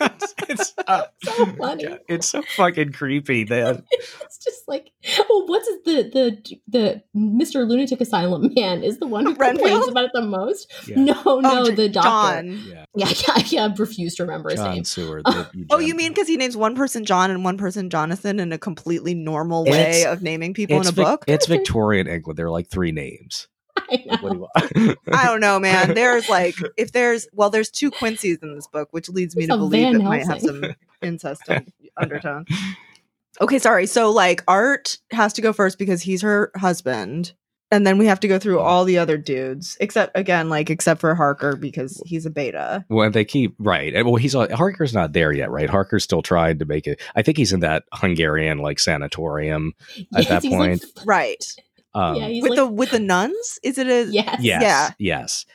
I." 0.00 0.06
it's, 0.14 0.34
it's, 0.48 0.74
uh, 0.86 1.02
so 1.24 1.46
funny. 1.56 1.86
it's 2.08 2.28
so 2.28 2.42
fucking 2.56 2.92
creepy. 2.92 3.44
That 3.44 3.84
it's 3.90 4.38
just 4.44 4.62
like, 4.68 4.90
well, 5.28 5.46
what's 5.46 5.66
the 5.84 6.10
the 6.12 6.56
the 6.68 7.02
Mr. 7.16 7.66
Lunatic 7.68 8.00
Asylum 8.00 8.52
man 8.54 8.82
is 8.82 8.98
the 8.98 9.06
one 9.06 9.24
who 9.26 9.34
complains 9.34 9.60
Renfield? 9.62 9.88
about 9.90 10.04
it 10.06 10.10
the 10.14 10.22
most. 10.22 10.72
Yeah. 10.86 10.96
No, 10.96 11.40
no, 11.40 11.66
J- 11.66 11.74
the 11.74 11.88
doctor. 11.88 12.08
John. 12.42 12.62
yeah, 12.66 12.84
Yeah, 12.94 13.12
yeah, 13.28 13.42
yeah. 13.46 13.64
I 13.66 13.74
refuse 13.74 14.14
to 14.16 14.22
remember 14.24 14.50
his 14.50 14.60
name. 14.60 14.84
Seward. 14.84 15.24
the 15.24 15.66
Oh, 15.70 15.78
you 15.78 15.94
mean 15.94 16.10
because 16.12 16.28
he 16.28 16.36
names 16.36 16.56
one 16.56 16.74
person 16.74 17.04
John 17.04 17.30
and 17.30 17.44
one 17.44 17.58
person 17.58 17.90
Jonathan 17.90 18.40
in 18.40 18.52
a 18.52 18.58
completely 18.58 19.14
normal 19.14 19.64
way 19.64 20.00
It's- 20.00 20.06
of 20.06 20.22
naming 20.22 20.54
people 20.54 20.76
in 20.76 20.80
it's 20.82 20.90
a 20.90 20.92
Vic- 20.92 21.04
book? 21.04 21.24
it's 21.26 21.46
Victorian 21.46 22.06
England. 22.06 22.38
There 22.38 22.46
are 22.46 22.50
like 22.50 22.68
three 22.68 22.92
names. 22.92 23.48
I 23.90 24.02
Like, 24.06 24.22
what 24.22 24.32
do 24.32 24.38
you 24.38 24.48
want? 24.86 24.98
I 25.12 25.26
don't 25.26 25.40
know, 25.40 25.58
man. 25.58 25.94
There's 25.94 26.28
like, 26.28 26.54
if 26.76 26.92
there's, 26.92 27.28
well, 27.32 27.50
there's 27.50 27.70
two 27.70 27.90
Quincy's 27.90 28.38
in 28.42 28.54
this 28.54 28.66
book, 28.66 28.88
which 28.92 29.08
leads 29.08 29.36
me 29.36 29.46
There's 29.46 29.56
to 29.56 29.58
believe 29.58 29.94
it 29.94 30.02
might 30.02 30.26
have 30.26 30.40
some 30.40 30.64
incest 31.02 31.42
un- 31.48 31.66
undertone. 31.96 32.44
Okay, 33.40 33.58
sorry. 33.58 33.86
So, 33.86 34.10
like, 34.10 34.42
Art 34.48 34.98
has 35.12 35.32
to 35.34 35.42
go 35.42 35.52
first 35.52 35.78
because 35.78 36.02
he's 36.02 36.22
her 36.22 36.50
husband. 36.56 37.32
And 37.72 37.86
then 37.86 37.98
we 37.98 38.06
have 38.06 38.18
to 38.20 38.26
go 38.28 38.40
through 38.40 38.58
all 38.58 38.84
the 38.84 38.98
other 38.98 39.16
dudes, 39.16 39.76
except, 39.80 40.18
again, 40.18 40.48
like, 40.48 40.70
except 40.70 41.00
for 41.00 41.14
Harker 41.14 41.54
because 41.54 42.02
he's 42.04 42.26
a 42.26 42.30
beta. 42.30 42.84
Well, 42.88 43.08
they 43.12 43.24
keep 43.24 43.54
right. 43.60 43.94
Well, 44.04 44.16
he's 44.16 44.34
on- 44.34 44.50
Harker's 44.50 44.92
not 44.92 45.12
there 45.12 45.30
yet, 45.30 45.50
right? 45.52 45.70
Harker's 45.70 46.02
still 46.02 46.20
trying 46.20 46.58
to 46.58 46.64
make 46.64 46.88
it. 46.88 47.00
I 47.14 47.22
think 47.22 47.36
he's 47.38 47.52
in 47.52 47.60
that 47.60 47.84
Hungarian 47.92 48.58
like 48.58 48.80
sanatorium. 48.80 49.74
At 50.16 50.26
that 50.26 50.42
he's 50.42 50.50
like- 50.52 50.58
point, 50.80 50.84
Right. 51.06 51.44
Um, 51.94 52.16
yeah, 52.16 52.28
he's 52.28 52.42
With 52.42 52.50
like, 52.50 52.56
the 52.56 52.66
with 52.66 52.90
the 52.90 53.00
nuns? 53.00 53.58
Is 53.62 53.78
it 53.78 53.86
a. 53.88 54.04
yes, 54.10 54.38
yes, 54.40 54.62
Yeah. 54.62 54.90
yes, 54.98 55.46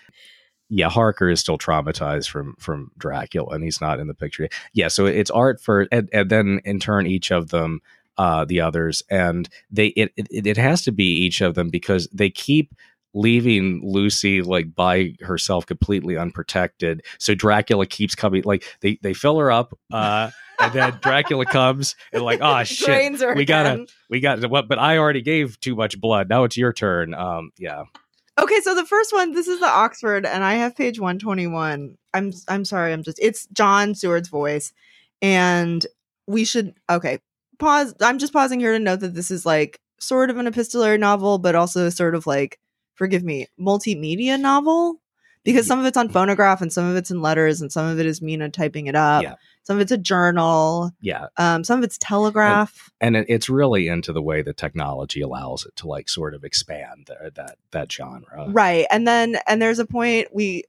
yeah. 0.70 0.90
Harker 0.90 1.30
is 1.30 1.40
still 1.40 1.58
traumatized 1.58 2.30
from 2.30 2.56
from 2.60 2.92
Dracula, 2.98 3.54
and 3.56 3.64
he's 3.64 3.80
not 3.82 4.00
in 4.00 4.08
the 4.08 4.14
picture. 4.14 4.50
Yeah, 4.74 4.90
so 4.90 5.06
it's 5.06 5.32
art 5.32 5.62
for, 5.62 5.88
and, 5.92 6.10
and 6.12 6.30
then 6.30 6.62
in 6.66 6.80
turn, 6.80 7.08
each 7.08 7.32
of 7.32 7.50
them, 7.50 7.82
uh, 8.18 8.46
the 8.46 8.62
others, 8.62 9.02
and 9.10 9.48
they 9.72 9.88
it, 9.88 10.12
it 10.18 10.48
it 10.48 10.58
has 10.58 10.82
to 10.84 10.92
be 10.92 11.06
each 11.06 11.42
of 11.42 11.56
them 11.56 11.70
because 11.70 12.08
they 12.12 12.30
keep 12.30 12.74
leaving 13.14 13.80
Lucy 13.82 14.42
like 14.42 14.76
by 14.76 15.14
herself 15.22 15.66
completely 15.66 16.18
unprotected. 16.18 17.02
So 17.18 17.34
Dracula 17.34 17.86
keeps 17.86 18.14
coming 18.14 18.44
like 18.44 18.66
they 18.82 19.00
they 19.02 19.14
fill 19.14 19.40
her 19.40 19.50
up 19.52 19.74
uh 19.94 20.32
and 20.60 20.74
then 20.74 20.98
Dracula 21.02 21.46
comes 21.46 21.96
and 22.14 22.22
like 22.24 22.40
oh 22.42 22.64
shit 22.64 22.88
we 23.36 23.46
gotta- 23.46 23.70
we 24.10 24.20
got 24.20 24.50
what 24.50 24.68
but 24.68 24.80
I 24.80 24.98
already 24.98 25.22
gave 25.22 25.60
too 25.60 25.76
much 25.76 26.00
blood. 26.00 26.30
Now 26.30 26.44
it's 26.44 26.58
your 26.58 26.74
turn. 26.74 27.14
Um 27.14 27.52
yeah. 27.58 27.84
Okay, 28.38 28.60
so 28.60 28.76
the 28.76 28.86
first 28.86 29.14
one, 29.14 29.32
this 29.32 29.48
is 29.48 29.62
the 29.62 29.66
Oxford, 29.68 30.26
and 30.26 30.44
I 30.44 30.56
have 30.56 30.76
page 30.76 31.00
one 31.00 31.20
twenty 31.20 31.48
one. 31.48 31.98
I'm 32.14 32.34
I'm 32.50 32.66
sorry, 32.66 32.92
I'm 32.92 33.02
just 33.04 33.18
it's 33.22 33.48
John 33.54 33.96
Seward's 33.96 34.28
voice, 34.28 34.74
and 35.22 35.86
we 36.28 36.44
should 36.46 36.74
okay 36.90 37.20
pause. 37.60 37.94
I'm 38.02 38.18
just 38.20 38.34
pausing 38.34 38.60
here 38.60 38.74
to 38.74 38.80
note 38.80 39.00
that 39.00 39.14
this 39.14 39.32
is 39.32 39.46
like 39.46 39.80
sort 40.00 40.30
of 40.30 40.38
an 40.38 40.48
epistolary 40.48 40.98
novel, 40.98 41.38
but 41.38 41.56
also 41.56 41.90
sort 41.90 42.14
of 42.16 42.28
like 42.28 42.60
forgive 42.96 43.24
me, 43.24 43.48
multimedia 43.60 44.40
novel 44.40 45.00
because 45.44 45.68
some 45.68 45.80
of 45.80 45.86
it's 45.86 45.98
on 45.98 46.10
phonograph 46.10 46.62
and 46.62 46.74
some 46.74 46.86
of 46.86 46.96
it's 46.96 47.12
in 47.12 47.22
letters 47.22 47.62
and 47.62 47.72
some 47.72 47.86
of 47.86 48.00
it 48.00 48.06
is 48.06 48.22
Mina 48.22 48.50
typing 48.50 48.88
it 48.88 48.96
up. 48.96 49.24
Yeah. 49.24 49.36
Some 49.66 49.78
of 49.78 49.82
it's 49.82 49.92
a 49.92 49.98
journal. 49.98 50.92
Yeah. 51.02 51.28
Um, 51.38 51.64
some 51.64 51.80
of 51.80 51.84
it's 51.84 51.98
telegraph. 51.98 52.92
And 53.02 53.18
it, 53.18 53.26
it's 53.28 53.50
really 53.50 53.88
into 53.88 54.14
the 54.14 54.22
way 54.22 54.44
that 54.44 54.58
technology 54.58 55.22
allows 55.22 55.66
it 55.66 55.76
to 55.78 55.88
like 55.88 56.08
sort 56.08 56.36
of 56.36 56.44
expand 56.44 57.08
the, 57.08 57.32
that 57.36 57.58
that 57.72 57.92
genre. 57.92 58.46
Right. 58.50 58.86
And 58.92 59.08
then 59.08 59.38
and 59.48 59.62
there's 59.62 59.80
a 59.80 59.86
point 59.86 60.28
we 60.34 60.66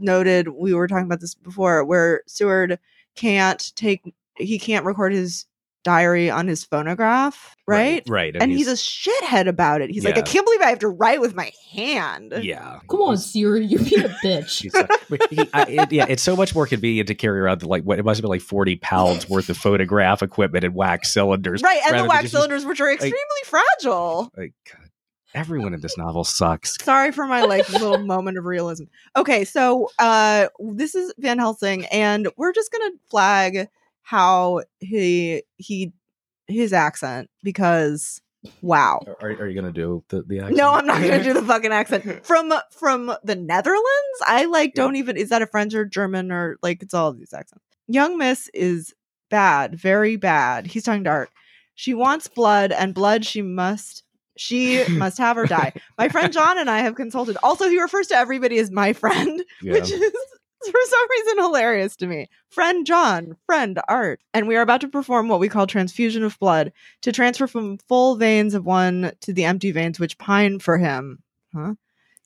noted 0.00 0.48
we 0.48 0.74
were 0.74 0.88
talking 0.88 1.06
about 1.06 1.20
this 1.20 1.34
before 1.34 1.84
where 1.84 2.22
Seward 2.26 2.78
can't 3.14 3.74
take 3.76 4.14
he 4.36 4.58
can't 4.58 4.84
record 4.84 5.12
his 5.12 5.46
diary 5.84 6.28
on 6.30 6.48
his 6.48 6.64
phonograph, 6.64 7.53
right? 7.66 8.02
Right. 8.08 8.36
And, 8.38 8.52
he's, 8.52 8.68
a 8.68 8.72
shithead 8.74 9.46
about 9.48 9.80
it. 9.80 9.90
He's 9.90 10.04
like, 10.04 10.18
I 10.18 10.22
can't 10.22 10.44
believe 10.44 10.60
I 10.60 10.68
have 10.70 10.80
to 10.80 10.88
write 10.88 11.20
with 11.20 11.34
my 11.34 11.50
hand. 11.72 12.34
yeah. 12.42 12.80
Come 12.90 13.00
on, 13.00 13.16
Siri, 13.18 13.64
you're 13.64 13.82
being 13.82 14.04
a 14.04 14.08
bitch. 14.24 14.62
He's 14.62 14.74
like- 14.74 14.90
he- 15.30 15.48
I- 15.52 15.62
it- 15.84 15.92
yeah, 15.92 16.06
it's 16.08 16.22
so 16.22 16.36
much 16.36 16.54
more 16.54 16.66
convenient 16.66 17.08
to 17.08 17.14
carry 17.14 17.40
around 17.40 17.60
the, 17.60 17.68
like 17.68 17.84
what 17.84 17.98
it 17.98 18.04
must 18.04 18.18
have 18.18 18.22
been 18.22 18.30
like 18.30 18.40
forty 18.42 18.76
pounds 18.76 19.28
worth 19.28 19.48
of 19.48 19.56
phonograph 19.56 20.22
equipment 20.22 20.64
and 20.64 20.74
wax 20.74 21.12
cylinders. 21.12 21.62
Right. 21.62 21.80
And 21.86 21.94
the 21.94 21.98
than 22.02 22.08
wax 22.08 22.22
just- 22.22 22.32
cylinders, 22.34 22.64
which 22.66 22.80
are 22.80 22.90
extremely 22.92 23.16
fragile. 23.44 24.30
Like, 24.36 24.52
God, 24.72 24.90
everyone 25.34 25.74
in 25.74 25.80
this 25.80 25.96
novel 25.98 26.24
sucks. 26.24 26.76
Sorry 26.82 27.12
for 27.12 27.26
my 27.26 27.42
like 27.42 27.68
little 27.70 27.98
moment 28.06 28.38
of 28.38 28.44
realism. 28.44 28.84
Okay, 29.16 29.44
so 29.44 29.90
uh 29.98 30.48
this 30.58 30.94
is 30.94 31.12
Van 31.18 31.38
Helsing, 31.38 31.86
and 31.86 32.28
we're 32.36 32.52
just 32.52 32.70
gonna 32.72 32.90
flag 33.10 33.68
how 34.02 34.62
he 34.80 35.42
he 35.56 35.92
his 36.48 36.72
accent 36.72 37.30
because 37.42 38.20
wow. 38.62 39.00
Are, 39.20 39.30
are 39.30 39.48
you 39.48 39.54
gonna 39.54 39.72
do 39.72 40.04
the 40.08 40.22
the 40.22 40.40
accent? 40.40 40.56
No, 40.58 40.72
I'm 40.72 40.86
not 40.86 41.00
gonna 41.00 41.22
do 41.22 41.32
the 41.34 41.42
fucking 41.42 41.72
accent 41.72 42.04
from 42.26 42.52
from 42.70 43.14
the 43.22 43.36
Netherlands. 43.36 44.18
I 44.26 44.44
like 44.46 44.74
don't 44.74 44.96
even 44.96 45.16
is 45.16 45.30
that 45.30 45.42
a 45.42 45.46
French 45.46 45.74
or 45.74 45.84
German 45.84 46.30
or 46.30 46.56
like 46.62 46.82
it's 46.82 46.94
all 46.94 47.12
these 47.12 47.32
accents. 47.32 47.64
Young 47.88 48.16
Miss 48.18 48.48
is 48.54 48.94
bad, 49.30 49.74
very 49.78 50.16
bad. 50.16 50.66
He's 50.66 50.84
talking 50.84 51.04
to 51.04 51.10
Art. 51.10 51.30
She 51.74 51.92
wants 51.92 52.28
blood, 52.28 52.70
and 52.72 52.94
blood 52.94 53.24
she 53.24 53.42
must 53.42 54.02
she 54.36 54.84
must 54.88 55.18
have 55.18 55.36
or 55.38 55.46
die. 55.46 55.72
My 55.98 56.08
friend 56.08 56.32
John 56.32 56.58
and 56.58 56.68
I 56.70 56.80
have 56.80 56.94
consulted. 56.94 57.36
Also, 57.42 57.68
he 57.68 57.80
refers 57.80 58.08
to 58.08 58.16
everybody 58.16 58.58
as 58.58 58.70
my 58.70 58.92
friend, 58.92 59.44
Yeah. 59.62 59.74
which 59.74 59.90
is 59.90 60.12
for 60.70 60.80
some 60.86 61.06
reason 61.10 61.38
hilarious 61.38 61.96
to 61.96 62.06
me. 62.06 62.28
Friend 62.48 62.86
John, 62.86 63.36
friend 63.46 63.80
Art. 63.88 64.20
And 64.32 64.48
we 64.48 64.56
are 64.56 64.62
about 64.62 64.80
to 64.82 64.88
perform 64.88 65.28
what 65.28 65.40
we 65.40 65.48
call 65.48 65.66
transfusion 65.66 66.24
of 66.24 66.38
blood 66.38 66.72
to 67.02 67.12
transfer 67.12 67.46
from 67.46 67.78
full 67.88 68.16
veins 68.16 68.54
of 68.54 68.64
one 68.64 69.12
to 69.20 69.32
the 69.32 69.44
empty 69.44 69.72
veins 69.72 70.00
which 70.00 70.18
pine 70.18 70.58
for 70.58 70.78
him. 70.78 71.22
Huh? 71.54 71.74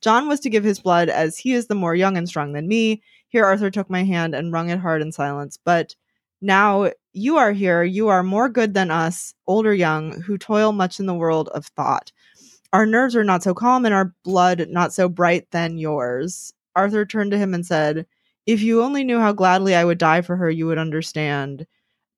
John 0.01 0.29
was 0.29 0.40
to 0.40 0.51
give 0.51 0.64
his 0.64 0.81
blood 0.81 1.09
as 1.09 1.37
he 1.37 1.53
is 1.53 1.66
the 1.66 1.74
more 1.74 1.94
young 1.94 2.16
and 2.16 2.29
strong 2.29 2.53
than 2.53 2.68
me. 2.68 3.03
Here 3.29 3.44
Arthur 3.44 3.70
took 3.70 3.90
my 3.90 4.05
hand 4.05 4.35
and 4.35 4.53
wrung 4.53 4.70
it 4.70 4.79
hard 4.79 5.03
in 5.03 5.12
silence. 5.12 5.59
But 5.62 5.96
now 6.40 6.92
you 7.12 7.37
are 7.37 7.53
here, 7.53 7.83
you 7.83 8.09
are 8.09 8.22
more 8.22 8.48
good 8.48 8.74
than 8.74 8.90
us, 8.92 9.35
old 9.46 9.66
or 9.66 9.74
young, 9.74 10.20
who 10.20 10.38
toil 10.38 10.72
much 10.72 11.01
in 11.01 11.07
the 11.07 11.14
world 11.14 11.48
of 11.48 11.66
thought. 11.66 12.12
Our 12.72 12.87
nerves 12.87 13.16
are 13.16 13.24
not 13.24 13.42
so 13.42 13.55
calm 13.55 13.85
and 13.85 13.94
our 13.94 14.14
blood 14.24 14.66
not 14.68 14.92
so 14.92 15.09
bright 15.09 15.51
than 15.51 15.79
yours. 15.79 16.53
Arthur 16.77 17.05
turned 17.05 17.33
to 17.33 17.38
him 17.38 17.55
and 17.55 17.66
said, 17.66 18.07
If 18.49 18.63
you 18.63 18.83
only 18.83 19.05
knew 19.05 19.19
how 19.21 19.35
gladly 19.35 19.75
I 19.75 19.85
would 19.85 19.99
die 19.99 20.23
for 20.23 20.35
her, 20.37 20.49
you 20.49 20.67
would 20.67 20.79
understand. 20.79 21.67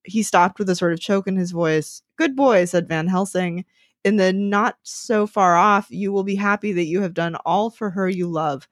He 0.04 0.22
stopped 0.22 0.60
with 0.60 0.70
a 0.70 0.76
sort 0.76 0.92
of 0.92 1.00
choke 1.00 1.26
in 1.26 1.34
his 1.34 1.50
voice. 1.50 2.02
Good 2.14 2.36
boy, 2.36 2.66
said 2.66 2.86
Van 2.86 3.08
Helsing. 3.08 3.64
In 4.04 4.14
the 4.14 4.32
not 4.32 4.76
so 4.84 5.26
far 5.26 5.56
off, 5.56 5.88
you 5.90 6.12
will 6.12 6.22
be 6.22 6.36
happy 6.36 6.70
that 6.72 6.84
you 6.84 7.02
have 7.02 7.14
done 7.14 7.34
all 7.44 7.68
for 7.68 7.90
her 7.90 8.08
you 8.08 8.28
love. 8.28 8.68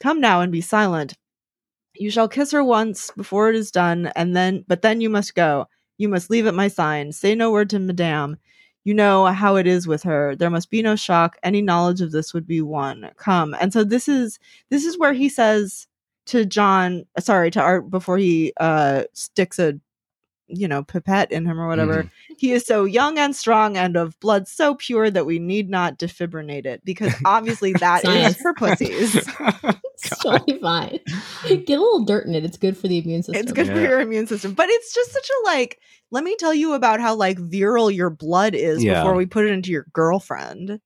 Come 0.00 0.22
now 0.22 0.40
and 0.40 0.50
be 0.50 0.62
silent. 0.62 1.18
You 1.96 2.10
shall 2.10 2.28
kiss 2.28 2.50
her 2.52 2.64
once 2.64 3.10
before 3.14 3.50
it 3.50 3.56
is 3.56 3.70
done, 3.70 4.06
and 4.16 4.34
then, 4.34 4.64
but 4.66 4.80
then 4.80 5.02
you 5.02 5.10
must 5.10 5.34
go. 5.34 5.66
You 5.98 6.08
must 6.08 6.30
leave 6.30 6.46
at 6.46 6.54
my 6.54 6.68
sign. 6.68 7.12
Say 7.12 7.34
no 7.34 7.50
word 7.50 7.68
to 7.70 7.78
Madame. 7.78 8.38
You 8.84 8.94
know 8.94 9.26
how 9.26 9.56
it 9.56 9.66
is 9.66 9.86
with 9.86 10.02
her. 10.04 10.34
There 10.34 10.48
must 10.48 10.70
be 10.70 10.80
no 10.80 10.96
shock. 10.96 11.36
Any 11.42 11.60
knowledge 11.60 12.00
of 12.00 12.12
this 12.12 12.32
would 12.32 12.46
be 12.46 12.62
one. 12.62 13.10
Come. 13.18 13.54
And 13.60 13.70
so 13.70 13.84
this 13.84 14.08
is 14.08 14.38
this 14.70 14.86
is 14.86 14.98
where 14.98 15.12
he 15.12 15.28
says 15.28 15.86
to 16.26 16.44
John, 16.44 17.06
sorry, 17.18 17.50
to 17.52 17.60
Art 17.60 17.90
before 17.90 18.18
he 18.18 18.52
uh 18.58 19.04
sticks 19.12 19.58
a 19.58 19.78
you 20.48 20.68
know 20.68 20.84
pipette 20.84 21.32
in 21.32 21.44
him 21.44 21.58
or 21.58 21.66
whatever. 21.66 22.08
He 22.38 22.52
is 22.52 22.64
so 22.64 22.84
young 22.84 23.18
and 23.18 23.34
strong 23.34 23.76
and 23.76 23.96
of 23.96 24.18
blood 24.20 24.46
so 24.46 24.74
pure 24.76 25.10
that 25.10 25.26
we 25.26 25.38
need 25.40 25.68
not 25.68 25.98
defibrinate 25.98 26.66
it 26.66 26.84
because 26.84 27.12
obviously 27.24 27.72
that 27.74 28.04
is 28.04 28.36
for 28.36 28.54
pussies. 28.54 29.28
It's 29.98 30.18
totally 30.22 30.58
fine. 30.60 31.00
Get 31.48 31.78
a 31.78 31.80
little 31.80 32.04
dirt 32.04 32.26
in 32.26 32.34
it. 32.34 32.44
It's 32.44 32.58
good 32.58 32.76
for 32.76 32.86
the 32.86 32.98
immune 32.98 33.22
system. 33.22 33.42
It's 33.42 33.50
good 33.50 33.66
for 33.66 33.80
your 33.80 33.98
immune 33.98 34.26
system. 34.26 34.52
But 34.52 34.68
it's 34.68 34.94
just 34.94 35.10
such 35.10 35.26
a 35.30 35.46
like, 35.46 35.80
let 36.10 36.22
me 36.22 36.36
tell 36.38 36.52
you 36.52 36.74
about 36.74 37.00
how 37.00 37.14
like 37.14 37.38
virile 37.38 37.90
your 37.90 38.10
blood 38.10 38.54
is 38.54 38.84
Yeah. 38.84 39.00
before 39.00 39.14
we 39.14 39.24
put 39.24 39.46
it 39.46 39.52
into 39.52 39.70
your 39.70 39.86
girlfriend. 39.94 40.80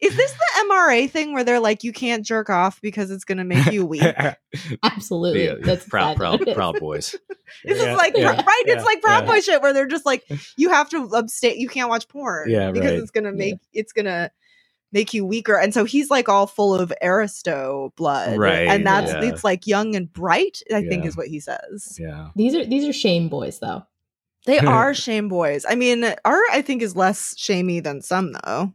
Is 0.00 0.16
this 0.16 0.32
the 0.32 0.66
MRA 0.70 1.10
thing 1.10 1.32
where 1.32 1.44
they're 1.44 1.60
like, 1.60 1.84
you 1.84 1.92
can't 1.92 2.24
jerk 2.24 2.50
off 2.50 2.80
because 2.80 3.10
it's 3.10 3.24
going 3.24 3.38
to 3.38 3.44
make 3.44 3.66
you 3.72 3.84
weak? 3.86 4.02
Absolutely. 4.82 5.44
Yeah, 5.46 5.54
That's 5.60 5.86
proud, 5.86 6.16
proud, 6.16 6.40
what 6.40 6.48
it 6.48 6.48
is. 6.50 6.54
proud 6.54 6.78
boys. 6.78 7.14
This 7.64 7.78
Yeah, 7.82 7.90
is 7.92 7.96
like, 7.98 8.16
yeah, 8.16 8.28
right? 8.30 8.62
yeah, 8.66 8.74
it's 8.74 8.84
like 8.84 9.02
Proud 9.02 9.24
yeah. 9.24 9.30
Boy 9.30 9.40
shit 9.40 9.60
where 9.60 9.74
they're 9.74 9.86
just 9.86 10.06
like, 10.06 10.24
you 10.56 10.70
have 10.70 10.88
to 10.88 11.04
abstain. 11.14 11.60
You 11.60 11.68
can't 11.68 11.90
watch 11.90 12.08
porn. 12.08 12.48
Yeah, 12.48 12.70
Because 12.70 12.92
right. 12.92 12.98
it's 13.00 13.10
going 13.10 13.24
to 13.24 13.32
make, 13.32 13.56
it's 13.74 13.92
going 13.92 14.06
to 14.06 14.30
make 14.90 15.12
you 15.12 15.26
weaker. 15.26 15.56
And 15.58 15.74
so 15.74 15.84
he's 15.84 16.08
like 16.08 16.30
all 16.30 16.46
full 16.46 16.74
of 16.74 16.92
Aristo 17.02 17.92
blood. 17.96 18.38
Right, 18.38 18.68
And 18.68 18.86
that's, 18.86 19.12
yeah. 19.12 19.22
it's 19.24 19.44
like 19.44 19.66
young 19.66 19.94
and 19.96 20.10
bright, 20.10 20.62
I 20.72 20.82
think 20.82 21.04
is 21.04 21.14
what 21.16 21.26
he 21.28 21.40
says. 21.40 21.98
Yeah. 22.00 22.28
These 22.36 22.54
are 22.54 22.64
these 22.64 22.88
are 22.88 22.92
shame 22.94 23.28
boys 23.28 23.58
though. 23.58 23.82
They 24.46 24.58
are 24.58 24.92
shame 24.94 25.28
boys. 25.28 25.64
I 25.68 25.74
mean, 25.76 26.04
Art, 26.24 26.44
I 26.50 26.62
think, 26.62 26.82
is 26.82 26.96
less 26.96 27.38
shamey 27.38 27.78
than 27.80 28.02
some, 28.02 28.32
though. 28.44 28.72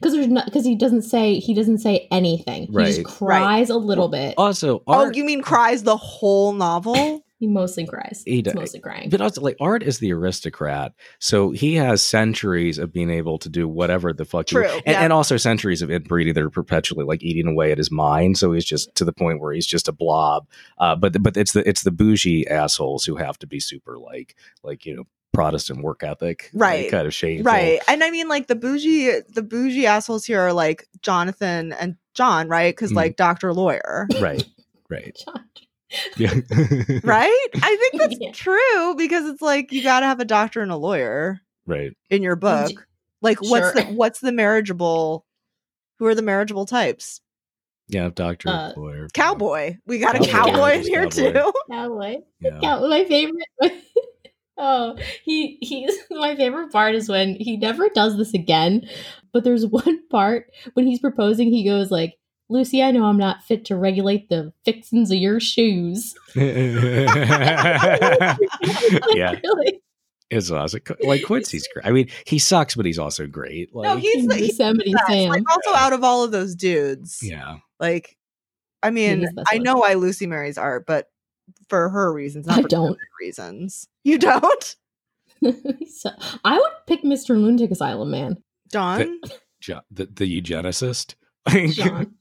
Because 0.00 0.12
there's 0.12 0.28
not 0.28 0.44
because 0.46 0.64
he 0.64 0.74
doesn't 0.74 1.02
say 1.02 1.38
he 1.38 1.54
doesn't 1.54 1.78
say 1.78 2.06
anything. 2.10 2.66
He 2.66 2.72
just 2.84 3.04
cries 3.04 3.70
a 3.70 3.76
little 3.76 4.08
bit. 4.08 4.34
Also, 4.38 4.82
Oh, 4.86 5.10
you 5.10 5.24
mean 5.24 5.42
cries 5.42 5.82
the 5.82 5.96
whole 5.96 6.52
novel? 6.52 7.22
He 7.40 7.48
mostly 7.48 7.84
cries. 7.84 8.22
He 8.24 8.38
It's 8.38 8.46
does. 8.46 8.54
mostly 8.54 8.80
crying. 8.80 9.10
but 9.10 9.20
also 9.20 9.42
like 9.42 9.56
art 9.60 9.82
is 9.82 9.98
the 9.98 10.12
aristocrat, 10.12 10.92
so 11.18 11.50
he 11.50 11.74
has 11.74 12.00
centuries 12.00 12.78
of 12.78 12.90
being 12.92 13.10
able 13.10 13.38
to 13.40 13.50
do 13.50 13.68
whatever 13.68 14.14
the 14.14 14.24
fuck. 14.24 14.48
he- 14.48 14.54
True, 14.56 14.66
and, 14.68 14.82
yeah. 14.86 15.00
and 15.02 15.12
also 15.12 15.36
centuries 15.36 15.82
of 15.82 15.90
inbreeding 15.90 16.32
that 16.34 16.42
are 16.44 16.48
perpetually 16.48 17.04
like 17.04 17.22
eating 17.22 17.48
away 17.48 17.70
at 17.70 17.76
his 17.76 17.90
mind. 17.90 18.38
So 18.38 18.52
he's 18.52 18.64
just 18.64 18.94
to 18.94 19.04
the 19.04 19.12
point 19.12 19.40
where 19.40 19.52
he's 19.52 19.66
just 19.66 19.88
a 19.88 19.92
blob. 19.92 20.46
Uh, 20.78 20.94
but 20.96 21.20
but 21.22 21.36
it's 21.36 21.52
the 21.52 21.68
it's 21.68 21.82
the 21.82 21.90
bougie 21.90 22.46
assholes 22.48 23.04
who 23.04 23.16
have 23.16 23.36
to 23.40 23.46
be 23.46 23.60
super 23.60 23.98
like 23.98 24.36
like 24.62 24.86
you 24.86 24.96
know 24.96 25.04
Protestant 25.34 25.82
work 25.82 26.02
ethic, 26.02 26.50
like, 26.54 26.60
Right. 26.60 26.90
kind 26.90 27.06
of 27.06 27.12
shameful, 27.14 27.50
Right. 27.52 27.80
And 27.88 28.02
I 28.02 28.10
mean 28.10 28.28
like 28.28 28.46
the 28.46 28.54
bougie 28.54 29.20
the 29.28 29.42
bougie 29.42 29.86
assholes 29.86 30.24
here 30.24 30.40
are 30.40 30.52
like 30.52 30.86
Jonathan 31.02 31.72
and 31.72 31.96
John, 32.14 32.48
right? 32.48 32.74
Because 32.74 32.92
Mhm. 32.92 32.96
like 32.96 33.16
Dr. 33.16 33.52
Lawyer. 33.52 34.06
right, 34.20 34.44
right, 34.88 35.16
yeah, 36.16 36.32
right? 37.02 37.46
I 37.62 37.76
think 37.90 38.00
that's 38.02 38.16
Yeah. 38.20 38.32
true 38.32 38.94
because 38.96 39.28
it's 39.28 39.42
like 39.42 39.72
you 39.72 39.82
gotta 39.82 40.06
have 40.06 40.20
a 40.20 40.24
doctor 40.24 40.60
and 40.62 40.70
a 40.72 40.76
lawyer 40.76 41.40
right. 41.66 41.92
in 42.10 42.22
your 42.22 42.36
book. 42.36 42.68
Did 42.68 42.78
Like 43.20 43.38
what's 43.42 43.72
the 43.72 43.84
what's 43.86 44.20
the 44.20 44.32
marriageable 44.32 45.24
who 45.98 46.06
are 46.06 46.14
the 46.14 46.22
marriageable 46.22 46.66
types? 46.66 47.20
Yeah, 47.88 48.08
doctor, 48.14 48.48
Uh, 48.48 48.72
lawyer, 48.76 49.08
Cowboy. 49.12 49.76
We 49.86 49.98
got 49.98 50.14
a 50.16 50.18
Cowboy. 50.20 50.50
cowboy 50.52 50.70
in 50.78 50.82
here 50.84 51.06
cowboy. 51.08 51.32
too. 51.32 51.52
Cowboy. 51.70 52.16
Yeah. 52.40 52.60
Cow- 52.60 52.86
my 52.88 53.04
favorite. 53.04 53.44
oh, 54.56 54.96
he 55.24 55.58
he's 55.60 55.96
my 56.10 56.36
favorite 56.36 56.72
part 56.72 56.94
is 56.94 57.08
when 57.08 57.36
he 57.36 57.56
never 57.56 57.88
does 57.88 58.16
this 58.16 58.34
again. 58.34 58.88
But 59.32 59.44
there's 59.44 59.66
one 59.66 60.06
part 60.08 60.50
when 60.74 60.86
he's 60.86 61.00
proposing, 61.00 61.50
he 61.50 61.64
goes 61.64 61.90
like, 61.90 62.14
"Lucy, 62.48 62.82
I 62.82 62.90
know 62.90 63.04
I'm 63.04 63.18
not 63.18 63.42
fit 63.42 63.64
to 63.66 63.76
regulate 63.76 64.28
the 64.28 64.52
fixings 64.64 65.10
of 65.10 65.18
your 65.18 65.40
shoes." 65.40 66.14
yeah, 66.34 68.36
really. 69.42 69.80
it's 70.30 70.50
awesome. 70.50 70.80
Like 71.02 71.24
Quincy's 71.24 71.68
great. 71.72 71.86
I 71.86 71.90
mean, 71.90 72.08
he 72.26 72.38
sucks, 72.38 72.74
but 72.74 72.86
he's 72.86 72.98
also 72.98 73.26
great. 73.26 73.74
Like, 73.74 73.88
No, 73.88 73.96
he's 73.96 74.26
the, 74.26 74.36
he's 74.36 74.58
Yosemite 74.58 74.92
the 74.92 74.96
best. 74.96 75.06
Sam. 75.08 75.28
Like 75.30 75.42
also 75.50 75.70
out 75.74 75.92
of 75.92 76.04
all 76.04 76.24
of 76.24 76.32
those 76.32 76.54
dudes. 76.54 77.20
yeah, 77.22 77.56
Like 77.80 78.16
I 78.82 78.90
mean, 78.90 79.20
he's 79.20 79.28
the 79.30 79.34
best 79.36 79.48
I 79.50 79.58
know 79.58 79.76
why 79.76 79.94
Lucy 79.94 80.26
marries 80.26 80.58
Art, 80.58 80.84
but 80.86 81.06
for 81.68 81.88
her 81.88 82.12
reasons, 82.12 82.46
not 82.46 82.58
I 82.58 82.62
for 82.62 82.68
don't. 82.68 82.98
Reasons. 83.20 83.88
You 84.04 84.18
don't? 84.18 84.76
so, 85.42 86.10
I 86.44 86.56
would 86.58 86.72
pick 86.86 87.02
Mr. 87.02 87.30
Lunatic 87.30 87.70
Asylum 87.70 88.10
Man. 88.10 88.36
John? 88.72 89.20
Jo- 89.60 89.80
the, 89.90 90.06
the 90.06 90.40
eugenicist. 90.40 91.14
John. 91.72 92.14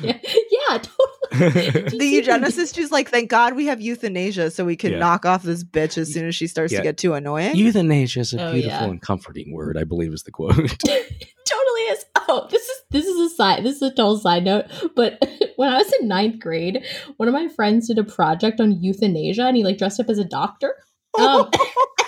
yeah, 0.00 0.18
yeah, 0.22 0.78
totally. 0.78 1.88
The 1.98 2.22
eugenicist 2.22 2.76
who's 2.76 2.92
like, 2.92 3.08
thank 3.08 3.28
God 3.30 3.56
we 3.56 3.66
have 3.66 3.80
euthanasia 3.80 4.50
so 4.52 4.64
we 4.64 4.76
can 4.76 4.92
Yeah. 4.92 4.98
knock 4.98 5.26
off 5.26 5.42
this 5.42 5.64
bitch 5.64 5.98
as 5.98 6.12
soon 6.12 6.26
as 6.28 6.36
she 6.36 6.46
starts 6.46 6.72
Yeah. 6.72 6.78
to 6.80 6.84
get 6.84 6.98
too 6.98 7.14
annoying. 7.14 7.56
Euthanasia 7.56 8.20
is 8.20 8.32
a 8.34 8.40
Oh, 8.48 8.52
beautiful 8.52 8.78
yeah. 8.78 8.84
and 8.84 9.02
comforting 9.02 9.52
word, 9.52 9.76
I 9.76 9.82
believe 9.84 10.12
is 10.12 10.22
the 10.22 10.30
quote. 10.30 10.54
totally 10.54 11.80
is. 11.90 12.04
Oh, 12.28 12.46
this 12.50 12.62
is 12.62 12.76
this 12.90 13.06
is 13.06 13.32
a 13.32 13.34
side. 13.34 13.64
This 13.64 13.76
is 13.76 13.82
a 13.82 13.90
total 13.90 14.18
side 14.18 14.44
note. 14.44 14.66
But 14.94 15.20
when 15.62 15.72
I 15.72 15.78
was 15.78 15.92
in 16.00 16.08
ninth 16.08 16.40
grade, 16.40 16.84
one 17.16 17.28
of 17.28 17.34
my 17.34 17.48
friends 17.48 17.86
did 17.86 17.98
a 17.98 18.04
project 18.04 18.60
on 18.60 18.82
euthanasia, 18.82 19.46
and 19.46 19.56
he 19.56 19.62
like 19.62 19.78
dressed 19.78 20.00
up 20.00 20.10
as 20.10 20.18
a 20.18 20.24
doctor. 20.24 20.74
Um, 21.18 21.48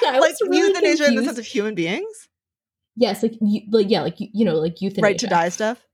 I 0.06 0.18
like 0.18 0.34
really 0.42 0.68
euthanasia 0.68 1.06
in 1.06 1.14
the 1.14 1.24
sense 1.24 1.38
of 1.38 1.46
human 1.46 1.74
beings? 1.74 2.28
yes, 2.96 3.22
like 3.22 3.34
you, 3.40 3.62
like 3.70 3.90
yeah, 3.90 4.02
like 4.02 4.20
you, 4.20 4.28
you 4.32 4.44
know, 4.44 4.56
like 4.56 4.80
euthanasia. 4.80 5.02
Right 5.02 5.18
to 5.18 5.26
die 5.26 5.48
stuff? 5.48 5.84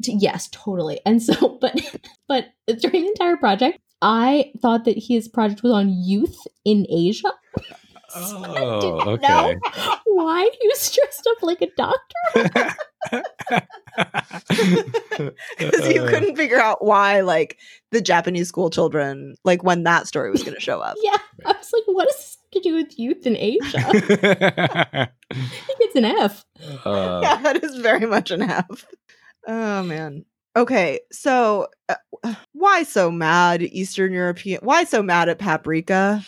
Yes, 0.00 0.48
totally. 0.52 1.00
And 1.06 1.22
so, 1.22 1.58
but 1.60 1.80
but 2.28 2.46
during 2.66 3.02
the 3.02 3.08
entire 3.08 3.36
project, 3.36 3.78
I 4.02 4.52
thought 4.60 4.84
that 4.84 4.96
his 4.98 5.28
project 5.28 5.62
was 5.62 5.72
on 5.72 5.90
youth 5.90 6.36
in 6.64 6.86
Asia. 6.90 7.32
So 8.14 8.44
I 8.44 8.58
Oh, 8.60 8.80
didn't 8.80 9.08
okay. 9.08 9.28
know 9.28 9.54
why 10.06 10.48
he 10.60 10.68
was 10.68 10.90
dressed 10.90 11.26
up 11.30 11.42
like 11.42 11.62
a 11.62 11.68
doctor. 11.76 12.74
Because 15.58 15.88
you 15.88 16.00
couldn't 16.06 16.36
figure 16.36 16.58
out 16.60 16.84
why, 16.84 17.20
like, 17.20 17.58
the 17.92 18.00
Japanese 18.00 18.48
school 18.48 18.70
children, 18.70 19.36
like, 19.44 19.62
when 19.62 19.84
that 19.84 20.06
story 20.08 20.30
was 20.30 20.42
going 20.42 20.54
to 20.54 20.60
show 20.60 20.80
up. 20.80 20.96
Yeah, 21.02 21.16
I 21.44 21.52
was 21.52 21.70
like, 21.72 21.82
what 21.86 22.08
does 22.08 22.16
this 22.16 22.38
have 22.54 22.62
to 22.62 22.68
do 22.68 22.74
with 22.74 22.98
youth 22.98 23.26
in 23.26 23.36
Asia? 23.36 25.10
It's 25.80 25.96
an 25.96 26.04
F. 26.04 26.44
uh, 26.84 27.20
yeah, 27.22 27.36
that 27.42 27.62
is 27.64 27.76
very 27.76 28.06
much 28.06 28.30
an 28.30 28.42
F. 28.42 28.86
Oh 29.46 29.82
man. 29.82 30.24
Okay, 30.56 31.00
so 31.12 31.68
uh, 31.88 32.34
why 32.52 32.82
so 32.84 33.10
mad 33.10 33.62
Eastern 33.62 34.12
European? 34.12 34.60
Why 34.62 34.84
so 34.84 35.02
mad 35.02 35.28
at 35.28 35.38
paprika? 35.38 36.24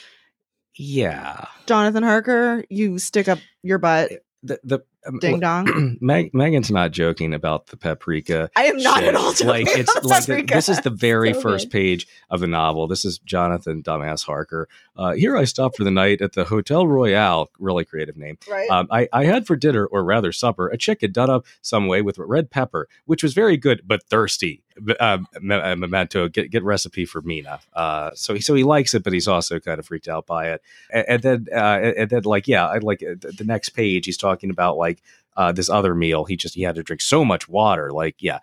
Yeah. 0.77 1.47
Jonathan 1.67 2.03
Harker, 2.03 2.65
you 2.71 2.99
stick 2.99 3.29
up 3.29 3.39
your 3.63 3.79
butt, 3.79 4.11
The 4.43 4.61
the 4.63 4.75
um, 4.77 4.83
ding 5.21 5.41
dong. 5.41 5.99
Meg, 6.01 6.33
Megan's 6.35 6.71
not 6.71 6.91
joking 6.93 7.35
about 7.35 7.69
the 7.69 7.77
paprika. 7.77 8.51
I 8.57 8.65
am 8.67 8.77
not 8.79 9.01
shit. 9.01 9.09
at 9.09 9.15
all 9.15 9.33
joking 9.33 9.47
like 9.49 9.67
it's 9.69 9.95
like 10.05 10.25
the- 10.27 10.43
this 10.47 10.69
is 10.69 10.81
the 10.81 10.91
very 10.91 11.33
So 11.35 11.41
first 11.41 11.67
good. 11.67 11.73
page 11.73 12.07
of 12.31 12.41
the 12.41 12.47
novel. 12.47 12.87
This 12.87 13.05
is 13.05 13.19
Jonathan 13.19 13.83
Dumbass 13.83 14.25
Harker. 14.25 14.69
Uh, 14.97 15.13
here 15.13 15.37
I 15.37 15.45
stopped 15.45 15.77
for 15.77 15.85
the 15.85 15.91
night 15.91 16.23
at 16.23 16.33
the 16.33 16.45
Hotel 16.45 16.87
Royale. 16.87 17.51
Really 17.59 17.85
creative 17.85 18.17
name. 18.17 18.39
right. 18.51 18.69
Um, 18.71 18.89
I, 18.91 19.09
I 19.13 19.25
had 19.25 19.47
for 19.47 19.55
dinner, 19.57 19.85
or 19.87 20.03
rather 20.03 20.33
supper, 20.33 20.69
a 20.69 20.79
chicken 20.79 21.13
done 21.13 21.29
up 21.31 21.45
some 21.61 21.87
way 21.87 22.01
with 22.03 22.19
red 22.19 22.51
pepper, 22.51 22.89
which 23.05 23.23
was 23.23 23.35
very 23.35 23.57
good 23.57 23.83
but 23.87 24.03
thirsty. 24.05 24.63
Um, 25.01 25.27
uh, 25.51 25.75
memento, 25.75 26.29
get 26.29 26.51
get 26.51 26.63
recipe 26.63 27.07
for 27.07 27.23
Mina. 27.23 27.61
Uh, 27.73 28.11
so 28.15 28.35
he 28.35 28.41
so 28.43 28.55
he 28.55 28.63
likes 28.63 28.93
it, 28.93 29.03
but 29.03 29.15
he's 29.15 29.27
also 29.27 29.59
kind 29.59 29.79
of 29.79 29.87
freaked 29.87 30.07
out 30.07 30.27
by 30.27 30.51
it. 30.51 30.63
And, 30.93 31.05
and 31.09 31.23
then 31.23 31.47
uh, 31.51 31.93
and 31.97 32.11
then 32.11 32.23
like 32.25 32.47
yeah, 32.47 32.67
I 32.67 32.77
like 32.79 33.03
uh, 33.03 33.15
the 33.21 33.45
next 33.45 33.71
page. 33.71 34.05
He's 34.05 34.19
talking 34.19 34.51
about 34.51 34.77
like 34.77 34.96
uh, 35.37 35.53
this 35.53 35.69
other 35.69 35.95
meal. 35.95 36.25
He 36.25 36.37
just 36.37 36.55
he 36.55 36.63
had 36.63 36.75
to 36.77 36.83
drink 36.83 37.01
so 37.01 37.25
much 37.25 37.49
water. 37.49 37.91
Like 37.93 38.17
yeah, 38.21 38.39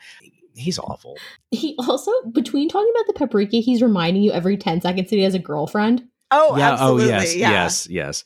he's 0.55 0.77
awful. 0.79 1.17
He 1.51 1.75
also, 1.79 2.11
between 2.31 2.69
talking 2.69 2.91
about 2.95 3.07
the 3.07 3.13
paprika, 3.13 3.57
he's 3.57 3.81
reminding 3.81 4.23
you 4.23 4.31
every 4.31 4.57
10 4.57 4.81
seconds 4.81 5.09
that 5.09 5.15
he 5.15 5.23
has 5.23 5.33
a 5.35 5.39
girlfriend. 5.39 6.03
oh, 6.31 6.57
yeah. 6.57 6.73
absolutely. 6.73 7.05
Oh 7.05 7.07
yes. 7.07 7.35
yeah. 7.35 7.49
Yes. 7.51 7.87
Yes. 7.89 8.23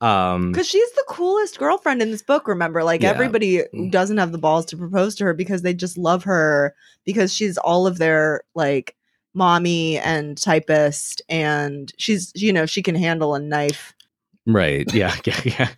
Um, 0.00 0.50
Because 0.52 0.68
she's 0.68 0.90
the 0.92 1.04
coolest 1.08 1.58
girlfriend 1.58 2.02
in 2.02 2.10
this 2.10 2.22
book, 2.22 2.46
remember? 2.48 2.82
Like, 2.84 3.02
Yeah. 3.02 3.10
everybody 3.10 3.62
Mm. 3.74 3.90
doesn't 3.90 4.18
have 4.18 4.32
the 4.32 4.38
balls 4.38 4.66
to 4.66 4.76
propose 4.76 5.14
to 5.16 5.24
her 5.24 5.34
because 5.34 5.62
they 5.62 5.72
just 5.72 5.96
love 5.96 6.24
her 6.24 6.74
because 7.04 7.32
she's 7.32 7.56
all 7.58 7.86
of 7.86 7.98
their, 7.98 8.42
like, 8.54 8.96
mommy 9.34 9.98
and 9.98 10.36
typist. 10.36 11.22
And 11.28 11.92
she's, 11.96 12.32
you 12.34 12.52
know, 12.52 12.66
she 12.66 12.82
can 12.82 12.94
handle 12.96 13.34
a 13.34 13.40
knife. 13.40 13.94
Right. 14.46 14.92
Yeah. 14.92 15.14
Yeah. 15.24 15.40
Yeah. 15.44 15.68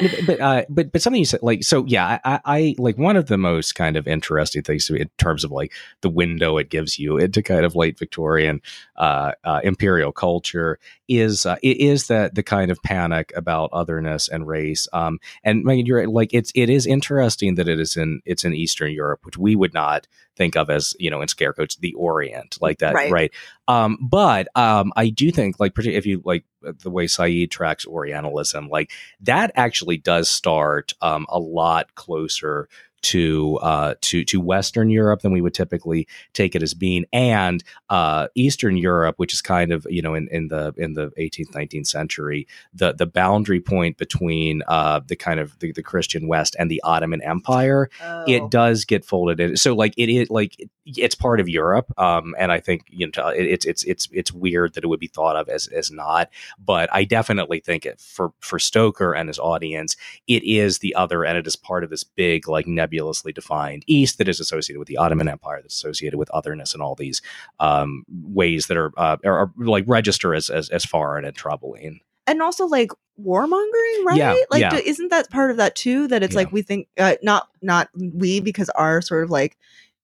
But 0.00 0.10
but, 0.26 0.40
uh, 0.40 0.64
but 0.68 0.92
but 0.92 1.02
something 1.02 1.18
you 1.18 1.24
said 1.24 1.42
like 1.42 1.64
so 1.64 1.84
yeah 1.86 2.18
I, 2.24 2.40
I 2.44 2.74
like 2.78 2.96
one 2.98 3.16
of 3.16 3.26
the 3.26 3.38
most 3.38 3.74
kind 3.74 3.96
of 3.96 4.06
interesting 4.06 4.62
things 4.62 4.86
to 4.86 4.92
me 4.92 5.00
in 5.00 5.10
terms 5.18 5.42
of 5.42 5.50
like 5.50 5.72
the 6.02 6.08
window 6.08 6.56
it 6.56 6.70
gives 6.70 6.98
you 6.98 7.18
into 7.18 7.42
kind 7.42 7.64
of 7.64 7.74
late 7.74 7.98
Victorian 7.98 8.62
uh, 8.96 9.32
uh, 9.44 9.60
imperial 9.64 10.12
culture 10.12 10.78
is 11.08 11.46
uh, 11.46 11.56
it 11.62 11.78
is 11.78 12.06
that 12.08 12.34
the 12.34 12.42
kind 12.42 12.70
of 12.70 12.82
panic 12.82 13.32
about 13.34 13.70
otherness 13.72 14.28
and 14.28 14.46
race 14.46 14.86
um 14.92 15.18
and 15.42 15.64
Megan 15.64 15.86
you're 15.86 15.98
right, 15.98 16.08
like 16.08 16.32
it's 16.34 16.52
it 16.54 16.68
is 16.70 16.86
interesting 16.86 17.54
that 17.56 17.68
it 17.68 17.80
is 17.80 17.96
in 17.96 18.20
it's 18.24 18.44
in 18.44 18.54
Eastern 18.54 18.92
Europe 18.92 19.24
which 19.24 19.38
we 19.38 19.56
would 19.56 19.74
not 19.74 20.06
think 20.36 20.56
of 20.56 20.70
as 20.70 20.94
you 20.98 21.10
know 21.10 21.20
in 21.20 21.28
scare 21.28 21.52
quotes 21.52 21.76
the 21.76 21.94
Orient 21.94 22.58
like 22.60 22.78
that 22.78 22.94
Right. 22.94 23.10
right 23.10 23.32
um 23.66 23.98
but 24.00 24.48
um 24.54 24.92
I 24.96 25.08
do 25.08 25.30
think 25.32 25.58
like 25.58 25.74
particularly 25.74 25.98
if 25.98 26.06
you 26.06 26.22
like 26.24 26.44
the 26.82 26.90
way 26.90 27.06
Said 27.06 27.50
tracks 27.50 27.86
Orientalism 27.86 28.68
like 28.68 28.90
that 29.20 29.52
actually 29.54 29.96
does 29.96 30.28
start 30.28 30.92
um, 31.00 31.26
a 31.28 31.38
lot 31.38 31.94
closer 31.94 32.68
to 33.02 33.58
uh, 33.62 33.94
to 34.02 34.24
to 34.24 34.40
Western 34.40 34.90
Europe 34.90 35.22
than 35.22 35.32
we 35.32 35.40
would 35.40 35.54
typically 35.54 36.06
take 36.32 36.54
it 36.54 36.62
as 36.62 36.74
being, 36.74 37.04
and 37.12 37.62
uh, 37.90 38.28
Eastern 38.34 38.76
Europe, 38.76 39.14
which 39.18 39.32
is 39.32 39.40
kind 39.42 39.72
of 39.72 39.86
you 39.90 40.02
know 40.02 40.14
in, 40.14 40.28
in 40.30 40.48
the 40.48 40.74
in 40.76 40.94
the 40.94 41.08
18th 41.18 41.50
19th 41.52 41.86
century, 41.86 42.46
the 42.74 42.92
the 42.92 43.06
boundary 43.06 43.60
point 43.60 43.96
between 43.98 44.62
uh, 44.68 45.00
the 45.06 45.16
kind 45.16 45.40
of 45.40 45.58
the, 45.60 45.72
the 45.72 45.82
Christian 45.82 46.28
West 46.28 46.56
and 46.58 46.70
the 46.70 46.80
Ottoman 46.84 47.22
Empire 47.22 47.88
Oh. 48.00 48.24
it 48.26 48.50
does 48.50 48.84
get 48.84 49.04
folded 49.04 49.40
in. 49.40 49.56
So 49.56 49.74
like 49.74 49.94
it 49.96 50.08
is 50.08 50.30
like 50.30 50.58
it- 50.58 50.70
it's 50.96 51.14
part 51.14 51.38
of 51.38 51.50
Europe, 51.50 51.92
um, 52.00 52.34
and 52.38 52.50
I 52.50 52.60
think 52.60 52.84
you 52.88 53.10
know 53.14 53.28
it, 53.28 53.44
it's 53.44 53.66
it's 53.66 53.84
it's 53.84 54.08
it's 54.10 54.32
weird 54.32 54.72
that 54.72 54.84
it 54.84 54.86
would 54.86 54.98
be 54.98 55.06
thought 55.06 55.36
of 55.36 55.46
as 55.50 55.66
as 55.66 55.90
not. 55.90 56.30
But 56.58 56.88
I 56.90 57.04
definitely 57.04 57.60
think 57.60 57.84
it 57.84 58.00
for 58.00 58.32
for 58.40 58.58
Stoker 58.58 59.14
and 59.14 59.28
his 59.28 59.38
audience, 59.38 59.96
it 60.26 60.42
is 60.44 60.78
the 60.78 60.94
other, 60.94 61.26
and 61.26 61.36
it 61.36 61.46
is 61.46 61.56
part 61.56 61.84
of 61.84 61.90
this 61.90 62.04
big 62.04 62.48
like 62.48 62.66
nebulously 62.88 63.32
defined 63.32 63.84
East 63.86 64.18
that 64.18 64.28
is 64.28 64.40
associated 64.40 64.78
with 64.78 64.88
the 64.88 64.96
Ottoman 64.96 65.28
Empire, 65.28 65.60
that's 65.62 65.74
associated 65.74 66.18
with 66.18 66.30
otherness 66.30 66.72
and 66.74 66.82
all 66.82 66.94
these 66.94 67.22
um, 67.60 68.04
ways 68.10 68.66
that 68.66 68.76
are, 68.76 68.92
uh, 68.96 69.16
are 69.24 69.38
are 69.40 69.52
like 69.56 69.84
register 69.86 70.34
as, 70.34 70.50
as 70.50 70.68
as 70.70 70.84
foreign 70.84 71.24
and 71.24 71.36
troubling. 71.36 72.00
and 72.26 72.42
also 72.42 72.66
like 72.66 72.90
warmongering, 73.20 74.04
right? 74.04 74.16
Yeah, 74.16 74.34
like 74.50 74.60
yeah. 74.60 74.74
isn't 74.76 75.08
that 75.10 75.30
part 75.30 75.50
of 75.50 75.56
that 75.56 75.74
too? 75.74 76.06
That 76.08 76.22
it's 76.22 76.34
Yeah. 76.34 76.40
like 76.40 76.52
we 76.52 76.62
think 76.62 76.88
uh, 76.98 77.14
not 77.22 77.48
not 77.62 77.88
we 77.96 78.40
because 78.40 78.68
our 78.70 79.00
sort 79.02 79.24
of 79.24 79.30
like 79.30 79.56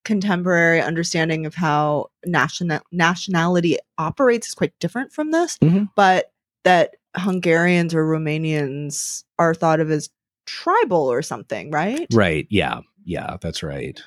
contemporary 0.05 0.80
understanding 0.82 1.47
of 1.47 1.55
how 1.55 2.11
national 2.26 2.80
nationality 2.93 3.78
operates 3.99 4.49
is 4.49 4.55
quite 4.55 4.72
different 4.78 5.12
from 5.12 5.30
this, 5.30 5.57
Mhm. 5.59 5.89
but 5.97 6.30
that 6.64 6.97
Hungarians 7.16 7.95
or 7.95 8.05
Romanians 8.05 9.24
are 9.39 9.55
thought 9.55 9.80
of 9.80 9.91
as 9.91 10.11
tribal 10.47 11.11
or 11.11 11.22
something, 11.22 11.70
right? 11.70 12.07
Right. 12.12 12.47
Yeah. 12.51 12.80
Yeah. 13.05 13.36
That's 13.40 13.62
right. 13.62 14.01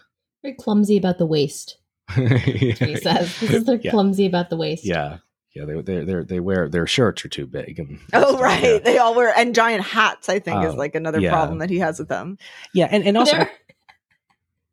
Very 0.44 0.56
clumsy 0.56 0.98
about 0.98 1.18
the 1.18 1.26
waist. 1.26 1.78
He 2.16 2.96
says 2.98 3.40
this 3.40 3.64
they're 3.66 3.80
yeah. 3.82 3.92
clumsy 3.92 4.26
about 4.26 4.50
the 4.50 4.58
waist. 4.58 4.86
Yeah. 4.86 5.18
Yeah. 5.54 5.66
They 5.66 5.82
they 5.82 6.04
they 6.06 6.24
they 6.24 6.40
wear 6.40 6.70
their 6.70 6.88
shirts 6.88 7.26
are 7.26 7.30
too 7.30 7.48
big. 7.48 7.80
And 7.80 8.00
Oh 8.14 8.30
stuff, 8.30 8.42
right, 8.42 8.64
Yeah. 8.64 8.78
they 8.80 8.98
all 8.98 9.16
wear 9.16 9.34
and 9.38 9.54
giant 9.56 9.84
hats. 9.84 10.30
I 10.30 10.40
think 10.40 10.64
is 10.64 10.72
Um, 10.72 10.78
like 10.78 10.96
another 10.96 11.20
yeah. 11.20 11.32
problem 11.32 11.60
that 11.60 11.70
he 11.70 11.80
has 11.80 12.00
with 12.00 12.08
them. 12.10 12.38
Yeah, 12.74 12.88
And 12.92 13.04
and 13.04 13.18
also. 13.18 13.48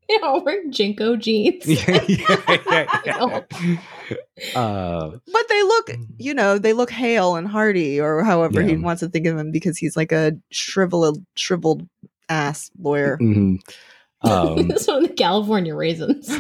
They're, 0.09 0.19
they 0.21 0.27
all 0.27 0.45
wear 0.45 0.65
JNCO 0.69 1.19
jeans. 1.21 1.67
yeah, 1.67 2.05
yeah, 2.09 3.01
yeah, 3.07 3.41
Uh, 4.55 5.11
But 5.33 5.49
they 5.49 5.63
look, 5.63 5.91
you 6.19 6.35
know, 6.35 6.59
they 6.59 6.73
look 6.73 6.91
hale 6.91 7.37
and 7.37 7.47
hearty, 7.49 8.01
or 8.01 8.23
however 8.25 8.63
he 8.63 8.77
wants 8.77 9.01
to 9.01 9.09
think 9.09 9.27
of 9.27 9.39
him, 9.39 9.51
because 9.51 9.79
he's 9.79 9.97
like 9.97 10.13
a 10.13 10.33
shriveled, 10.51 11.25
shriveled 11.37 11.87
ass 12.29 12.71
lawyer. 12.79 13.19
mhm. 13.21 13.59
Um, 14.23 14.69
this 14.69 14.87
one, 14.87 15.03
the 15.03 15.09
California 15.11 15.75
raisins. 15.75 16.31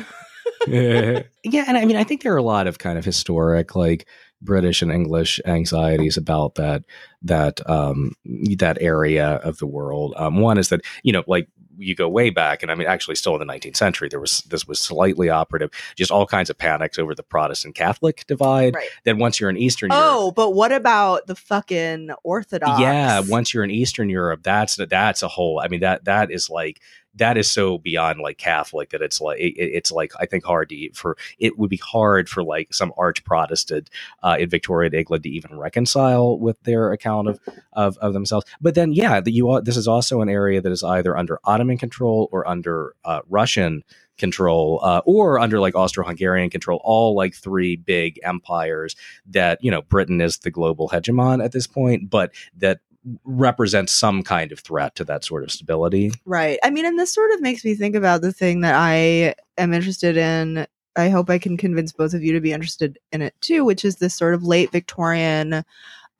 yeah, 0.66 1.22
and 1.68 1.76
I 1.76 1.84
mean, 1.84 1.96
I 1.96 2.04
think 2.04 2.22
there 2.22 2.32
are 2.32 2.38
a 2.38 2.42
lot 2.42 2.66
of 2.66 2.78
kind 2.78 2.98
of 2.98 3.04
historic, 3.04 3.76
like 3.76 4.06
British 4.40 4.80
and 4.82 4.90
English 4.90 5.40
anxieties 5.44 6.16
about 6.16 6.54
that 6.54 6.84
that 7.22 7.60
um, 7.68 8.12
that 8.58 8.78
area 8.80 9.26
of 9.44 9.58
the 9.58 9.66
world. 9.66 10.14
Um, 10.16 10.40
one 10.40 10.56
is 10.58 10.70
that 10.70 10.80
you 11.02 11.12
know, 11.12 11.24
like 11.26 11.48
you 11.78 11.94
go 11.94 12.08
way 12.08 12.30
back, 12.30 12.62
and 12.62 12.70
I 12.70 12.74
mean, 12.74 12.88
actually, 12.88 13.14
still 13.16 13.34
in 13.40 13.46
the 13.46 13.52
19th 13.52 13.76
century, 13.76 14.08
there 14.08 14.20
was 14.20 14.38
this 14.48 14.66
was 14.66 14.80
slightly 14.80 15.28
operative, 15.28 15.70
just 15.96 16.10
all 16.10 16.26
kinds 16.26 16.50
of 16.50 16.58
panics 16.58 16.98
over 16.98 17.14
the 17.14 17.22
Protestant 17.22 17.74
Catholic 17.74 18.24
divide. 18.26 18.74
Right. 18.74 18.88
Then 19.04 19.18
once 19.18 19.40
you're 19.40 19.50
in 19.50 19.56
Eastern 19.56 19.90
Europe, 19.90 20.04
Oh, 20.06 20.30
but 20.32 20.50
what 20.50 20.72
about 20.72 21.26
the 21.26 21.34
fucking 21.36 22.10
Orthodox? 22.22 22.80
yeah, 22.80 23.20
once 23.20 23.52
you're 23.54 23.64
in 23.64 23.70
Eastern 23.70 24.08
Europe, 24.08 24.42
that's 24.42 24.76
that's 24.76 25.22
a 25.22 25.28
whole. 25.28 25.60
I 25.60 25.68
mean 25.68 25.80
that 25.80 26.04
that 26.04 26.30
is 26.30 26.48
like 26.50 26.80
that 27.16 27.36
is 27.36 27.50
so 27.50 27.78
beyond 27.78 28.20
like 28.20 28.38
Catholic 28.38 28.90
that 28.90 29.02
it's 29.02 29.20
like 29.20 29.38
it, 29.38 29.54
it's 29.56 29.92
like 29.92 30.12
I 30.18 30.26
think 30.26 30.44
hard 30.44 30.68
to 30.70 30.90
for 30.92 31.16
it 31.38 31.58
would 31.58 31.70
be 31.70 31.76
hard 31.76 32.28
for 32.28 32.42
like 32.42 32.72
some 32.72 32.92
arch 32.96 33.24
Protestant 33.24 33.90
uh, 34.22 34.36
in 34.38 34.48
Victorian 34.48 34.94
England 34.94 35.24
to 35.24 35.30
even 35.30 35.58
reconcile 35.58 36.38
with 36.38 36.60
their 36.62 36.92
account 36.92 37.28
of 37.28 37.40
of, 37.72 37.96
of 37.98 38.12
themselves. 38.12 38.46
But 38.60 38.74
then 38.74 38.92
yeah, 38.92 39.20
the, 39.20 39.32
you 39.32 39.60
this 39.62 39.76
is 39.76 39.88
also 39.88 40.20
an 40.20 40.28
area 40.28 40.60
that 40.60 40.72
is 40.72 40.82
either 40.82 41.16
under 41.16 41.38
Ottoman 41.44 41.78
control 41.78 42.28
or 42.32 42.46
under 42.48 42.94
uh, 43.04 43.20
Russian 43.28 43.84
control 44.16 44.80
uh, 44.82 45.00
or 45.04 45.40
under 45.40 45.60
like 45.60 45.74
Austro-Hungarian 45.74 46.50
control 46.50 46.80
all 46.84 47.16
like 47.16 47.34
three 47.34 47.76
big 47.76 48.20
empires 48.22 48.94
that 49.26 49.62
you 49.62 49.70
know 49.70 49.82
Britain 49.82 50.20
is 50.20 50.38
the 50.38 50.50
global 50.50 50.88
hegemon 50.88 51.44
at 51.44 51.52
this 51.52 51.66
point 51.66 52.08
but 52.10 52.32
that 52.56 52.78
represents 53.24 53.92
some 53.92 54.22
kind 54.22 54.50
of 54.52 54.61
threat 54.61 54.94
to 54.94 55.05
that 55.05 55.24
sort 55.24 55.42
of 55.44 55.50
stability 55.52 56.11
Right. 56.24 56.59
I 56.62 56.70
mean, 56.70 56.86
and 56.86 56.98
this 56.98 57.12
sort 57.12 57.30
of 57.32 57.40
makes 57.42 57.64
me 57.64 57.74
think 57.74 57.94
about 57.94 58.22
the 58.22 58.32
thing 58.32 58.61
that 58.62 58.74
I 58.74 59.34
am 59.59 59.72
interested 59.74 60.16
in. 60.16 60.66
I 60.96 61.09
hope 61.09 61.28
I 61.28 61.38
can 61.38 61.57
convince 61.57 61.92
both 61.92 62.14
of 62.14 62.22
you 62.22 62.32
to 62.32 62.40
be 62.40 62.52
interested 62.52 62.98
in 63.12 63.20
it 63.20 63.34
too, 63.40 63.64
which 63.64 63.84
is 63.84 63.96
this 63.96 64.14
sort 64.14 64.32
of 64.34 64.42
late 64.44 64.70
Victorian 64.72 65.64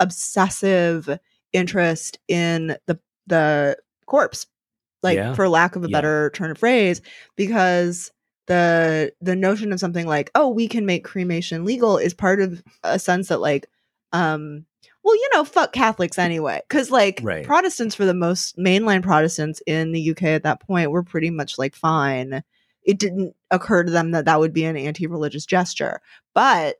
obsessive 0.01 1.18
interest 1.53 2.18
in 2.28 2.76
the 2.87 2.99
the 3.26 3.76
corpse. 4.07 4.47
Like 5.03 5.16
Yeah. 5.16 5.35
for 5.35 5.49
lack 5.49 5.76
of 5.76 5.85
a 5.85 5.89
Yeah. 5.89 5.93
better 5.93 6.30
turn 6.35 6.51
of 6.51 6.59
phrase, 6.59 7.01
because 7.37 8.11
the 8.47 9.12
the 9.20 9.37
notion 9.37 9.72
of 9.72 9.80
something 9.80 10.07
like, 10.07 10.30
oh, 10.35 10.49
we 10.49 10.68
can 10.68 10.85
make 10.87 11.05
cremation 11.05 11.64
legal 11.64 11.97
is 11.99 12.12
part 12.14 12.41
of 12.41 12.62
a 12.82 12.99
sense 12.99 13.28
that 13.28 13.41
like 13.41 13.66
um 14.12 14.66
well, 15.05 15.14
you 15.14 15.28
know, 15.34 15.44
fuck 15.44 15.72
Catholics 15.72 16.18
anyway. 16.18 16.62
Cause 16.70 16.90
like 16.90 17.20
Right. 17.22 17.44
Protestants, 17.44 17.94
for 17.94 18.05
the 18.07 18.14
most 18.14 18.57
mainline 18.57 19.02
Protestants 19.02 19.62
in 19.66 19.92
the 19.92 20.11
UK 20.11 20.22
at 20.24 20.42
that 20.44 20.61
point, 20.61 20.90
were 20.90 21.02
pretty 21.02 21.30
much 21.30 21.59
like 21.59 21.74
fine. 21.76 22.42
It 22.82 22.98
didn't 22.98 23.34
occur 23.50 23.84
to 23.84 23.90
them 23.90 24.11
that 24.12 24.24
that 24.24 24.40
would 24.40 24.52
be 24.52 24.64
an 24.64 24.76
anti 24.76 25.07
religious 25.07 25.46
gesture. 25.46 26.00
But 26.34 26.76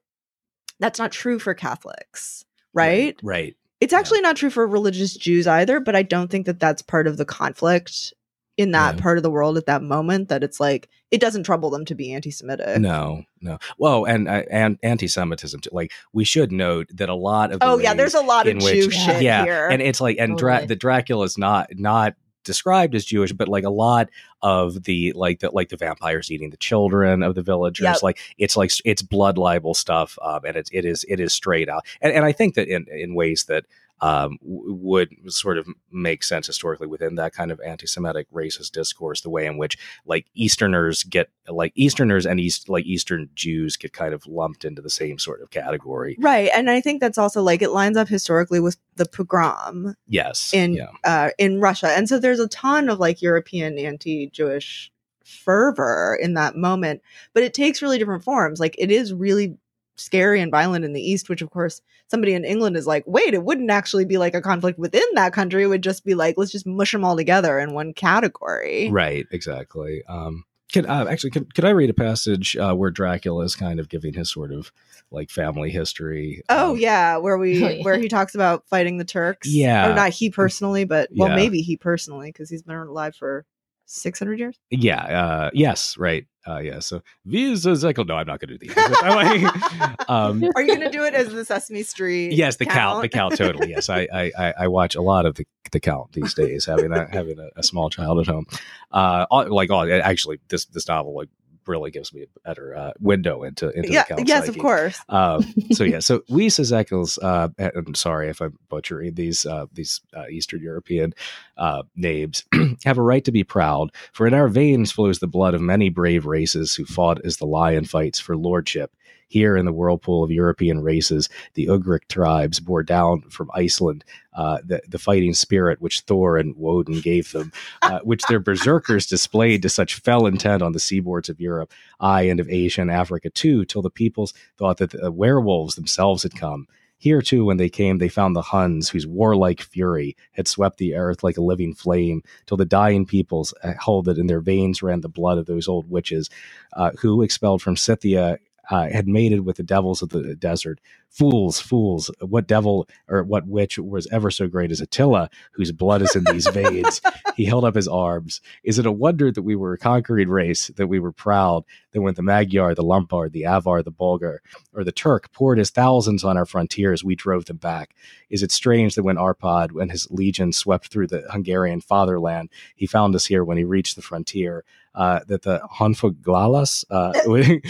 that's 0.81 0.99
not 0.99 1.13
true 1.13 1.39
for 1.39 1.55
Catholics, 1.55 2.45
right? 2.73 3.17
right 3.23 3.57
It's 3.81 3.93
Yeah. 3.93 3.99
actually 4.01 4.23
not 4.23 4.37
true 4.37 4.51
for 4.51 4.67
religious 4.67 5.15
Jews 5.15 5.47
either, 5.47 5.79
but 5.79 5.95
I 5.95 6.03
don't 6.03 6.31
think 6.31 6.47
that 6.47 6.59
that's 6.59 6.83
part 6.83 7.07
of 7.07 7.17
the 7.17 7.25
conflict 7.25 8.13
in 8.57 8.71
that 8.71 8.95
Yeah. 8.97 9.01
part 9.03 9.17
of 9.19 9.23
the 9.23 9.31
world 9.31 9.57
at 9.57 9.67
that 9.67 9.83
moment 9.83 10.29
that 10.29 10.45
it's 10.45 10.61
like 10.61 10.89
it 11.11 11.21
doesn't 11.21 11.43
trouble 11.45 11.71
them 11.71 11.85
to 11.87 11.95
be 11.95 12.13
anti-semitic. 12.13 12.79
no 12.81 13.23
no 13.41 13.59
well 13.79 14.05
and 14.05 14.29
uh, 14.29 14.43
and 14.51 14.79
anti-semitism 14.83 15.61
too. 15.61 15.71
like 15.73 15.93
we 16.13 16.25
should 16.25 16.53
note 16.53 16.89
that 16.95 17.09
a 17.09 17.15
lot 17.15 17.53
of 17.53 17.61
the 17.61 17.67
Oh 17.67 17.79
yeah, 17.79 17.95
there's 17.95 18.15
a 18.15 18.21
lot 18.21 18.47
of 18.47 18.53
in 18.53 18.61
Jew 18.61 18.67
which- 18.87 18.95
shit 18.95 19.23
yeah 19.23 19.45
here. 19.45 19.69
and 19.69 19.83
it's 19.83 20.01
like 20.01 20.17
and 20.19 20.39
Dra- 20.39 20.67
the 20.67 20.77
dracula 20.77 21.25
is 21.25 21.37
not 21.39 21.69
not 21.75 22.15
described 22.45 22.95
as 22.95 23.07
jewish 23.07 23.33
but 23.33 23.49
like 23.49 23.65
a 23.65 23.71
lot 23.71 24.11
of 24.43 24.83
the 24.85 25.13
like 25.15 25.41
the 25.41 25.51
like 25.51 25.71
the 25.71 25.79
vampires 25.79 26.31
eating 26.31 26.51
the 26.51 26.59
children 26.59 27.23
of 27.23 27.35
the 27.35 27.41
villagers 27.43 27.85
Yep. 27.85 28.03
like 28.03 28.19
it's 28.37 28.55
like 28.55 28.71
it's 28.85 29.01
blood 29.01 29.39
libel 29.39 29.73
stuff 29.73 30.19
um 30.21 30.41
and 30.45 30.55
it's 30.55 30.69
it 30.71 30.85
is 30.85 31.07
it 31.09 31.21
is 31.21 31.33
straight 31.33 31.71
out 31.71 31.87
and, 32.03 32.13
and 32.13 32.23
i 32.27 32.33
think 32.33 32.55
that 32.57 32.69
in 32.69 32.85
in 32.93 33.15
ways 33.15 33.45
that 33.45 33.65
um, 34.01 34.39
would 34.43 35.11
sort 35.29 35.59
of 35.59 35.67
make 35.91 36.25
sense 36.25 36.47
historically 36.47 36.87
within 36.87 37.15
that 37.15 37.33
kind 37.33 37.51
of 37.51 37.61
anti-Semitic 37.65 38.31
racist 38.33 38.73
discourse. 38.73 39.21
The 39.21 39.31
way 39.31 39.47
in 39.47 39.57
which 39.57 39.79
like 40.05 40.27
Easterners 40.35 41.03
get 41.05 41.31
like 41.49 41.73
Easterners 41.75 42.27
and 42.27 42.41
East 42.41 42.69
like 42.69 42.87
Eastern 42.87 43.31
Jews 43.35 43.77
get 43.77 43.93
kind 43.93 44.15
of 44.15 44.27
lumped 44.27 44.65
into 44.65 44.83
the 44.83 44.91
same 44.91 45.19
sort 45.19 45.43
of 45.43 45.51
category. 45.51 46.17
right. 46.21 46.51
And 46.55 46.71
I 46.71 46.81
think 46.81 47.01
that's 47.01 47.19
also 47.19 47.43
like 47.43 47.63
it 47.63 47.71
lines 47.71 47.97
up 47.97 48.09
historically 48.09 48.61
with 48.61 48.77
the 48.97 49.07
pogrom 49.07 49.95
Yes, 50.07 50.53
in 50.53 50.75
yeah, 50.75 50.91
uh, 51.05 51.31
in 51.39 51.61
Russia, 51.61 51.89
and 51.89 52.09
so 52.09 52.19
there's 52.19 52.41
a 52.41 52.49
ton 52.49 52.89
of 52.89 52.99
like 52.99 53.23
European 53.23 53.79
anti-Jewish 53.79 54.93
fervor 55.25 56.19
in 56.21 56.35
that 56.35 56.57
moment, 56.57 57.03
but 57.33 57.43
it 57.43 57.55
takes 57.55 57.83
really 57.83 57.99
different 57.99 58.25
forms. 58.25 58.61
Like 58.61 58.75
it 58.79 58.91
is 58.91 59.13
really 59.13 59.57
scary 59.97 60.41
and 60.41 60.51
violent 60.51 60.85
in 60.85 60.93
the 60.93 61.01
East, 61.01 61.29
which 61.29 61.43
of 61.43 61.51
course 61.51 61.81
somebody 62.09 62.35
in 62.35 62.45
England 62.45 62.77
is 62.77 62.87
like, 62.87 63.05
wait, 63.07 63.35
it 63.35 63.45
wouldn't 63.45 63.71
actually 63.71 64.05
be 64.05 64.19
like 64.19 64.35
a 64.35 64.43
conflict 64.43 64.79
within 64.79 65.05
that 65.15 65.33
country. 65.33 65.63
It 65.63 65.69
would 65.69 65.83
just 65.83 66.05
be 66.05 66.15
like, 66.15 66.37
let's 66.37 66.53
just 66.53 66.67
mush 66.67 66.93
them 66.93 67.05
all 67.05 67.17
together 67.17 67.59
in 67.59 67.75
one 67.75 67.93
category. 67.95 68.91
right, 68.91 69.27
exactly. 69.31 70.03
Um, 70.09 70.45
could 70.73 70.87
uh, 70.87 71.07
actually 71.09 71.31
could, 71.31 71.55
could 71.55 71.65
I 71.65 71.71
read 71.71 71.91
a 71.91 71.95
passage 71.95 72.57
uh, 72.57 72.75
where 72.75 72.91
Dracula 72.91 73.45
is 73.45 73.55
kind 73.55 73.79
of 73.79 73.89
giving 73.89 74.15
his 74.15 74.31
sort 74.33 74.53
of 74.53 74.73
like 75.13 75.31
family 75.31 75.71
history? 75.71 76.43
Oh 76.49 76.73
Um, 76.73 76.79
yeah, 76.79 77.17
where 77.19 77.39
we 77.39 77.63
Oh, 77.63 77.83
where 77.83 77.97
he 77.99 78.09
talks 78.09 78.35
about 78.35 78.67
fighting 78.69 78.97
the 78.99 79.05
Turks. 79.05 79.49
Yeah. 79.49 79.91
or 79.91 79.95
not 79.95 80.11
he 80.11 80.31
personally, 80.31 80.85
but 80.85 81.11
well, 81.15 81.29
Yeah. 81.29 81.37
maybe 81.37 81.61
he 81.61 81.77
personally 81.77 82.31
because 82.31 82.51
he's 82.51 82.63
been 82.63 82.75
alive 82.75 83.15
for 83.15 83.45
six 83.87 84.19
hundred 84.19 84.41
years. 84.41 84.59
yeah, 84.71 85.03
uh, 85.03 85.51
yes, 85.53 85.97
right, 85.97 86.27
uh, 86.47 86.59
yeah. 86.59 86.79
So 86.79 87.03
Visa 87.25 87.75
Zekel. 87.77 88.05
No, 88.05 88.17
I'm 88.17 88.27
not 88.27 88.41
going 88.41 88.57
to 88.57 88.59
do 88.59 88.69
these. 88.69 88.77
um, 90.09 90.45
Are 90.55 90.63
you 90.63 90.69
going 90.69 90.81
to 90.81 90.91
do 90.91 91.05
it 91.05 91.15
as 91.15 91.33
the 91.33 91.45
Sesame 91.45 91.83
Street? 91.83 92.33
yes 92.33 92.57
the 92.57 92.67
count 92.67 93.03
the 93.03 93.09
count 93.09 93.37
totally 93.37 93.71
yes 93.71 93.89
I, 93.89 94.09
I 94.13 94.33
i 94.39 94.55
I 94.59 94.69
watch 94.69 94.95
a 94.95 95.01
lot 95.03 95.27
of 95.27 95.35
the, 95.37 95.47
the 95.73 95.81
count 95.81 96.13
these 96.13 96.35
days 96.35 96.65
having 96.65 96.93
a 96.93 97.09
having 97.11 97.39
a, 97.39 97.49
a 97.57 97.63
small 97.63 97.91
child 97.91 98.19
at 98.21 98.27
home 98.27 98.47
uh 98.93 99.27
like 99.31 99.71
oh 99.71 99.89
actually 99.89 100.41
this 100.49 100.67
this 100.67 100.89
novel 100.89 101.15
like 101.15 101.29
really 101.67 101.91
gives 101.91 102.13
me 102.13 102.23
a 102.23 102.41
better 102.47 102.77
uh, 102.77 102.93
window 103.01 103.43
into 103.43 103.71
into 103.71 103.93
yeah, 103.93 104.05
the 104.09 104.25
yes, 104.27 104.49
of 104.49 104.59
course. 104.59 104.99
um, 105.09 105.43
so 105.73 105.85
yeah, 105.85 105.99
so 105.99 106.23
Lisa 106.29 106.63
Szekels, 106.63 107.19
uh, 107.23 107.49
I'm 107.59 107.95
sorry 107.95 108.29
if 108.29 108.41
I'm 108.41 108.59
butchering 108.69 109.15
these 109.15 109.47
uh, 109.47 109.67
these 109.73 110.01
uh, 110.17 110.27
Eastern 110.31 110.63
European 110.63 111.15
uh, 111.57 111.83
names, 111.97 112.45
have 112.85 112.99
a 112.99 113.03
right 113.03 113.25
to 113.25 113.33
be 113.33 113.45
proud, 113.45 113.91
for 114.13 114.27
in 114.27 114.35
our 114.35 114.49
veins 114.49 114.93
flows 114.93 115.19
the 115.19 115.27
blood 115.27 115.55
of 115.55 115.61
many 115.61 115.89
brave 115.89 116.27
races 116.27 116.75
who 116.75 116.85
fought 116.85 117.25
as 117.25 117.37
the 117.37 117.47
lion 117.47 117.85
fights 117.85 118.21
for 118.21 118.37
lordship. 118.37 118.93
Here 119.35 119.57
in 119.57 119.67
the 119.67 119.73
whirlpool 119.73 120.23
of 120.23 120.31
European 120.31 120.81
races, 120.81 121.29
the 121.55 121.67
Ugric 121.67 122.07
tribes 122.09 122.61
bore 122.61 122.85
down 122.85 123.23
from 123.23 123.51
Iceland 123.53 124.05
uh, 124.33 124.59
the, 124.65 124.81
the 124.87 124.97
fighting 124.97 125.35
spirit 125.35 125.81
which 125.81 126.03
Thor 126.03 126.37
and 126.37 126.55
Woden 126.55 127.01
gave 127.01 127.33
them, 127.33 127.51
uh, 127.83 127.99
which 128.05 128.23
their 128.27 128.39
berserkers 128.39 129.07
displayed 129.07 129.63
to 129.63 129.69
such 129.69 129.97
fell 129.97 130.27
intent 130.27 130.63
on 130.63 130.71
the 130.71 130.79
seaboards 130.79 131.29
of 131.29 131.41
Europe, 131.41 131.73
aye, 131.99 132.23
and 132.23 132.39
of 132.39 132.49
Asia 132.49 132.83
and 132.83 132.93
Africa 132.93 133.29
too, 133.29 133.65
till 133.65 133.83
the 133.83 133.91
peoples 133.91 134.35
thought 134.57 134.77
that 134.77 134.91
the 134.93 135.11
werewolves 135.11 135.75
themselves 135.75 136.23
had 136.23 136.37
come. 136.37 136.69
Here 136.97 137.21
too, 137.21 137.45
when 137.45 137.57
they 137.57 137.69
came, 137.69 137.99
they 137.99 138.09
found 138.09 138.37
the 138.37 138.43
Huns, 138.43 138.89
whose 138.89 139.05
warlike 139.05 139.63
fury 139.63 140.17
had 140.31 140.47
swept 140.47 140.79
the 140.79 140.95
earth 140.95 141.25
like 141.25 141.39
a 141.39 141.43
living 141.43 141.75
flame, 141.75 142.23
till 142.47 142.57
the 142.57 142.65
dying 142.65 143.05
peoples 143.05 143.53
uh, 143.65 143.73
held 143.85 144.05
that 144.05 144.17
in 144.17 144.29
their 144.29 144.41
veins 144.41 144.81
ran 144.81 145.01
the 145.01 145.09
blood 145.09 145.39
of 145.39 145.47
those 145.47 145.67
old 145.67 145.91
witches, 145.91 146.31
uh, 146.75 146.93
who, 147.01 147.21
expelled 147.21 147.61
from 147.61 147.77
Scythia, 147.77 148.39
uh, 148.71 148.89
had 148.89 149.09
mated 149.09 149.45
with 149.45 149.57
the 149.57 149.63
devils 149.63 150.03
of 150.03 150.11
the 150.11 150.35
desert. 150.37 150.81
Fools, 151.11 151.61
fools! 151.61 152.11
What 152.21 152.49
devil 152.49 152.89
or 153.09 153.23
what 153.23 153.47
witch 153.47 153.79
was 153.79 154.09
ever 154.11 154.31
so 154.31 154.49
great 154.49 154.73
as 154.73 154.81
Attila, 154.81 155.31
whose 155.53 155.71
blood 155.71 156.03
is 156.03 156.17
in 156.17 156.25
these 156.25 156.49
veins? 156.49 157.01
he 157.37 157.45
held 157.45 157.65
up 157.65 157.77
his 157.77 157.87
arms. 157.87 158.41
Is 158.65 158.79
it 158.79 158.87
a 158.87 158.93
wonder 158.93 159.31
that 159.31 159.43
we 159.43 159.55
were 159.55 159.75
a 159.75 159.79
conquering 159.79 160.29
race, 160.29 160.69
that 160.77 160.89
we 160.89 160.99
were 160.99 161.13
proud, 161.13 161.65
that 161.93 162.03
when 162.03 162.15
the 162.15 162.23
Magyar, 162.23 162.75
the 162.75 162.83
Lombard, 162.83 163.33
the 163.33 163.45
Avar, 163.45 163.83
the 163.83 163.93
Bulgar, 163.93 164.43
or 164.73 164.83
the 164.83 164.93
Turk 164.93 165.33
poured 165.33 165.59
his 165.59 165.71
thousands 165.71 166.25
on 166.25 166.37
our 166.37 166.47
frontiers, 166.47 167.05
we 167.05 167.15
drove 167.15 167.45
them 167.45 167.59
back? 167.59 167.95
Is 168.31 168.43
it 168.43 168.51
strange 168.51 168.97
that 168.97 169.05
when 169.05 169.17
Arpad 169.17 169.81
and 169.81 169.93
his 169.93 170.11
legion 170.11 170.53
swept 170.53 170.89
through 170.89 171.07
the 171.09 171.25
Hungarian 171.31 171.81
fatherland, 171.81 172.51
he 172.75 172.87
found 172.87 173.15
us 173.15 173.27
here 173.27 173.45
when 173.45 173.59
he 173.59 173.65
reached 173.65 173.95
the 173.95 174.03
frontier? 174.03 174.65
Uh, 174.95 175.21
that 175.27 175.43
the 175.43 175.61
Honfoglalas 175.73 176.85
uh, 176.91 177.13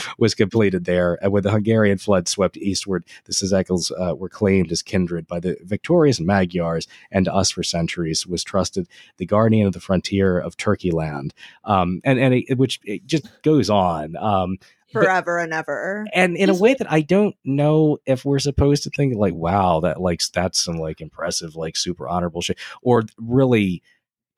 was 0.19 0.35
completed 0.35 0.85
there. 0.85 1.19
And 1.23 1.33
when 1.33 1.43
the 1.43 1.51
Hungarian 1.51 1.99
flood 1.99 2.29
swept 2.29 2.57
eastward, 2.57 3.05
the 3.25 3.33
Szekels 3.33 3.91
uh, 3.99 4.15
were 4.15 4.29
claimed 4.29 4.71
as 4.73 4.83
kindred 4.83 5.27
by 5.27 5.41
the 5.41 5.57
victorious 5.63 6.21
Magyars, 6.21 6.87
and 7.11 7.25
to 7.25 7.35
us 7.35 7.51
for 7.51 7.63
centuries 7.63 8.27
was 8.27 8.45
trusted 8.45 8.89
the 9.17 9.27
guardian 9.27 9.67
of 9.67 9.73
the 9.73 9.81
frontier 9.81 10.39
of 10.39 10.57
Turkey 10.57 10.91
land. 10.91 11.35
Um, 11.65 12.01
and 12.05 12.19
and 12.19 12.35
it, 12.35 12.59
which 12.59 12.81
it 12.85 13.07
just 13.07 13.27
goes 13.43 13.71
on. 13.71 14.17
Um, 14.17 14.59
forever 14.93 15.39
but, 15.39 15.45
and 15.45 15.53
ever 15.53 16.07
and 16.13 16.37
in 16.37 16.49
a 16.49 16.55
way 16.55 16.73
that 16.73 16.91
i 16.91 17.01
don't 17.01 17.35
know 17.45 17.99
if 18.07 18.25
we're 18.25 18.39
supposed 18.39 18.85
to 18.85 18.91
think 18.91 19.17
like 19.17 19.35
wow 19.35 19.81
that 19.81 20.01
like 20.01 20.21
that's 20.33 20.61
some 20.61 20.77
like 20.77 21.01
impressive 21.01 21.57
like 21.57 21.77
super 21.77 22.09
honorable 22.09 22.41
shit 22.41 22.59
or 22.81 23.03
really 23.19 23.83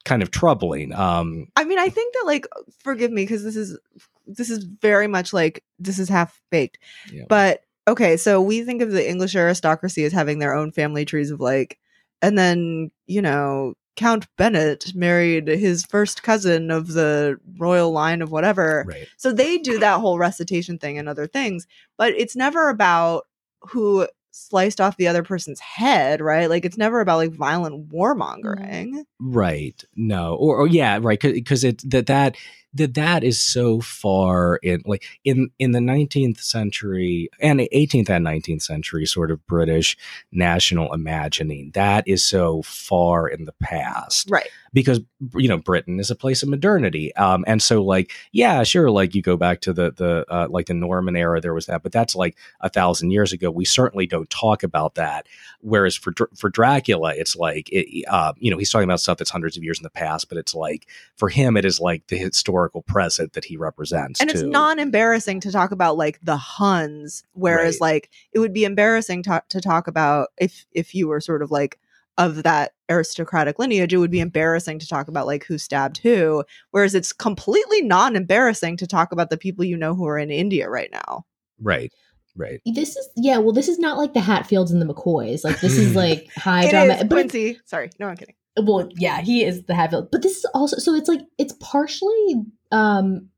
kind 0.06 0.22
of 0.22 0.30
troubling. 0.30 0.94
Um, 0.94 1.48
I 1.56 1.64
mean, 1.64 1.78
I 1.78 1.90
think 1.90 2.14
that 2.14 2.22
like, 2.24 2.46
forgive 2.78 3.10
me 3.10 3.24
because 3.24 3.44
this 3.44 3.56
is 3.56 3.78
this 4.26 4.48
is 4.48 4.64
very 4.64 5.06
much 5.08 5.32
like 5.34 5.62
this 5.78 5.98
is 5.98 6.08
half 6.08 6.40
baked, 6.50 6.78
yeah. 7.12 7.24
but 7.28 7.60
okay. 7.86 8.16
So 8.16 8.40
we 8.40 8.62
think 8.62 8.80
of 8.80 8.92
the 8.92 9.06
English 9.06 9.34
aristocracy 9.36 10.04
as 10.04 10.12
having 10.12 10.38
their 10.38 10.54
own 10.54 10.72
family 10.72 11.04
trees 11.04 11.30
of 11.30 11.40
like, 11.40 11.78
and 12.22 12.38
then 12.38 12.90
you 13.06 13.20
know 13.20 13.74
Count 13.96 14.26
Bennett 14.36 14.94
married 14.94 15.48
his 15.48 15.84
first 15.84 16.22
cousin 16.22 16.70
of 16.70 16.92
the 16.92 17.38
royal 17.58 17.90
line 17.90 18.22
of 18.22 18.30
whatever. 18.30 18.84
Right. 18.86 19.08
So 19.16 19.32
they 19.32 19.58
do 19.58 19.78
that 19.80 20.00
whole 20.00 20.18
recitation 20.18 20.78
thing 20.78 20.98
and 20.98 21.08
other 21.08 21.26
things, 21.26 21.66
but 21.98 22.14
it's 22.14 22.36
never 22.36 22.68
about 22.68 23.26
who 23.62 24.06
sliced 24.36 24.80
off 24.80 24.96
the 24.96 25.08
other 25.08 25.22
person's 25.22 25.60
head, 25.60 26.20
right? 26.20 26.48
Like 26.50 26.64
it's 26.64 26.76
never 26.76 27.00
about 27.00 27.16
like 27.16 27.32
violent 27.32 27.88
warmongering. 27.90 29.04
Right. 29.18 29.82
No. 29.96 30.34
Or, 30.34 30.56
or 30.58 30.66
yeah, 30.66 30.98
right. 31.00 31.20
Because 31.20 31.64
it 31.64 31.82
that 31.90 32.06
that 32.06 32.36
that 32.76 32.94
that 32.94 33.24
is 33.24 33.40
so 33.40 33.80
far 33.80 34.56
in 34.56 34.82
like 34.86 35.04
in 35.24 35.50
in 35.58 35.72
the 35.72 35.78
19th 35.78 36.40
century 36.40 37.28
and 37.40 37.60
18th 37.60 38.10
and 38.10 38.26
19th 38.26 38.62
century 38.62 39.06
sort 39.06 39.30
of 39.30 39.44
british 39.46 39.96
national 40.32 40.92
imagining 40.92 41.70
that 41.74 42.06
is 42.06 42.22
so 42.22 42.62
far 42.62 43.28
in 43.28 43.44
the 43.44 43.54
past. 43.60 44.30
Right. 44.30 44.48
Because 44.72 45.00
you 45.34 45.48
know 45.48 45.56
britain 45.56 45.98
is 45.98 46.10
a 46.10 46.14
place 46.14 46.42
of 46.42 46.50
modernity 46.50 47.14
um 47.16 47.44
and 47.46 47.62
so 47.62 47.82
like 47.82 48.12
yeah 48.32 48.62
sure 48.62 48.90
like 48.90 49.14
you 49.14 49.22
go 49.22 49.36
back 49.36 49.62
to 49.62 49.72
the 49.72 49.92
the 49.92 50.26
uh, 50.28 50.46
like 50.50 50.66
the 50.66 50.74
norman 50.74 51.16
era 51.16 51.40
there 51.40 51.54
was 51.54 51.64
that 51.66 51.82
but 51.82 51.92
that's 51.92 52.14
like 52.14 52.36
a 52.60 52.68
thousand 52.68 53.10
years 53.10 53.32
ago. 53.32 53.50
We 53.50 53.64
certainly 53.64 54.06
don't 54.06 54.28
talk 54.28 54.62
about 54.62 54.96
that 54.96 55.26
whereas 55.66 55.94
for 55.94 56.12
for 56.34 56.48
dracula 56.48 57.12
it's 57.16 57.36
like 57.36 57.68
it, 57.70 58.04
uh, 58.08 58.32
you 58.38 58.50
know 58.50 58.58
he's 58.58 58.70
talking 58.70 58.84
about 58.84 59.00
stuff 59.00 59.18
that's 59.18 59.30
hundreds 59.30 59.56
of 59.56 59.64
years 59.64 59.78
in 59.78 59.82
the 59.82 59.90
past 59.90 60.28
but 60.28 60.38
it's 60.38 60.54
like 60.54 60.86
for 61.16 61.28
him 61.28 61.56
it 61.56 61.64
is 61.64 61.80
like 61.80 62.06
the 62.06 62.16
historical 62.16 62.82
present 62.82 63.32
that 63.32 63.44
he 63.44 63.56
represents. 63.56 64.20
And 64.20 64.30
too. 64.30 64.34
it's 64.34 64.42
non 64.42 64.78
embarrassing 64.78 65.40
to 65.40 65.52
talk 65.52 65.70
about 65.70 65.96
like 65.96 66.18
the 66.22 66.36
Huns, 66.36 67.22
whereas 67.32 67.76
right. 67.76 67.92
like 67.92 68.10
it 68.32 68.38
would 68.38 68.52
be 68.52 68.64
embarrassing 68.64 69.22
to, 69.24 69.42
to 69.48 69.60
talk 69.60 69.88
about 69.88 70.28
if 70.38 70.66
if 70.72 70.94
you 70.94 71.08
were 71.08 71.20
sort 71.20 71.42
of 71.42 71.50
like 71.50 71.78
of 72.18 72.44
that 72.44 72.72
aristocratic 72.88 73.58
lineage, 73.58 73.92
it 73.92 73.98
would 73.98 74.10
be 74.10 74.20
embarrassing 74.20 74.78
to 74.78 74.88
talk 74.88 75.06
about 75.08 75.26
like 75.26 75.44
who 75.44 75.58
stabbed 75.58 75.98
who. 75.98 76.44
Whereas 76.70 76.94
it's 76.94 77.12
completely 77.12 77.82
non 77.82 78.16
embarrassing 78.16 78.76
to 78.78 78.86
talk 78.86 79.12
about 79.12 79.30
the 79.30 79.38
people 79.38 79.64
you 79.64 79.76
know 79.76 79.94
who 79.94 80.06
are 80.06 80.18
in 80.18 80.30
India 80.30 80.68
right 80.68 80.90
now. 80.90 81.26
Right. 81.60 81.92
Right. 82.36 82.60
This 82.66 82.96
is 82.96 83.08
yeah. 83.16 83.38
Well, 83.38 83.52
this 83.52 83.68
is 83.68 83.78
not 83.78 83.98
like 83.98 84.12
the 84.12 84.20
Hatfields 84.20 84.70
and 84.70 84.80
the 84.80 84.86
McCoys. 84.86 85.42
Like 85.42 85.60
this 85.60 85.78
is 85.78 85.94
like 85.96 86.28
high 86.34 86.68
drama. 86.70 86.94
Is, 86.94 87.08
Quincy. 87.08 87.58
Sorry, 87.64 87.90
no, 87.98 88.08
I'm 88.08 88.16
kidding 88.16 88.34
well 88.62 88.88
yeah 88.96 89.20
he 89.20 89.44
is 89.44 89.64
the 89.64 89.74
Hatfield 89.74 90.10
but 90.10 90.22
this 90.22 90.36
is 90.36 90.44
also 90.54 90.78
so 90.78 90.94
it's 90.94 91.08
like 91.08 91.20
it's 91.38 91.54
partially 91.60 92.44
um 92.72 93.28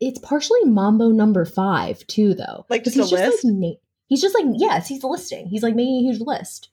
it's 0.00 0.18
partially 0.20 0.64
mambo 0.64 1.10
number 1.10 1.44
five 1.44 2.06
too 2.06 2.34
though 2.34 2.64
like 2.68 2.84
just 2.84 2.96
he's 2.96 3.10
just 3.10 3.44
list? 3.44 3.44
like 3.44 3.78
he's 4.06 4.22
just 4.22 4.34
like 4.34 4.46
yes 4.56 4.88
he's 4.88 5.04
listing 5.04 5.46
he's 5.46 5.62
like 5.62 5.74
making 5.74 5.98
a 5.98 6.12
huge 6.12 6.20
list 6.20 6.70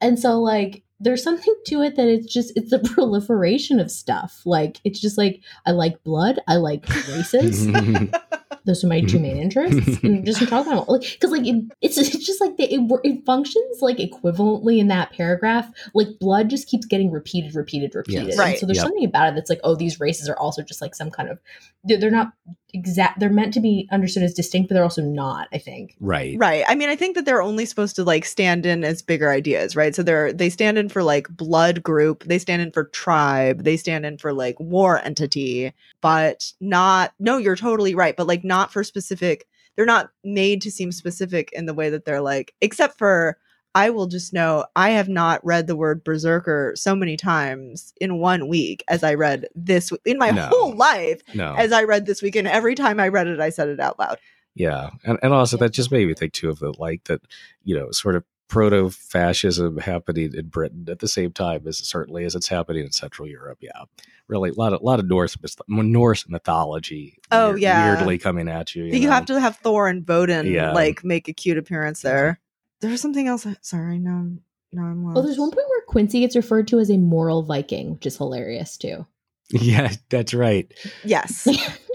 and 0.00 0.18
so 0.18 0.40
like 0.40 0.84
there's 0.98 1.22
something 1.22 1.54
to 1.66 1.82
it 1.82 1.96
that 1.96 2.08
it's 2.08 2.32
just 2.32 2.52
it's 2.56 2.72
a 2.72 2.78
proliferation 2.94 3.80
of 3.80 3.90
stuff. 3.90 4.42
Like 4.44 4.80
it's 4.84 5.00
just 5.00 5.18
like 5.18 5.42
i 5.66 5.72
like 5.72 6.02
blood. 6.04 6.40
I 6.48 6.56
like 6.56 6.88
races. 7.08 7.66
Those 8.64 8.82
are 8.82 8.88
my 8.88 9.00
two 9.00 9.20
main 9.20 9.36
interests. 9.40 10.02
And 10.02 10.26
just 10.26 10.46
talk 10.48 10.66
about 10.66 10.88
like 10.88 11.02
because 11.02 11.30
like 11.30 11.46
it, 11.46 11.64
it's 11.80 11.98
it's 11.98 12.26
just 12.26 12.40
like 12.40 12.56
the, 12.56 12.64
it, 12.64 12.80
it 13.04 13.24
functions 13.24 13.80
like 13.80 13.98
equivalently 13.98 14.78
in 14.78 14.88
that 14.88 15.12
paragraph. 15.12 15.70
Like 15.94 16.18
blood 16.18 16.48
just 16.48 16.68
keeps 16.68 16.86
getting 16.86 17.12
repeated 17.12 17.54
repeated 17.54 17.94
repeated. 17.94 18.28
Yes. 18.28 18.38
right 18.38 18.58
so 18.58 18.66
there's 18.66 18.78
yep. 18.78 18.86
something 18.86 19.04
about 19.04 19.28
it 19.28 19.34
that's 19.36 19.50
like 19.50 19.60
oh 19.62 19.76
these 19.76 20.00
races 20.00 20.28
are 20.28 20.38
also 20.38 20.62
just 20.62 20.80
like 20.80 20.94
some 20.94 21.10
kind 21.10 21.28
of 21.28 21.38
they're, 21.84 21.98
they're 21.98 22.10
not 22.10 22.32
exact 22.74 23.20
they're 23.20 23.30
meant 23.30 23.54
to 23.54 23.60
be 23.60 23.88
understood 23.92 24.22
as 24.22 24.34
distinct 24.34 24.68
but 24.68 24.74
they're 24.74 24.82
also 24.82 25.02
not 25.02 25.48
i 25.52 25.58
think. 25.58 25.94
Right. 26.00 26.36
Right. 26.38 26.64
I 26.68 26.74
mean 26.74 26.88
i 26.88 26.96
think 26.96 27.14
that 27.14 27.24
they're 27.24 27.42
only 27.42 27.64
supposed 27.64 27.96
to 27.96 28.04
like 28.04 28.24
stand 28.24 28.66
in 28.66 28.84
as 28.84 29.02
bigger 29.02 29.30
ideas 29.30 29.76
right? 29.76 29.94
So 29.94 30.02
they're 30.02 30.32
they 30.32 30.50
stand 30.50 30.78
in 30.78 30.88
for 30.88 31.02
like 31.02 31.28
blood 31.28 31.82
group 31.82 32.24
they 32.24 32.38
stand 32.38 32.62
in 32.62 32.72
for 32.72 32.84
tribe 32.84 33.64
they 33.64 33.76
stand 33.76 34.04
in 34.04 34.18
for 34.18 34.32
like 34.32 34.58
war 34.58 34.98
entity 34.98 35.72
but 36.00 36.52
not 36.60 37.12
no 37.18 37.36
you're 37.38 37.56
totally 37.56 37.94
right 37.94 38.16
but 38.16 38.26
like 38.26 38.44
not 38.44 38.72
for 38.72 38.82
specific 38.82 39.46
they're 39.76 39.86
not 39.86 40.10
made 40.24 40.62
to 40.62 40.70
seem 40.70 40.90
specific 40.90 41.50
in 41.52 41.66
the 41.66 41.74
way 41.74 41.90
that 41.90 42.04
they're 42.04 42.20
like 42.20 42.54
except 42.60 42.98
for 42.98 43.38
I 43.76 43.90
will 43.90 44.06
just 44.06 44.32
know 44.32 44.64
I 44.74 44.90
have 44.90 45.10
not 45.10 45.44
read 45.44 45.66
the 45.66 45.76
word 45.76 46.02
berserker 46.02 46.72
so 46.76 46.96
many 46.96 47.18
times 47.18 47.92
in 48.00 48.18
one 48.18 48.48
week 48.48 48.82
as 48.88 49.04
I 49.04 49.12
read 49.12 49.48
this 49.54 49.92
in 50.06 50.16
my 50.16 50.30
no. 50.30 50.46
whole 50.46 50.74
life 50.74 51.20
no. 51.34 51.54
as 51.54 51.72
I 51.72 51.84
read 51.84 52.06
this 52.06 52.22
week. 52.22 52.36
And 52.36 52.48
every 52.48 52.74
time 52.74 52.98
I 52.98 53.08
read 53.08 53.26
it, 53.26 53.38
I 53.38 53.50
said 53.50 53.68
it 53.68 53.78
out 53.78 53.98
loud. 53.98 54.16
Yeah. 54.54 54.88
And, 55.04 55.18
and 55.22 55.34
also 55.34 55.58
that 55.58 55.74
just 55.74 55.92
made 55.92 56.08
me 56.08 56.14
think 56.14 56.32
too 56.32 56.48
of 56.48 56.58
the 56.58 56.72
like 56.78 57.04
that, 57.04 57.20
you 57.64 57.78
know, 57.78 57.90
sort 57.90 58.16
of 58.16 58.24
proto 58.48 58.88
fascism 58.88 59.76
happening 59.76 60.32
in 60.34 60.48
Britain 60.48 60.86
at 60.88 61.00
the 61.00 61.08
same 61.08 61.32
time 61.32 61.68
as 61.68 61.76
certainly 61.76 62.24
as 62.24 62.34
it's 62.34 62.48
happening 62.48 62.82
in 62.82 62.92
Central 62.92 63.28
Europe. 63.28 63.58
Yeah. 63.60 63.82
Really 64.26 64.48
a 64.48 64.54
lot 64.54 64.72
of, 64.72 64.80
lot 64.80 65.00
of 65.00 65.06
Norse, 65.06 65.36
Norse 65.68 66.26
mythology. 66.30 67.18
Oh, 67.30 67.50
weird, 67.50 67.60
yeah. 67.60 67.94
Weirdly 67.94 68.16
coming 68.16 68.48
at 68.48 68.74
you. 68.74 68.84
You, 68.84 69.00
you 69.00 69.10
have 69.10 69.26
to 69.26 69.38
have 69.38 69.56
Thor 69.56 69.86
and 69.86 70.08
Woden 70.08 70.46
yeah. 70.46 70.72
like 70.72 71.04
make 71.04 71.28
a 71.28 71.34
cute 71.34 71.58
appearance 71.58 72.00
there 72.00 72.40
there's 72.80 73.00
something 73.00 73.26
else. 73.28 73.46
Sorry, 73.60 73.98
no, 73.98 74.36
no, 74.72 74.82
I'm 74.82 75.04
lost. 75.04 75.14
Well, 75.14 75.24
there's 75.24 75.38
one 75.38 75.50
point 75.50 75.68
where 75.68 75.82
Quincy 75.86 76.20
gets 76.20 76.36
referred 76.36 76.68
to 76.68 76.80
as 76.80 76.90
a 76.90 76.98
moral 76.98 77.42
Viking, 77.42 77.92
which 77.92 78.06
is 78.06 78.16
hilarious 78.16 78.76
too. 78.76 79.06
Yeah, 79.50 79.92
that's 80.08 80.34
right. 80.34 80.74
Yes. 81.04 81.46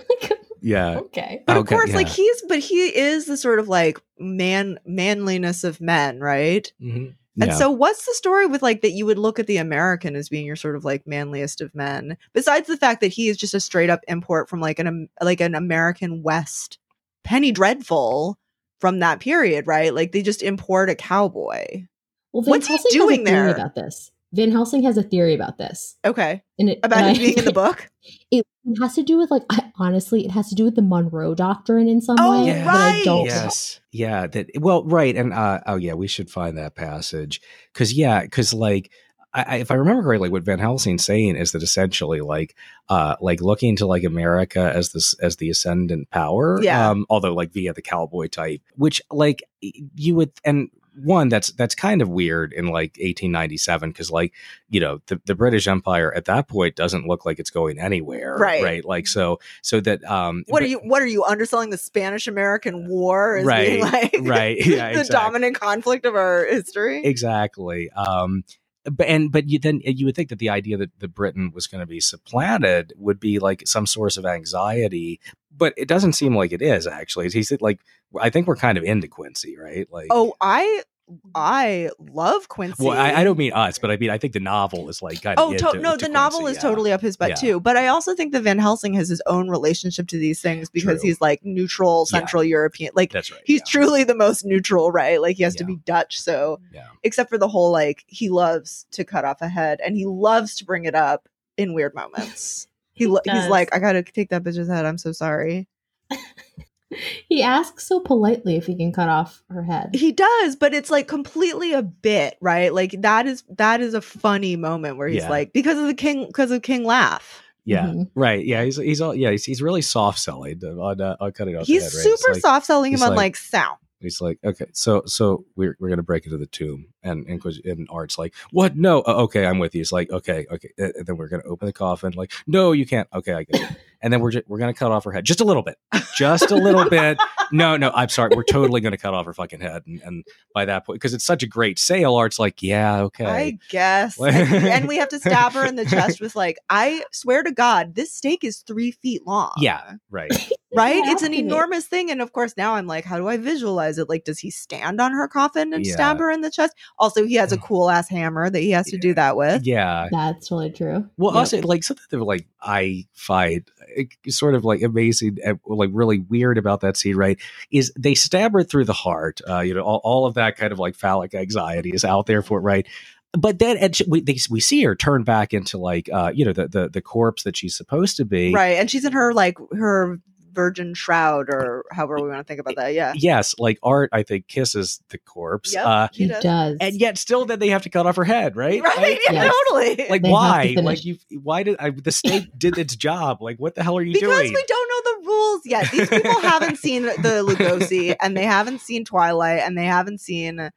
yeah. 0.61 0.99
Okay. 0.99 1.43
But 1.45 1.57
of 1.57 1.63
okay, 1.63 1.75
course, 1.75 1.89
yeah. 1.89 1.97
like 1.97 2.07
he's, 2.07 2.41
but 2.47 2.59
he 2.59 2.97
is 2.97 3.25
the 3.25 3.35
sort 3.35 3.59
of 3.59 3.67
like 3.67 3.99
man 4.17 4.79
manliness 4.85 5.65
of 5.65 5.81
men, 5.81 6.21
right? 6.21 6.71
Mm-hmm. 6.81 7.07
And 7.41 7.51
yeah. 7.51 7.57
so, 7.57 7.71
what's 7.71 8.05
the 8.05 8.13
story 8.13 8.45
with 8.45 8.61
like 8.61 8.81
that 8.81 8.91
you 8.91 9.05
would 9.05 9.17
look 9.17 9.39
at 9.39 9.47
the 9.47 9.57
American 9.57 10.15
as 10.15 10.29
being 10.29 10.45
your 10.45 10.55
sort 10.55 10.75
of 10.75 10.85
like 10.85 11.07
manliest 11.07 11.61
of 11.61 11.73
men, 11.73 12.17
besides 12.33 12.67
the 12.67 12.77
fact 12.77 13.01
that 13.01 13.07
he 13.07 13.29
is 13.29 13.37
just 13.37 13.53
a 13.53 13.59
straight 13.59 13.89
up 13.89 14.01
import 14.07 14.49
from 14.49 14.59
like 14.59 14.79
an 14.79 15.09
like 15.21 15.41
an 15.41 15.55
American 15.55 16.23
West 16.23 16.77
Penny 17.23 17.51
Dreadful 17.51 18.37
from 18.81 18.99
that 18.99 19.19
period, 19.19 19.67
right? 19.67 19.93
Like 19.93 20.11
they 20.11 20.21
just 20.21 20.43
import 20.43 20.89
a 20.89 20.95
cowboy. 20.95 21.85
Well, 22.33 22.41
Van 22.41 22.51
What's 22.51 22.67
Helsing 22.67 22.89
he 22.91 22.97
doing 22.97 23.23
there 23.23 23.49
about 23.49 23.75
this? 23.75 24.11
Van 24.33 24.51
Helsing 24.51 24.83
has 24.83 24.97
a 24.97 25.03
theory 25.03 25.33
about 25.33 25.57
this. 25.57 25.97
Okay, 26.05 26.41
and 26.57 26.69
it, 26.69 26.79
about 26.83 27.03
and 27.03 27.17
it 27.17 27.19
being 27.19 27.37
in 27.37 27.45
the 27.45 27.51
book. 27.53 27.89
It 28.31 28.45
has 28.81 28.95
to 28.95 29.03
do 29.03 29.17
with 29.17 29.29
like 29.29 29.43
I, 29.49 29.71
honestly, 29.77 30.25
it 30.25 30.31
has 30.31 30.49
to 30.49 30.55
do 30.55 30.63
with 30.63 30.75
the 30.75 30.81
Monroe 30.81 31.35
Doctrine 31.35 31.87
in 31.87 32.01
some 32.01 32.15
way. 32.15 32.23
oh, 32.23 32.41
way. 32.41 32.47
Yeah. 32.47 32.65
Right. 32.65 33.03
yes. 33.05 33.79
Know. 33.93 33.99
Yeah. 33.99 34.27
That. 34.27 34.49
Well. 34.59 34.83
Right. 34.85 35.15
And 35.15 35.33
uh, 35.33 35.59
oh 35.67 35.75
yeah, 35.75 35.93
we 35.93 36.07
should 36.07 36.29
find 36.29 36.57
that 36.57 36.75
passage 36.75 37.41
because 37.73 37.93
yeah, 37.93 38.21
because 38.21 38.53
like 38.53 38.91
I, 39.33 39.57
if 39.57 39.71
I 39.71 39.75
remember 39.75 40.03
correctly, 40.03 40.29
what 40.29 40.43
Van 40.43 40.59
Helsing's 40.59 41.05
saying 41.05 41.37
is 41.37 41.53
that 41.53 41.63
essentially, 41.63 42.19
like, 42.19 42.55
uh, 42.89 43.15
like 43.21 43.39
looking 43.41 43.77
to 43.77 43.85
like 43.85 44.03
America 44.03 44.71
as 44.75 44.91
this 44.91 45.13
as 45.21 45.37
the 45.37 45.49
ascendant 45.49 46.09
power, 46.09 46.59
yeah. 46.61 46.89
Um, 46.89 47.05
although 47.09 47.33
like 47.33 47.53
via 47.53 47.73
the 47.73 47.81
cowboy 47.81 48.27
type, 48.27 48.61
which 48.75 49.01
like 49.09 49.43
you 49.61 50.15
would, 50.15 50.31
and 50.43 50.69
one 51.01 51.29
that's 51.29 51.53
that's 51.53 51.73
kind 51.73 52.01
of 52.01 52.09
weird 52.09 52.51
in 52.51 52.65
like 52.65 52.97
1897 52.99 53.91
because 53.91 54.11
like 54.11 54.33
you 54.69 54.81
know 54.81 54.99
the, 55.07 55.21
the 55.25 55.33
british 55.33 55.65
empire 55.65 56.13
at 56.13 56.25
that 56.25 56.49
point 56.49 56.75
doesn't 56.75 57.07
look 57.07 57.25
like 57.25 57.39
it's 57.39 57.49
going 57.49 57.79
anywhere 57.79 58.35
Right. 58.37 58.61
right 58.61 58.83
like 58.83 59.07
so 59.07 59.39
so 59.61 59.79
that 59.79 60.03
um 60.03 60.43
What 60.49 60.57
but- 60.59 60.63
are 60.63 60.67
you? 60.67 60.79
What 60.79 61.01
are 61.01 61.07
you 61.07 61.23
underselling 61.23 61.69
the 61.69 61.77
Spanish 61.77 62.27
American 62.27 62.89
War? 62.89 63.37
As 63.37 63.45
Right, 63.45 63.67
being 63.69 63.81
like 63.81 64.15
right, 64.23 64.57
yeah, 64.65 64.65
the 64.93 64.99
exactly. 64.99 65.13
dominant 65.13 65.55
conflict 65.61 66.05
of 66.05 66.15
our 66.15 66.45
history. 66.45 67.05
exactly 67.05 67.89
um 67.91 68.43
but 68.85 69.07
and 69.07 69.31
but 69.31 69.47
you 69.49 69.59
then 69.59 69.81
you 69.83 70.05
would 70.05 70.15
think 70.15 70.29
that 70.29 70.39
the 70.39 70.49
idea 70.49 70.77
that 70.77 70.89
the 70.99 71.07
britain 71.07 71.51
was 71.53 71.67
going 71.67 71.81
to 71.81 71.85
be 71.85 71.99
supplanted 71.99 72.93
would 72.97 73.19
be 73.19 73.39
like 73.39 73.63
some 73.67 73.85
source 73.85 74.17
of 74.17 74.25
anxiety 74.25 75.19
but 75.55 75.73
it 75.77 75.87
doesn't 75.87 76.13
seem 76.13 76.35
like 76.35 76.51
it 76.51 76.61
is 76.61 76.87
actually. 76.87 77.29
He 77.29 77.43
said 77.43 77.61
like 77.61 77.79
i 78.19 78.29
think 78.29 78.47
we're 78.47 78.55
kind 78.55 78.77
of 78.77 78.83
into 78.83 79.07
quincy 79.07 79.57
right? 79.57 79.87
Like 79.91 80.07
oh, 80.09 80.33
I 80.41 80.83
Mm-hmm. 81.11 81.29
I 81.35 81.89
love 81.99 82.47
Quincy. 82.47 82.83
well 82.85 82.97
I, 82.97 83.11
I 83.13 83.23
don't 83.25 83.37
mean 83.37 83.51
us 83.53 83.77
but 83.79 83.91
i 83.91 83.97
mean 83.97 84.09
i 84.09 84.17
think 84.17 84.31
the 84.33 84.39
novel 84.39 84.87
is 84.89 85.01
like 85.01 85.21
kind 85.21 85.37
of 85.37 85.49
Oh 85.49 85.53
to- 85.73 85.79
no, 85.79 85.97
to 85.97 86.05
the 86.05 86.11
novel 86.11 86.39
Quincy, 86.41 86.57
is 86.57 86.63
yeah. 86.63 86.69
totally 86.69 86.91
up 86.93 87.01
his 87.01 87.17
butt 87.17 87.29
Yeah. 87.29 87.35
too. 87.35 87.59
But 87.59 87.75
I 87.77 87.87
also 87.87 88.15
think 88.15 88.31
that 88.33 88.43
Van 88.43 88.59
Helsing 88.59 88.93
has 88.93 89.09
his 89.09 89.21
own 89.25 89.49
relationship 89.49 90.07
to 90.07 90.17
these 90.17 90.39
things 90.41 90.69
because 90.69 91.01
True. 91.01 91.09
he's 91.09 91.19
like 91.19 91.43
neutral, 91.43 92.05
Yeah. 92.07 92.19
Central 92.19 92.43
European. 92.43 92.91
Like 92.95 93.11
that's 93.11 93.31
right 93.31 93.41
he's 93.45 93.59
yeah. 93.61 93.65
truly 93.67 94.03
the 94.03 94.15
most 94.15 94.45
neutral, 94.45 94.91
right? 94.91 95.21
Like 95.21 95.35
he 95.37 95.43
has 95.43 95.55
to 95.55 95.63
be 95.65 95.75
Dutch. 95.85 96.19
So 96.21 96.59
yeah 96.73 96.87
except 97.03 97.29
for 97.29 97.37
the 97.37 97.47
whole 97.47 97.71
like 97.71 98.03
he 98.07 98.29
loves 98.29 98.85
to 98.91 99.03
cut 99.03 99.25
off 99.25 99.41
a 99.41 99.47
head 99.47 99.79
and 99.83 99.95
he 99.97 100.05
loves 100.05 100.55
to 100.55 100.65
bring 100.65 100.85
it 100.85 100.95
up 100.95 101.27
in 101.57 101.73
weird 101.73 101.93
moments. 101.93 102.67
He, 102.93 103.07
lo- 103.07 103.21
he's 103.25 103.47
like, 103.47 103.73
I 103.73 103.79
gotta 103.79 104.03
take 104.03 104.29
that 104.29 104.43
bitch's 104.43 104.67
head. 104.67 104.85
I'm 104.85 104.97
so 104.99 105.11
sorry. 105.11 105.67
He 107.29 107.41
asks 107.41 107.87
so 107.87 107.99
politely 108.01 108.57
if 108.57 108.65
he 108.65 108.75
can 108.75 108.91
cut 108.91 109.07
off 109.09 109.41
her 109.49 109.63
head. 109.63 109.91
He 109.93 110.11
does, 110.11 110.55
but 110.57 110.73
it's 110.73 110.89
like 110.91 111.07
completely 111.07 111.73
a 111.73 111.81
bit, 111.81 112.37
right? 112.41 112.73
Like 112.73 112.93
that 112.99 113.25
is 113.27 113.43
that 113.57 113.79
is 113.81 113.93
a 113.93 114.01
funny 114.01 114.55
moment 114.57 114.97
where 114.97 115.07
he's 115.07 115.23
Yeah. 115.23 115.29
like, 115.29 115.53
because 115.53 115.77
of 115.77 115.85
the 115.87 115.93
king, 115.93 116.25
because 116.27 116.51
of 116.51 116.61
King 116.61 116.83
Laugh. 116.83 117.41
yeah 117.63 117.85
Mhm. 117.85 118.09
right 118.15 118.43
yeah 118.43 118.63
he's 118.63 118.77
he's 118.77 118.99
all 119.01 119.13
yeah 119.13 119.29
he's, 119.29 119.45
he's 119.45 119.61
really 119.61 119.83
soft 119.83 120.17
selling 120.17 120.59
on 120.65 120.99
uh, 120.99 121.15
on 121.19 121.31
cutting 121.31 121.55
off 121.55 121.67
He's 121.67 121.83
head, 121.83 121.93
right? 121.93 122.03
Super 122.17 122.33
like- 122.33 122.41
soft 122.41 122.65
selling 122.65 122.91
him 122.93 123.03
on 123.03 123.09
like- 123.09 123.17
like 123.17 123.35
sound. 123.35 123.77
He's 123.99 124.19
like, 124.19 124.39
okay, 124.43 124.65
so 124.73 125.03
so 125.05 125.45
we're 125.55 125.77
we're 125.79 125.89
gonna 125.89 126.01
break 126.01 126.25
into 126.25 126.39
the 126.39 126.47
tomb, 126.47 126.87
and 127.03 127.23
and, 127.27 127.39
and 127.63 127.87
Art's 127.91 128.17
like, 128.17 128.33
what? 128.51 128.75
No, 128.75 129.03
"Oh, 129.05 129.25
okay, 129.25 129.45
I'm 129.45 129.59
with 129.59 129.75
you. 129.75 129.81
He's 129.81 129.91
like, 129.91 130.09
okay, 130.09 130.47
okay, 130.51 130.71
and 130.79 130.91
and 130.95 131.05
then 131.05 131.17
we're 131.17 131.27
gonna 131.27 131.43
open 131.45 131.67
the 131.67 131.71
coffin. 131.73 132.13
Like, 132.15 132.31
no, 132.47 132.71
you 132.71 132.87
can't. 132.87 133.07
Okay, 133.13 133.33
I 133.33 133.43
get 133.43 133.61
it. 133.61 133.77
And 134.01 134.11
then 134.11 134.19
we're 134.21 134.31
ju- 134.31 134.43
we're 134.47 134.57
gonna 134.57 134.73
cut 134.73 134.91
off 134.91 135.03
her 135.05 135.11
head, 135.11 135.25
just 135.25 135.41
a 135.41 135.43
little 135.45 135.61
bit, 135.63 135.77
just 136.15 136.49
a 136.51 136.55
little 136.55 136.89
bit. 136.89 137.17
No, 137.51 137.75
no, 137.77 137.91
I'm 137.93 138.09
sorry, 138.09 138.31
we're 138.35 138.43
totally 138.43 138.81
gonna 138.81 138.97
cut 138.97 139.13
off 139.13 139.25
her 139.25 139.33
fucking 139.33 139.59
head. 139.61 139.83
And, 139.85 140.01
and 140.03 140.23
by 140.53 140.65
that 140.65 140.85
point, 140.85 140.95
because 140.95 141.13
it's 141.13 141.25
such 141.25 141.43
a 141.43 141.47
great 141.47 141.77
sale, 141.79 142.15
Art's 142.15 142.39
like, 142.39 142.63
yeah, 142.63 143.01
okay, 143.01 143.25
I 143.25 143.57
guess. 143.69 144.19
and, 144.21 144.35
and 144.65 144.87
we 144.87 144.97
have 144.97 145.09
to 145.09 145.19
stab 145.19 145.51
her 145.53 145.65
in 145.65 145.75
the 145.75 145.85
chest 145.85 146.19
with 146.21 146.35
like, 146.35 146.57
I 146.69 147.03
swear 147.11 147.43
to 147.43 147.51
God, 147.51 147.95
this 147.95 148.13
stake 148.13 148.43
is 148.43 148.59
three 148.59 148.91
feet 148.91 149.27
long. 149.27 149.51
yeah, 149.57 149.93
right, 150.09 150.31
Right? 150.73 151.03
Yeah, 151.03 151.11
it's 151.11 151.21
an 151.23 151.33
enormous 151.33 151.85
thing. 151.85 152.09
And 152.09 152.21
of 152.21 152.31
course, 152.31 152.55
now 152.55 152.75
I'm 152.75 152.87
like, 152.87 153.03
how 153.03 153.17
do 153.17 153.27
I 153.27 153.35
visualize 153.35 153.97
it? 153.97 154.07
Like, 154.07 154.23
does 154.23 154.39
he 154.39 154.49
stand 154.49 155.01
on 155.01 155.11
her 155.11 155.27
coffin 155.27 155.73
and 155.73 155.85
Yeah. 155.85 155.91
stab 155.95 156.17
her 156.19 156.31
in 156.31 156.39
the 156.39 156.49
chest? 156.49 156.77
Also, 156.97 157.25
he 157.25 157.35
has 157.35 157.51
a 157.51 157.57
cool 157.57 157.89
ass 157.89 158.07
hammer 158.07 158.49
that 158.49 158.59
he 158.61 158.71
has 158.71 158.85
to 158.87 158.97
do 158.97 159.13
that 159.15 159.35
with. 159.35 159.65
yeah. 159.65 160.07
That's 160.11 160.49
really 160.49 160.71
true. 160.71 161.09
Well, 161.17 161.33
Yep. 161.33 161.39
also 161.39 161.61
like 161.63 161.83
something 161.83 162.01
that 162.09 162.15
they 162.15 162.17
were 162.17 162.23
like 162.23 162.47
I 162.61 163.05
find 163.13 163.69
uh, 163.81 163.85
sort 164.27 164.55
of 164.55 164.65
like 164.65 164.81
amazing, 164.81 165.37
and, 165.43 165.59
like 165.65 165.89
really 165.93 166.19
weird 166.19 166.57
about 166.57 166.81
that 166.81 166.97
scene, 166.97 167.15
right? 167.15 167.39
Is 167.71 167.91
they 167.97 168.15
stab 168.15 168.53
her 168.53 168.63
through 168.63 168.85
the 168.85 168.93
heart. 168.93 169.41
Uh, 169.47 169.59
you 169.59 169.73
know, 169.73 169.81
all, 169.81 170.01
all 170.03 170.25
of 170.25 170.35
that 170.35 170.57
kind 170.57 170.71
of 170.71 170.79
like 170.79 170.95
phallic 170.95 171.33
anxiety 171.33 171.91
is 171.91 172.05
out 172.05 172.25
there 172.25 172.41
for 172.41 172.59
it, 172.59 172.61
right? 172.61 172.87
But 173.33 173.59
then 173.59 173.77
and 173.77 173.95
she, 173.95 174.03
we 174.07 174.21
they, 174.21 174.37
we 174.49 174.59
see 174.59 174.83
her 174.83 174.95
turn 174.95 175.23
back 175.23 175.53
into 175.53 175.77
like 175.77 176.09
uh, 176.11 176.31
you 176.33 176.43
know 176.43 176.53
the, 176.53 176.67
the 176.67 176.89
the 176.89 177.01
corpse 177.01 177.43
that 177.43 177.55
she's 177.55 177.75
supposed 177.75 178.17
to 178.17 178.25
be. 178.25 178.53
Right. 178.53 178.77
And 178.77 178.91
she's 178.91 179.05
in 179.05 179.13
her 179.13 179.33
like 179.33 179.57
her 179.71 180.19
virgin 180.53 180.93
shroud 180.93 181.49
or 181.49 181.85
however 181.91 182.15
we 182.21 182.27
want 182.29 182.39
to 182.39 182.43
think 182.43 182.59
about 182.59 182.75
that. 182.75 182.93
Yeah. 182.93 183.13
Yes, 183.15 183.55
like 183.57 183.79
Art, 183.83 184.09
I 184.13 184.23
think 184.23 184.47
kisses 184.47 185.01
the 185.09 185.17
corpse, 185.17 185.73
Yep. 185.73 185.85
uh, 185.85 186.07
He 186.11 186.23
He 186.23 186.29
does. 186.29 186.43
does. 186.43 186.77
and 186.81 186.95
yet 186.95 187.17
still 187.17 187.45
then 187.45 187.59
they 187.59 187.69
have 187.69 187.83
to 187.83 187.89
cut 187.89 188.05
off 188.05 188.15
her 188.17 188.23
head, 188.23 188.55
right? 188.57 188.81
Right. 188.81 188.97
Like, 188.97 189.19
Yeah, 189.25 189.33
Yes. 189.33 189.53
totally. 189.69 190.05
like 190.09 190.21
They 190.23 190.29
why? 190.29 190.75
Like 190.77 191.05
you? 191.05 191.17
Why 191.41 191.63
did 191.63 191.77
I, 191.79 191.89
the 191.91 192.11
snake 192.11 192.49
did 192.57 192.77
its 192.77 192.95
job? 192.95 193.41
Like 193.41 193.57
what 193.57 193.75
the 193.75 193.83
hell 193.83 193.97
are 193.97 194.01
you 194.03 194.13
because 194.13 194.29
doing? 194.29 194.49
Because 194.51 194.61
we 194.61 194.65
don't 194.67 194.89
know 194.89 195.11
the 195.21 195.27
rules 195.27 195.61
yet. 195.65 195.91
These 195.91 196.09
people 196.09 196.39
haven't 196.41 196.77
seen 196.77 197.03
the 197.03 197.13
Lugosi 197.47 198.15
and 198.21 198.35
they 198.35 198.45
haven't 198.45 198.81
seen 198.81 199.05
Twilight 199.05 199.61
and 199.61 199.77
they 199.77 199.85
haven't 199.85 200.19
seen 200.21 200.69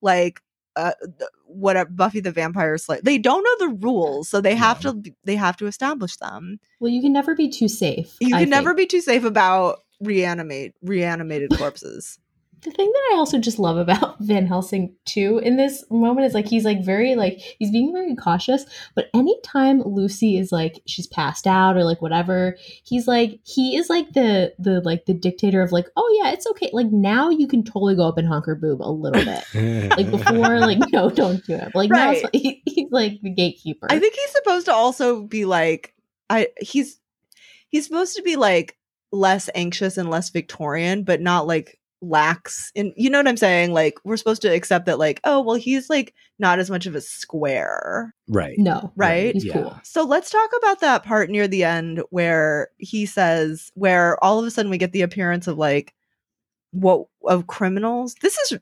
like 0.00 0.40
uh 0.76 0.92
th- 1.18 1.30
what 1.46 1.94
Buffy 1.94 2.20
the 2.20 2.30
Vampire 2.32 2.78
Slayer. 2.78 3.00
They 3.02 3.18
don't 3.18 3.42
know 3.44 3.68
the 3.68 3.74
rules, 3.76 4.28
so 4.28 4.40
they 4.40 4.54
have 4.54 4.80
to 4.80 5.02
they 5.24 5.36
have 5.36 5.56
to 5.58 5.66
establish 5.66 6.16
them. 6.16 6.58
well, 6.80 6.90
you 6.90 7.02
can 7.02 7.12
never 7.12 7.34
be 7.34 7.48
too 7.48 7.68
safe. 7.68 8.16
You 8.20 8.34
I 8.36 8.40
can 8.40 8.50
never 8.50 8.70
think. 8.70 8.78
be 8.78 8.86
too 8.86 9.00
safe 9.00 9.24
about 9.24 9.80
reanimate 10.00 10.74
reanimated 10.82 11.50
corpses. 11.56 12.18
The 12.62 12.70
thing 12.70 12.90
that 12.92 13.10
I 13.12 13.16
also 13.16 13.38
just 13.38 13.58
love 13.58 13.76
about 13.76 14.16
Van 14.20 14.46
Helsing 14.46 14.94
too 15.04 15.38
in 15.38 15.56
this 15.56 15.84
moment 15.90 16.26
is 16.26 16.34
like 16.34 16.46
he's 16.46 16.64
like 16.64 16.84
very 16.84 17.16
like 17.16 17.38
he's 17.58 17.70
being 17.70 17.92
very 17.92 18.14
cautious, 18.14 18.64
but 18.94 19.10
anytime 19.14 19.82
Lucy 19.82 20.38
is 20.38 20.52
like 20.52 20.80
she's 20.86 21.06
passed 21.08 21.46
out 21.46 21.76
or 21.76 21.84
like 21.84 22.00
whatever, 22.00 22.56
he's 22.84 23.08
like 23.08 23.40
he 23.44 23.76
is 23.76 23.90
like 23.90 24.12
the 24.12 24.54
the 24.58 24.80
like 24.80 25.06
the 25.06 25.14
dictator 25.14 25.60
of 25.60 25.72
like, 25.72 25.86
oh 25.96 26.20
yeah, 26.22 26.32
it's 26.32 26.46
okay. 26.46 26.70
Like 26.72 26.86
now 26.92 27.30
you 27.30 27.48
can 27.48 27.64
totally 27.64 27.96
go 27.96 28.06
up 28.06 28.16
and 28.18 28.28
honk 28.28 28.46
her 28.46 28.54
boob 28.54 28.80
a 28.80 28.90
little 28.90 29.24
bit. 29.24 29.90
like 29.96 30.10
before, 30.10 30.60
like 30.60 30.78
no, 30.92 31.10
don't 31.10 31.44
do 31.44 31.54
it. 31.54 31.70
But, 31.72 31.74
like 31.74 31.90
now 31.90 32.12
it's, 32.12 32.28
he, 32.32 32.62
he's 32.64 32.90
like 32.92 33.20
the 33.22 33.30
gatekeeper. 33.30 33.88
I 33.90 33.98
think 33.98 34.14
he's 34.14 34.32
supposed 34.32 34.66
to 34.66 34.72
also 34.72 35.22
be 35.22 35.44
like 35.44 35.94
I 36.30 36.48
he's 36.60 37.00
he's 37.68 37.86
supposed 37.86 38.16
to 38.16 38.22
be 38.22 38.36
like 38.36 38.76
less 39.10 39.50
anxious 39.54 39.98
and 39.98 40.08
less 40.08 40.30
Victorian, 40.30 41.02
but 41.02 41.20
not 41.20 41.46
like 41.48 41.78
lax 42.02 42.72
in 42.74 42.92
you 42.96 43.08
know 43.08 43.18
what 43.18 43.28
I'm 43.28 43.36
saying? 43.36 43.72
Like 43.72 43.94
we're 44.04 44.16
supposed 44.16 44.42
to 44.42 44.52
accept 44.52 44.86
that 44.86 44.98
like, 44.98 45.20
oh 45.24 45.40
well 45.40 45.54
he's 45.56 45.88
like 45.88 46.12
not 46.38 46.58
as 46.58 46.68
much 46.68 46.86
of 46.86 46.94
a 46.96 47.00
square. 47.00 48.14
right. 48.28 48.58
no, 48.58 48.92
Right? 48.96 49.32
He's 49.34 49.44
Yeah. 49.44 49.52
cool. 49.54 49.80
So 49.84 50.04
let's 50.04 50.28
talk 50.30 50.50
about 50.58 50.80
that 50.80 51.04
part 51.04 51.30
near 51.30 51.46
the 51.48 51.64
end 51.64 52.02
where 52.10 52.68
he 52.78 53.06
says 53.06 53.70
where 53.74 54.22
all 54.22 54.38
of 54.38 54.44
a 54.44 54.50
sudden 54.50 54.70
we 54.70 54.78
get 54.78 54.92
the 54.92 55.02
appearance 55.02 55.46
of 55.46 55.56
like 55.56 55.94
what 56.72 57.06
of 57.24 57.46
criminals. 57.46 58.14
This 58.20 58.36
is 58.38 58.58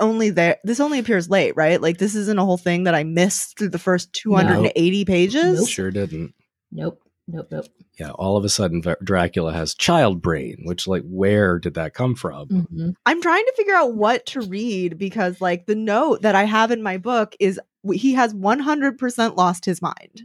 only 0.00 0.30
there 0.30 0.58
this 0.64 0.78
only 0.80 0.98
appears 0.98 1.30
late, 1.30 1.56
right? 1.56 1.80
Like 1.80 1.98
this 1.98 2.14
isn't 2.14 2.38
a 2.38 2.44
whole 2.44 2.58
thing 2.58 2.84
that 2.84 2.94
I 2.94 3.02
missed 3.04 3.58
through 3.58 3.70
the 3.70 3.78
first 3.78 4.12
280 4.12 5.04
pages. 5.06 5.58
Nope. 5.60 5.68
Sure 5.68 5.90
didn't. 5.90 6.34
Nope, 6.70 7.00
nope, 7.28 7.48
nope. 7.50 7.66
Yeah, 7.98 8.10
all 8.12 8.36
of 8.36 8.44
a 8.44 8.48
sudden 8.48 8.82
Dracula 9.02 9.52
has 9.52 9.74
child 9.74 10.22
brain, 10.22 10.62
which 10.64 10.86
like 10.86 11.02
where 11.04 11.58
did 11.58 11.74
that 11.74 11.94
come 11.94 12.14
from? 12.14 12.48
Mhm. 12.48 12.94
I'm 13.06 13.22
trying 13.22 13.44
to 13.44 13.54
figure 13.56 13.74
out 13.74 13.94
what 13.94 14.26
to 14.26 14.40
read 14.40 14.98
because 14.98 15.40
like 15.40 15.66
the 15.66 15.74
note 15.74 16.22
that 16.22 16.34
I 16.34 16.44
have 16.44 16.70
in 16.70 16.82
my 16.82 16.96
book 16.96 17.36
is 17.40 17.60
he 17.92 18.14
has 18.14 18.34
100% 18.34 19.36
lost 19.36 19.64
his 19.64 19.80
mind. 19.82 20.22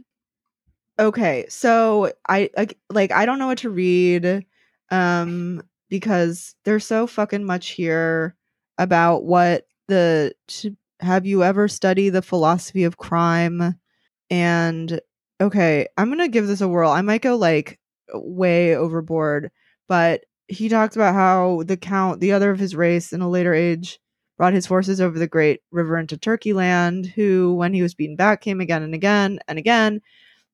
Okay, 0.98 1.46
so 1.48 2.12
I 2.28 2.50
like 2.56 2.78
like 2.90 3.10
I 3.12 3.26
don't 3.26 3.38
know 3.38 3.48
what 3.48 3.58
to 3.58 3.70
read 3.70 4.46
um 4.90 5.62
because 5.88 6.54
there's 6.64 6.86
so 6.86 7.06
fucking 7.06 7.44
much 7.44 7.70
here 7.70 8.36
about 8.78 9.24
what 9.24 9.66
the 9.88 10.32
to, 10.48 10.76
have 11.00 11.26
you 11.26 11.42
ever 11.42 11.68
studied 11.68 12.10
the 12.10 12.22
philosophy 12.22 12.84
of 12.84 12.96
crime 12.96 13.74
and 14.30 15.00
okay, 15.40 15.86
I'm 15.96 16.16
to 16.16 16.28
give 16.28 16.46
this 16.46 16.60
a 16.60 16.68
whirl. 16.68 16.90
I 16.90 17.02
might 17.02 17.22
go 17.22 17.36
like 17.36 17.78
way 18.12 18.76
overboard, 18.76 19.50
but 19.88 20.24
he 20.48 20.68
talks 20.68 20.96
about 20.96 21.14
how 21.14 21.62
the 21.64 21.76
count, 21.76 22.20
the 22.20 22.32
other 22.32 22.50
of 22.50 22.58
his 22.58 22.76
race 22.76 23.12
in 23.12 23.20
a 23.20 23.28
later 23.28 23.54
age, 23.54 23.98
brought 24.36 24.52
his 24.52 24.66
forces 24.66 25.00
over 25.00 25.18
the 25.18 25.26
great 25.26 25.60
river 25.70 25.96
into 25.96 26.16
Turkey 26.16 26.52
land, 26.52 27.06
who, 27.06 27.54
when 27.54 27.72
he 27.72 27.82
was 27.82 27.94
beaten 27.94 28.16
back, 28.16 28.40
came 28.40 28.60
again 28.60 28.82
and 28.82 28.94
again 28.94 29.38
and 29.48 29.58
again, 29.58 30.00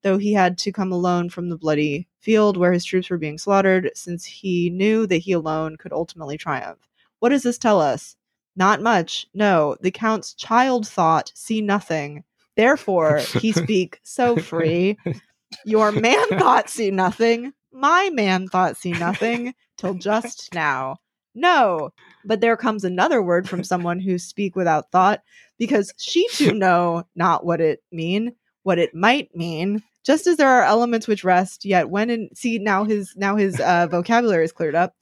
though 0.03 0.17
he 0.17 0.33
had 0.33 0.57
to 0.59 0.71
come 0.71 0.91
alone 0.91 1.29
from 1.29 1.49
the 1.49 1.57
bloody 1.57 2.07
field 2.19 2.57
where 2.57 2.71
his 2.71 2.85
troops 2.85 3.09
were 3.09 3.17
being 3.17 3.37
slaughtered, 3.37 3.91
since 3.95 4.23
he 4.25 4.69
knew 4.69 5.07
that 5.07 5.17
he 5.17 5.31
alone 5.31 5.77
could 5.77 5.93
ultimately 5.93 6.37
triumph. 6.37 6.79
What 7.19 7.29
does 7.29 7.43
this 7.43 7.57
tell 7.57 7.81
us? 7.81 8.15
Not 8.55 8.81
much. 8.81 9.27
No, 9.33 9.75
the 9.81 9.91
Count's 9.91 10.33
child 10.33 10.87
thought 10.87 11.31
see 11.35 11.61
nothing. 11.61 12.23
Therefore, 12.55 13.17
he 13.39 13.51
speak 13.51 13.99
so 14.03 14.35
free. 14.37 14.97
Your 15.65 15.91
man 15.91 16.27
thought 16.29 16.69
see 16.69 16.91
nothing. 16.91 17.53
My 17.71 18.09
man 18.11 18.47
thought 18.47 18.77
see 18.77 18.91
nothing 18.91 19.53
till 19.77 19.93
just 19.93 20.53
now. 20.53 20.97
No, 21.33 21.91
but 22.25 22.41
there 22.41 22.57
comes 22.57 22.83
another 22.83 23.21
word 23.23 23.47
from 23.47 23.63
someone 23.63 23.99
who 23.99 24.17
speak 24.17 24.55
without 24.55 24.91
thought, 24.91 25.21
because 25.57 25.93
she 25.97 26.27
too 26.29 26.53
know 26.55 27.03
not 27.15 27.45
what 27.45 27.61
it 27.61 27.81
mean, 27.91 28.35
what 28.63 28.79
it 28.79 28.93
might 28.93 29.33
mean. 29.35 29.81
Just 30.03 30.27
as 30.27 30.37
there 30.37 30.49
are 30.49 30.63
elements 30.63 31.07
which 31.07 31.23
rest, 31.23 31.63
yet 31.63 31.89
when 31.89 32.09
in 32.09 32.29
see 32.35 32.59
now 32.59 32.83
his 32.83 33.13
now 33.15 33.35
his 33.37 33.59
uh, 33.61 33.87
vocabulary 33.89 34.43
is 34.43 34.51
cleared 34.51 34.75
up. 34.75 34.95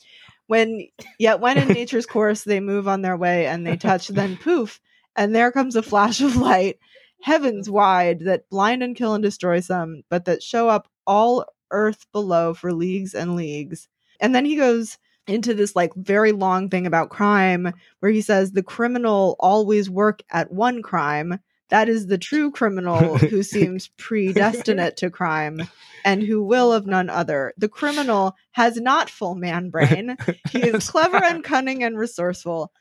when 0.47 0.87
yet 1.19 1.39
when 1.39 1.57
in 1.57 1.67
nature's 1.69 2.05
course 2.05 2.43
they 2.43 2.59
move 2.59 2.87
on 2.87 3.01
their 3.01 3.17
way 3.17 3.45
and 3.47 3.65
they 3.65 3.77
touch, 3.77 4.09
then 4.09 4.37
poof, 4.37 4.79
and 5.15 5.33
there 5.35 5.51
comes 5.51 5.75
a 5.75 5.81
flash 5.83 6.21
of 6.21 6.35
light, 6.35 6.77
heavens 7.21 7.67
mm-hmm. 7.67 7.75
wide, 7.75 8.19
that 8.21 8.49
blind 8.49 8.83
and 8.83 8.95
kill 8.95 9.13
and 9.13 9.23
destroy 9.23 9.59
some, 9.59 10.03
but 10.09 10.25
that 10.25 10.43
show 10.43 10.69
up 10.69 10.87
all 11.05 11.45
earth 11.71 12.05
below 12.11 12.53
for 12.53 12.73
leagues 12.73 13.13
and 13.13 13.35
leagues. 13.35 13.87
And 14.19 14.33
then 14.33 14.45
he 14.45 14.55
goes 14.55 14.97
into 15.27 15.53
this 15.53 15.75
like 15.75 15.93
very 15.95 16.31
long 16.31 16.69
thing 16.69 16.87
about 16.87 17.09
crime 17.09 17.71
where 17.99 18.11
he 18.11 18.21
says 18.21 18.51
the 18.51 18.63
criminal 18.63 19.35
always 19.39 19.89
work 19.89 20.23
at 20.31 20.51
one 20.51 20.81
crime 20.81 21.39
that 21.69 21.87
is 21.87 22.07
the 22.07 22.17
true 22.17 22.51
criminal 22.51 23.17
who 23.17 23.43
seems 23.43 23.87
predestinate 23.97 24.97
to 24.97 25.09
crime 25.09 25.61
and 26.03 26.23
who 26.23 26.43
will 26.43 26.73
of 26.73 26.87
none 26.87 27.09
other. 27.09 27.53
The 27.57 27.69
criminal 27.69 28.35
has 28.51 28.77
not 28.77 29.09
full 29.09 29.35
man 29.35 29.69
brain. 29.69 30.17
He 30.49 30.59
is 30.59 30.89
clever 30.89 31.23
and 31.23 31.43
cunning 31.43 31.83
and 31.83 31.97
resourceful, 31.97 32.71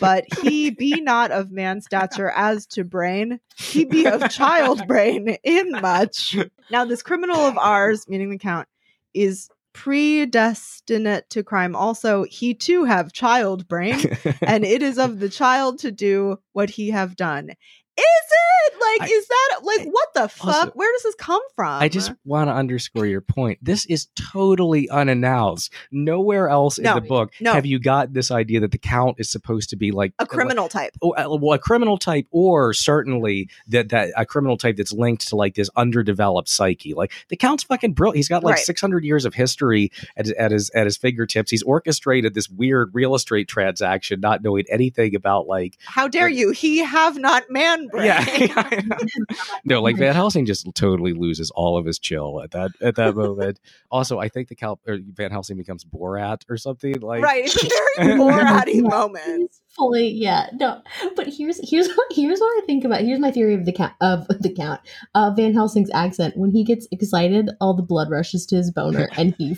but 0.00 0.24
he 0.42 0.70
be 0.70 1.00
not 1.00 1.30
of 1.30 1.50
man 1.50 1.80
stature 1.80 2.30
as 2.30 2.66
to 2.66 2.84
brain. 2.84 3.40
He 3.56 3.84
be 3.84 4.06
of 4.06 4.30
child 4.30 4.86
brain 4.86 5.36
in 5.42 5.70
much. 5.72 6.36
Now, 6.70 6.84
this 6.84 7.02
criminal 7.02 7.40
of 7.40 7.56
ours, 7.58 8.08
meaning 8.08 8.30
the 8.30 8.38
count, 8.38 8.68
is 9.12 9.48
predestinate 9.74 11.28
to 11.28 11.42
crime 11.42 11.74
also 11.74 12.24
he 12.30 12.54
too 12.54 12.84
have 12.84 13.12
child 13.12 13.66
brain 13.66 13.98
and 14.42 14.64
it 14.64 14.84
is 14.84 14.98
of 14.98 15.18
the 15.18 15.28
child 15.28 15.80
to 15.80 15.90
do 15.90 16.38
what 16.52 16.70
he 16.70 16.90
have 16.90 17.16
done 17.16 17.50
is 17.96 18.04
it? 18.04 18.74
Like 18.80 19.08
I, 19.08 19.12
is 19.12 19.28
that 19.28 19.60
like 19.62 19.86
what 19.86 20.14
the 20.14 20.28
fuck? 20.28 20.46
Also, 20.46 20.70
where 20.74 20.92
does 20.92 21.02
this 21.02 21.14
come 21.14 21.42
from? 21.54 21.82
I 21.82 21.88
just 21.88 22.12
want 22.24 22.48
to 22.48 22.54
underscore 22.54 23.06
your 23.06 23.20
point. 23.20 23.58
This 23.62 23.86
is 23.86 24.08
totally 24.14 24.88
unannounced. 24.88 25.72
Nowhere 25.90 26.48
else 26.48 26.78
no, 26.78 26.96
in 26.96 27.02
the 27.02 27.08
book 27.08 27.32
no. 27.40 27.52
have 27.52 27.66
you 27.66 27.78
got 27.78 28.12
this 28.12 28.30
idea 28.30 28.60
that 28.60 28.72
the 28.72 28.78
count 28.78 29.16
is 29.18 29.30
supposed 29.30 29.70
to 29.70 29.76
be 29.76 29.92
like 29.92 30.12
a 30.18 30.26
criminal 30.26 30.64
like, 30.64 30.72
type. 30.72 30.92
oh, 31.02 31.10
uh, 31.10 31.36
well 31.40 31.52
a 31.52 31.58
criminal 31.58 31.98
type 31.98 32.26
or 32.30 32.72
certainly 32.72 33.48
that 33.68 33.90
that 33.90 34.10
a 34.16 34.26
criminal 34.26 34.56
type 34.56 34.76
that's 34.76 34.92
linked 34.92 35.28
to 35.28 35.36
like 35.36 35.54
this 35.54 35.70
underdeveloped 35.76 36.48
psyche. 36.48 36.94
Like 36.94 37.12
the 37.28 37.36
count's 37.36 37.62
fucking 37.62 37.92
brilliant. 37.92 38.16
He's 38.16 38.28
got 38.28 38.42
like 38.42 38.56
right. 38.56 38.64
600 38.64 39.04
years 39.04 39.24
of 39.24 39.34
history 39.34 39.90
at, 40.16 40.28
at 40.30 40.50
his 40.50 40.70
at 40.70 40.86
his 40.86 40.96
fingertips. 40.96 41.50
He's 41.50 41.62
orchestrated 41.62 42.34
this 42.34 42.48
weird 42.48 42.90
real 42.92 43.14
estate 43.14 43.48
transaction 43.48 44.20
not 44.20 44.42
knowing 44.42 44.64
anything 44.68 45.14
about 45.14 45.46
like 45.46 45.78
how 45.84 46.08
dare 46.08 46.28
like, 46.28 46.36
you? 46.36 46.50
He 46.50 46.78
have 46.78 47.18
not 47.18 47.50
man 47.50 47.83
brain. 47.88 48.04
Yeah, 48.14 48.80
no, 49.64 49.80
like 49.82 49.96
Van 49.96 50.14
Helsing 50.14 50.46
just 50.46 50.66
totally 50.74 51.12
loses 51.12 51.50
all 51.50 51.78
of 51.78 51.86
his 51.86 51.98
chill 51.98 52.42
at 52.42 52.50
that 52.50 52.72
at 52.80 52.96
that 52.96 53.14
moment. 53.14 53.60
also, 53.90 54.18
I 54.18 54.28
think 54.28 54.48
the 54.48 54.54
Cal 54.54 54.78
or 54.86 54.98
Van 55.12 55.30
Helsing 55.30 55.56
becomes 55.56 55.84
Borat 55.84 56.42
or 56.48 56.56
something 56.56 57.00
like 57.00 57.22
right. 57.22 57.44
It's 57.44 57.62
a 57.62 58.02
very 58.02 58.18
Borat 58.18 58.82
moment. 58.82 59.52
Fully, 59.68 60.08
yeah, 60.08 60.48
no. 60.54 60.82
But 61.16 61.28
here's 61.28 61.58
here's 61.68 61.92
what 61.94 62.06
here's 62.12 62.40
what 62.40 62.62
I 62.62 62.66
think 62.66 62.84
about. 62.84 63.00
Here's 63.00 63.18
my 63.18 63.30
theory 63.30 63.54
of 63.54 63.64
the 63.64 63.72
count 63.72 63.94
of 64.00 64.26
the 64.28 64.52
count 64.52 64.80
of 65.14 65.36
Van 65.36 65.54
Helsing's 65.54 65.90
accent. 65.92 66.36
When 66.36 66.50
he 66.50 66.64
gets 66.64 66.86
excited, 66.90 67.50
all 67.60 67.74
the 67.74 67.82
blood 67.82 68.10
rushes 68.10 68.46
to 68.46 68.56
his 68.56 68.70
boner, 68.70 69.08
and 69.16 69.34
he 69.38 69.56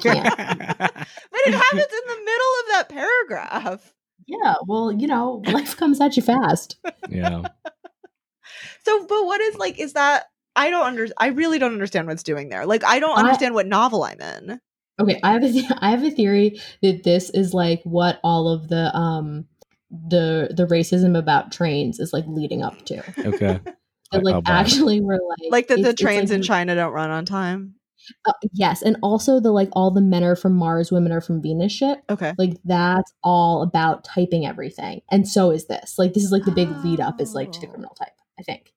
can't. 0.00 0.24
but 0.36 1.40
it 1.46 1.54
happens 1.54 1.82
in 1.82 2.06
the 2.06 2.20
middle 2.24 2.52
of 2.60 2.66
that 2.72 2.86
paragraph. 2.88 3.92
Yeah, 4.26 4.54
well, 4.66 4.92
you 4.92 5.06
know, 5.06 5.42
life 5.46 5.76
comes 5.76 6.00
at 6.00 6.16
you 6.16 6.22
fast. 6.22 6.76
Yeah. 7.08 7.42
so, 8.84 9.06
but 9.06 9.26
what 9.26 9.40
is 9.40 9.56
like, 9.56 9.78
is 9.78 9.92
that, 9.92 10.24
I 10.56 10.70
don't 10.70 10.84
under, 10.84 11.06
I 11.18 11.28
really 11.28 11.60
don't 11.60 11.72
understand 11.72 12.08
what's 12.08 12.24
doing 12.24 12.48
there. 12.48 12.66
Like, 12.66 12.82
I 12.84 12.98
don't 12.98 13.16
understand 13.16 13.52
I, 13.52 13.54
what 13.54 13.66
novel 13.66 14.02
I'm 14.02 14.20
in. 14.20 14.60
Okay, 14.98 15.20
I 15.22 15.32
have 15.32 15.44
a, 15.44 15.52
th- 15.52 15.70
I 15.78 15.90
have 15.90 16.02
a 16.02 16.10
theory 16.10 16.60
that 16.82 17.04
this 17.04 17.30
is 17.30 17.54
like 17.54 17.80
what 17.84 18.18
all 18.24 18.48
of 18.48 18.68
the, 18.68 18.94
um, 18.96 19.46
the 19.90 20.48
the 20.50 20.66
racism 20.66 21.16
about 21.16 21.52
trains 21.52 22.00
is 22.00 22.12
like 22.12 22.24
leading 22.26 22.62
up 22.62 22.84
to. 22.86 22.98
Okay. 23.26 23.60
that 24.12 24.24
like 24.24 24.42
actually 24.46 25.00
we're 25.00 25.14
like 25.14 25.50
like 25.50 25.68
that 25.68 25.82
the 25.82 25.94
trains 25.94 26.30
like, 26.30 26.36
in 26.36 26.42
China 26.42 26.74
don't 26.74 26.92
run 26.92 27.10
on 27.10 27.24
time. 27.24 27.75
Uh, 28.24 28.32
yes, 28.52 28.82
and 28.82 28.96
also 29.02 29.40
the 29.40 29.52
like 29.52 29.68
all 29.72 29.90
the 29.90 30.00
men 30.00 30.24
are 30.24 30.36
from 30.36 30.54
Mars, 30.54 30.92
women 30.92 31.12
are 31.12 31.20
from 31.20 31.42
Venus 31.42 31.72
shit. 31.72 31.98
Okay, 32.10 32.32
like 32.38 32.56
that's 32.64 33.12
all 33.22 33.62
about 33.62 34.04
typing 34.04 34.46
everything, 34.46 35.00
and 35.10 35.26
so 35.28 35.50
is 35.50 35.66
this. 35.66 35.94
Like 35.98 36.14
this 36.14 36.24
is 36.24 36.32
like 36.32 36.44
the 36.44 36.52
big 36.52 36.68
oh. 36.70 36.80
lead 36.84 37.00
up 37.00 37.20
is 37.20 37.34
like 37.34 37.52
to 37.52 37.60
the 37.60 37.66
criminal 37.66 37.94
type. 37.94 38.08
I 38.38 38.42
think. 38.42 38.72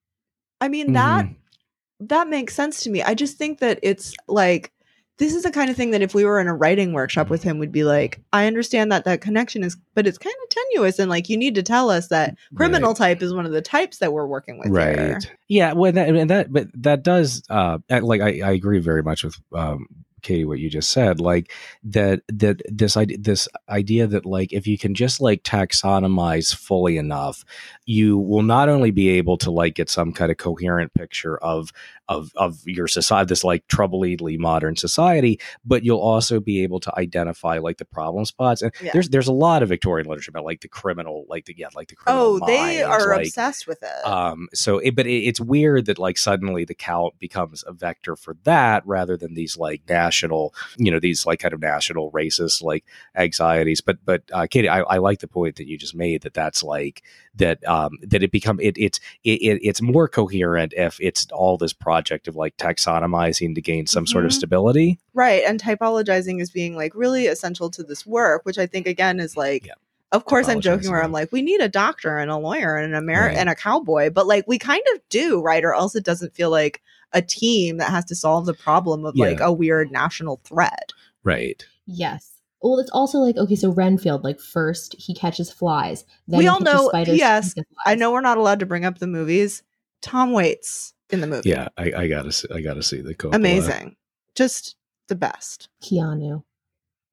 I 0.61 0.67
mean 0.67 0.93
that 0.93 1.25
mm-hmm. 1.25 2.05
that 2.07 2.27
makes 2.27 2.55
sense 2.55 2.83
to 2.83 2.89
me. 2.89 3.01
I 3.01 3.13
just 3.13 3.37
think 3.37 3.59
that 3.59 3.79
it's 3.83 4.13
like 4.27 4.71
this 5.19 5.35
is 5.35 5.43
the 5.43 5.51
kind 5.51 5.69
of 5.69 5.75
thing 5.75 5.91
that 5.91 6.01
if 6.01 6.15
we 6.15 6.25
were 6.25 6.39
in 6.39 6.47
a 6.47 6.55
writing 6.55 6.93
workshop 6.93 7.29
with 7.29 7.43
him, 7.43 7.59
we'd 7.59 7.71
be 7.71 7.83
like, 7.83 8.21
I 8.33 8.47
understand 8.47 8.91
that 8.91 9.03
that 9.03 9.21
connection 9.21 9.63
is, 9.63 9.77
but 9.93 10.07
it's 10.07 10.17
kind 10.17 10.35
of 10.43 10.49
tenuous, 10.49 10.97
and 10.97 11.09
like 11.09 11.29
you 11.29 11.37
need 11.37 11.55
to 11.55 11.63
tell 11.63 11.89
us 11.89 12.07
that 12.07 12.35
criminal 12.55 12.91
right. 12.91 12.97
type 12.97 13.21
is 13.21 13.33
one 13.33 13.45
of 13.45 13.51
the 13.51 13.61
types 13.61 13.99
that 13.99 14.13
we're 14.13 14.25
working 14.25 14.57
with. 14.57 14.69
Right. 14.69 14.97
Here. 14.97 15.19
Yeah. 15.47 15.73
Well, 15.73 15.91
that, 15.91 16.09
and 16.09 16.29
that, 16.29 16.51
but 16.51 16.67
that 16.73 17.03
does, 17.03 17.43
uh, 17.49 17.79
like 17.89 18.21
I, 18.21 18.41
I 18.41 18.51
agree 18.51 18.79
very 18.79 19.03
much 19.03 19.23
with 19.23 19.35
um, 19.53 19.87
Katie, 20.21 20.45
what 20.45 20.59
you 20.59 20.69
just 20.69 20.91
said, 20.91 21.19
like 21.19 21.51
that 21.83 22.21
that 22.27 22.61
this 22.67 22.97
idea 22.97 23.17
this 23.17 23.47
idea 23.67 24.07
that 24.07 24.25
like 24.25 24.53
if 24.53 24.67
you 24.67 24.77
can 24.77 24.93
just 24.93 25.21
like 25.21 25.43
taxonomize 25.43 26.53
fully 26.53 26.97
enough, 26.97 27.43
you 27.85 28.17
will 28.17 28.43
not 28.43 28.69
only 28.69 28.91
be 28.91 29.09
able 29.09 29.37
to 29.39 29.51
like 29.51 29.75
get 29.75 29.89
some 29.89 30.11
kind 30.13 30.31
of 30.31 30.37
coherent 30.37 30.93
picture 30.93 31.37
of 31.37 31.71
of 32.09 32.31
of 32.35 32.67
your 32.67 32.87
society, 32.87 33.29
this 33.29 33.43
like 33.43 33.65
troubledly 33.67 34.37
modern 34.37 34.75
society, 34.75 35.39
but 35.63 35.83
you'll 35.83 35.99
also 35.99 36.39
be 36.39 36.63
able 36.63 36.79
to 36.79 36.99
identify 36.99 37.59
like 37.59 37.77
the 37.77 37.85
problem 37.85 38.25
spots. 38.25 38.63
And 38.63 38.73
yeah. 38.81 38.91
there's 38.91 39.09
there's 39.09 39.27
a 39.27 39.33
lot 39.33 39.61
of 39.61 39.69
Victorian 39.69 40.07
literature 40.07 40.31
about 40.31 40.43
like 40.43 40.61
the 40.61 40.67
criminal, 40.67 41.25
like 41.29 41.45
the 41.45 41.55
yeah, 41.55 41.67
like 41.75 41.87
the 41.87 41.95
criminal. 41.95 42.39
Oh, 42.41 42.45
they 42.47 42.81
are 42.81 43.15
like, 43.15 43.27
obsessed 43.27 43.67
with 43.67 43.83
it. 43.83 44.05
Um, 44.05 44.49
so 44.53 44.79
it, 44.79 44.95
but 44.95 45.05
it, 45.05 45.19
it's 45.19 45.39
weird 45.39 45.85
that 45.85 45.99
like 45.99 46.17
suddenly 46.17 46.65
the 46.65 46.73
count 46.73 47.17
becomes 47.19 47.63
a 47.67 47.73
vector 47.73 48.15
for 48.15 48.35
that 48.43 48.85
rather 48.87 49.15
than 49.15 49.35
these 49.35 49.55
like 49.55 49.83
national, 49.87 50.55
you 50.77 50.89
know, 50.89 50.99
these 50.99 51.27
like 51.27 51.39
kind 51.39 51.53
of 51.53 51.61
national 51.61 52.11
racist 52.11 52.63
like 52.63 52.85
anxieties. 53.15 53.81
But 53.81 54.03
but 54.03 54.23
uh, 54.33 54.47
Katie, 54.49 54.67
I, 54.67 54.79
I 54.81 54.97
like 54.97 55.19
the 55.19 55.27
point 55.27 55.57
that 55.57 55.67
you 55.67 55.77
just 55.77 55.93
made 55.93 56.23
that 56.23 56.33
that's 56.33 56.63
like 56.63 57.03
that 57.39 57.67
um 57.67 57.97
that 58.03 58.23
it 58.23 58.31
become 58.31 58.59
it 58.59 58.77
it's 58.77 58.99
it, 59.23 59.41
it 59.41 59.59
it's 59.63 59.81
more 59.81 60.07
coherent 60.07 60.73
if 60.77 60.97
it's 61.01 61.27
all 61.31 61.57
this 61.57 61.73
project 61.73 62.09
project 62.09 62.27
of 62.27 62.35
like 62.35 62.55
taxonomizing 62.57 63.55
to 63.55 63.61
gain 63.61 63.85
some 63.87 64.03
mm-hmm. 64.03 64.11
sort 64.11 64.25
of 64.25 64.31
mm-hmm. 64.31 64.37
stability. 64.37 64.99
Right. 65.13 65.43
And 65.45 65.61
typologizing 65.61 66.41
is 66.41 66.49
being 66.49 66.75
like 66.75 66.93
really 66.95 67.27
essential 67.27 67.69
to 67.71 67.83
this 67.83 68.05
work, 68.05 68.45
which 68.45 68.57
I 68.57 68.65
think 68.65 68.87
again 68.87 69.19
is 69.19 69.35
like 69.35 69.65
yeah. 69.65 69.73
Of 70.11 70.25
course, 70.25 70.47
I'm 70.49 70.59
joking 70.59 70.89
where 70.89 71.03
I'm 71.03 71.11
like, 71.11 71.31
we 71.31 71.43
need 71.43 71.61
a 71.61 71.69
doctor 71.69 72.17
and 72.17 72.31
a 72.31 72.37
lawyer 72.37 72.75
and 72.75 72.95
an 72.95 73.03
Ameri- 73.03 73.27
right. 73.27 73.37
and 73.37 73.47
a 73.47 73.53
cowboy, 73.53 74.09
but 74.09 74.25
like 74.25 74.43
we 74.47 74.57
kind 74.57 74.81
of 74.95 75.01
do, 75.09 75.39
right? 75.39 75.63
Or 75.63 75.75
else 75.75 75.93
it 75.93 76.03
doesn't 76.03 76.33
feel 76.33 76.49
like 76.49 76.81
a 77.13 77.21
team 77.21 77.77
that 77.77 77.91
has 77.91 78.05
to 78.05 78.15
solve 78.15 78.47
the 78.47 78.55
problem 78.55 79.05
of 79.05 79.15
yeah. 79.15 79.27
like 79.27 79.39
a 79.39 79.53
weird 79.53 79.91
national 79.91 80.41
threat. 80.43 80.93
Right. 81.23 81.63
Yes. 81.85 82.38
Well, 82.61 82.79
it's 82.79 82.89
also 82.91 83.19
like 83.19 83.37
okay, 83.37 83.55
so 83.55 83.71
Renfield, 83.71 84.23
like 84.23 84.39
first 84.39 84.95
he 84.97 85.13
catches 85.13 85.51
flies. 85.51 86.05
Then 86.27 86.39
we 86.39 86.47
all 86.47 86.59
know. 86.59 86.91
Yes, 86.93 87.55
I 87.85 87.95
know 87.95 88.11
we're 88.11 88.21
not 88.21 88.37
allowed 88.37 88.59
to 88.59 88.65
bring 88.65 88.85
up 88.85 88.99
the 88.99 89.07
movies. 89.07 89.63
Tom 90.01 90.33
Waits 90.33 90.93
in 91.09 91.21
the 91.21 91.27
movie. 91.27 91.49
Yeah, 91.49 91.69
I, 91.77 91.91
I 91.95 92.07
gotta 92.07 92.31
see, 92.31 92.47
I 92.53 92.61
gotta 92.61 92.83
see 92.83 93.01
the 93.01 93.15
Coppola. 93.15 93.35
Amazing, 93.35 93.95
just 94.35 94.75
the 95.07 95.15
best. 95.15 95.69
Keanu. 95.81 96.43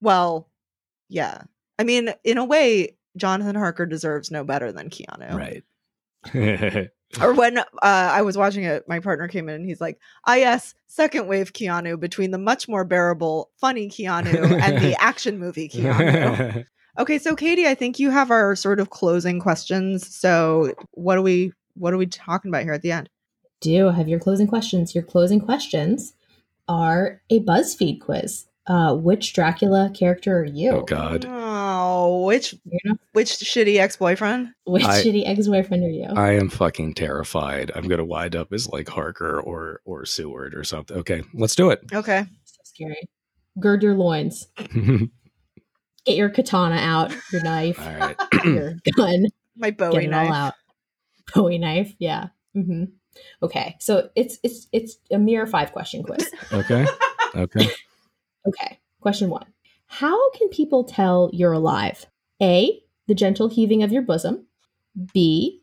Well, 0.00 0.48
yeah. 1.08 1.42
I 1.78 1.84
mean, 1.84 2.12
in 2.24 2.38
a 2.38 2.44
way, 2.44 2.96
Jonathan 3.16 3.56
Harker 3.56 3.86
deserves 3.86 4.30
no 4.30 4.44
better 4.44 4.72
than 4.72 4.90
Keanu. 4.90 5.62
Right. 6.34 6.90
or 7.20 7.32
when 7.40 7.58
uh, 7.58 7.64
I 7.82 8.22
was 8.22 8.36
watching 8.36 8.64
it, 8.64 8.88
my 8.88 9.00
partner 9.00 9.28
came 9.28 9.48
in 9.48 9.56
and 9.56 9.66
he's 9.66 9.80
like, 9.80 9.98
"Ah, 10.26 10.34
yes, 10.34 10.74
second 10.86 11.26
wave 11.26 11.52
Keanu 11.52 11.98
between 11.98 12.30
the 12.30 12.38
much 12.38 12.68
more 12.68 12.84
bearable, 12.84 13.50
funny 13.60 13.88
Keanu 13.88 14.60
and 14.60 14.82
the 14.82 14.96
action 15.00 15.38
movie 15.38 15.68
Keanu." 15.68 16.64
okay, 16.98 17.18
so 17.18 17.34
Katie, 17.36 17.66
I 17.66 17.74
think 17.74 17.98
you 17.98 18.10
have 18.10 18.30
our 18.30 18.56
sort 18.56 18.80
of 18.80 18.90
closing 18.90 19.40
questions. 19.40 20.14
So, 20.14 20.74
what 20.92 21.18
are 21.18 21.22
we 21.22 21.52
what 21.74 21.92
are 21.92 21.98
we 21.98 22.06
talking 22.06 22.50
about 22.50 22.62
here 22.62 22.72
at 22.72 22.82
the 22.82 22.92
end? 22.92 23.10
do 23.60 23.88
have 23.90 24.08
your 24.08 24.20
closing 24.20 24.46
questions. 24.46 24.94
Your 24.94 25.04
closing 25.04 25.40
questions 25.40 26.14
are 26.68 27.22
a 27.30 27.40
BuzzFeed 27.40 28.00
quiz. 28.00 28.46
Uh, 28.66 28.94
which 28.94 29.32
Dracula 29.32 29.90
character 29.94 30.40
are 30.40 30.44
you? 30.44 30.70
Oh 30.70 30.82
God! 30.82 31.24
Which 32.08 32.54
which 33.12 33.30
shitty 33.30 33.78
ex 33.78 33.96
boyfriend? 33.96 34.48
Which 34.64 34.84
I, 34.84 35.02
shitty 35.02 35.26
ex 35.26 35.46
boyfriend 35.46 35.84
are 35.84 35.90
you? 35.90 36.04
I 36.04 36.32
am 36.32 36.48
fucking 36.48 36.94
terrified. 36.94 37.70
I'm 37.74 37.88
gonna 37.88 38.04
wind 38.04 38.36
up 38.36 38.52
as 38.52 38.68
like 38.68 38.88
Harker 38.88 39.40
or 39.40 39.80
or 39.84 40.04
Seward 40.04 40.54
or 40.54 40.64
something. 40.64 40.96
Okay, 40.98 41.22
let's 41.34 41.54
do 41.54 41.70
it. 41.70 41.80
Okay. 41.92 42.26
So 42.44 42.60
scary. 42.64 43.08
Gird 43.60 43.82
your 43.82 43.94
loins. 43.94 44.46
Get 46.06 46.16
your 46.16 46.30
katana 46.30 46.76
out. 46.76 47.14
Your 47.32 47.42
knife. 47.42 47.80
All 47.80 47.94
right. 47.94 48.16
your 48.44 48.74
gun. 48.96 49.26
My 49.56 49.70
Bowie 49.70 50.02
Get 50.02 50.10
knife. 50.10 50.28
All 50.28 50.34
out. 50.34 50.54
Bowie 51.34 51.58
knife. 51.58 51.94
Yeah. 51.98 52.28
Mm-hmm. 52.56 52.84
Okay, 53.42 53.76
so 53.80 54.10
it's 54.14 54.38
it's 54.42 54.68
it's 54.72 54.98
a 55.10 55.18
mere 55.18 55.46
five 55.46 55.72
question 55.72 56.02
quiz. 56.02 56.30
okay. 56.52 56.86
Okay. 57.34 57.68
okay. 58.46 58.78
Question 59.00 59.28
one: 59.28 59.44
How 59.86 60.30
can 60.32 60.48
people 60.48 60.84
tell 60.84 61.30
you're 61.32 61.52
alive? 61.52 62.06
A. 62.42 62.82
The 63.06 63.14
gentle 63.14 63.48
heaving 63.48 63.82
of 63.82 63.92
your 63.92 64.02
bosom. 64.02 64.46
B. 65.12 65.62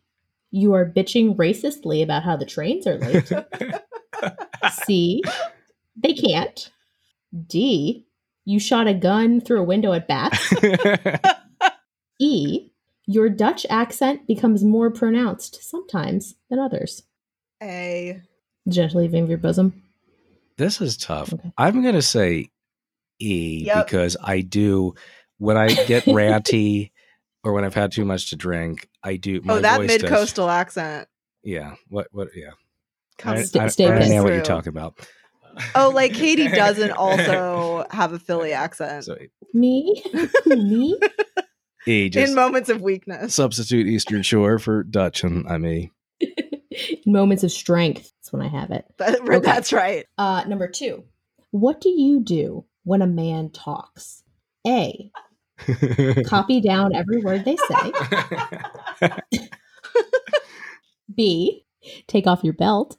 You 0.50 0.72
are 0.74 0.88
bitching 0.88 1.36
racistly 1.36 2.02
about 2.02 2.22
how 2.22 2.36
the 2.36 2.46
trains 2.46 2.86
are 2.86 2.98
late. 2.98 3.30
C. 4.84 5.22
They 5.96 6.14
can't. 6.14 6.70
D. 7.46 8.06
You 8.44 8.60
shot 8.60 8.86
a 8.86 8.94
gun 8.94 9.40
through 9.40 9.60
a 9.60 9.64
window 9.64 9.92
at 9.92 10.08
bats. 10.08 10.52
E. 12.20 12.70
Your 13.06 13.28
Dutch 13.28 13.66
accent 13.68 14.26
becomes 14.26 14.64
more 14.64 14.90
pronounced 14.90 15.62
sometimes 15.68 16.36
than 16.48 16.58
others. 16.58 17.02
A. 17.62 18.22
Gentle 18.68 19.00
heaving 19.00 19.24
of 19.24 19.28
your 19.28 19.38
bosom. 19.38 19.82
This 20.56 20.80
is 20.80 20.96
tough. 20.96 21.32
Okay. 21.32 21.52
I'm 21.58 21.82
going 21.82 21.96
to 21.96 22.02
say 22.02 22.50
Yep. 23.18 23.86
because 23.86 24.16
I 24.22 24.40
do 24.40 24.94
when 25.38 25.56
I 25.56 25.68
get 25.68 26.04
ranty 26.04 26.90
or 27.42 27.52
when 27.52 27.64
I've 27.64 27.74
had 27.74 27.92
too 27.92 28.04
much 28.04 28.30
to 28.30 28.36
drink. 28.36 28.88
I 29.02 29.16
do. 29.16 29.40
my 29.44 29.54
oh, 29.54 29.60
that 29.60 29.80
mid 29.82 30.04
coastal 30.06 30.48
accent 30.48 31.08
Yeah. 31.42 31.74
What? 31.88 32.08
What? 32.12 32.28
Yeah. 32.34 32.50
comes. 33.18 33.40
I, 33.40 33.42
Stay- 33.44 33.60
I, 33.60 33.68
stay 33.68 33.86
I 33.86 33.92
understand 33.92 34.22
what 34.24 34.28
through. 34.30 34.36
you're 34.36 34.44
talking 34.44 34.70
about. 34.70 35.06
Oh, 35.76 35.90
like 35.94 36.14
Katie 36.14 36.48
doesn't 36.48 36.90
also 36.96 37.84
have 37.90 38.12
a 38.12 38.18
Philly 38.18 38.52
accent 38.52 39.04
So 39.04 39.16
Me? 39.52 40.02
Me? 40.46 40.98
E 41.86 42.08
just 42.08 42.30
in 42.30 42.34
moments 42.34 42.70
of 42.70 42.80
weakness. 42.80 43.34
substitute 43.34 43.86
Eastern 43.86 44.22
Shore 44.22 44.58
for 44.58 44.82
Dutch, 44.82 45.22
and 45.22 45.46
I 45.46 45.58
mean. 45.58 45.90
In 46.20 47.12
moments 47.12 47.44
of 47.44 47.52
strength. 47.52 48.10
That's 48.18 48.32
when 48.32 48.42
I 48.42 48.48
have 48.48 48.70
it. 48.70 48.84
That- 48.98 49.20
Okay. 49.20 49.38
That's 49.40 49.72
right. 49.72 50.06
Uh, 50.18 50.42
number 50.48 50.66
two. 50.66 51.04
What 51.50 51.80
do 51.80 51.88
you 51.90 52.20
do 52.20 52.64
when 52.84 53.02
a 53.02 53.06
man 53.06 53.50
talks? 53.50 54.22
A. 54.66 55.10
Copy 56.26 56.60
down 56.60 56.94
every 56.94 57.22
word 57.22 57.44
they 57.44 57.56
say. 57.56 59.10
B. 61.14 61.64
Take 62.06 62.26
off 62.26 62.42
your 62.44 62.54
belt. 62.54 62.96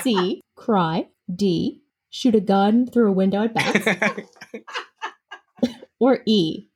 C. 0.00 0.42
Cry. 0.56 1.08
D. 1.34 1.82
Shoot 2.10 2.34
a 2.34 2.40
gun 2.40 2.86
through 2.86 3.08
a 3.10 3.12
window 3.12 3.44
at 3.44 3.54
bats. 3.54 4.24
Or 6.00 6.20
E. 6.26 6.68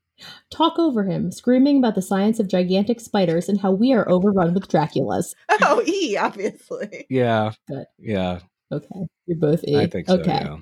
Talk 0.51 0.81
over 0.81 1.05
him, 1.05 1.31
screaming 1.31 1.79
about 1.79 1.95
the 1.95 2.03
science 2.03 2.41
of 2.41 2.49
gigantic 2.49 2.99
spiders 2.99 3.49
and 3.49 3.61
how 3.61 3.71
we 3.71 3.93
are 3.93 4.09
overrun 4.11 4.53
with 4.53 4.67
Draculas. 4.67 5.35
Oh, 5.63 5.81
E, 5.87 6.17
obviously. 6.17 7.07
yeah. 7.09 7.53
Good. 7.69 7.85
Yeah. 8.01 8.41
Okay. 8.73 9.07
You're 9.27 9.39
both. 9.39 9.63
I 9.69 9.87
think 9.87 10.09
so. 10.09 10.15
Okay. 10.21 10.31
Yeah. 10.31 10.57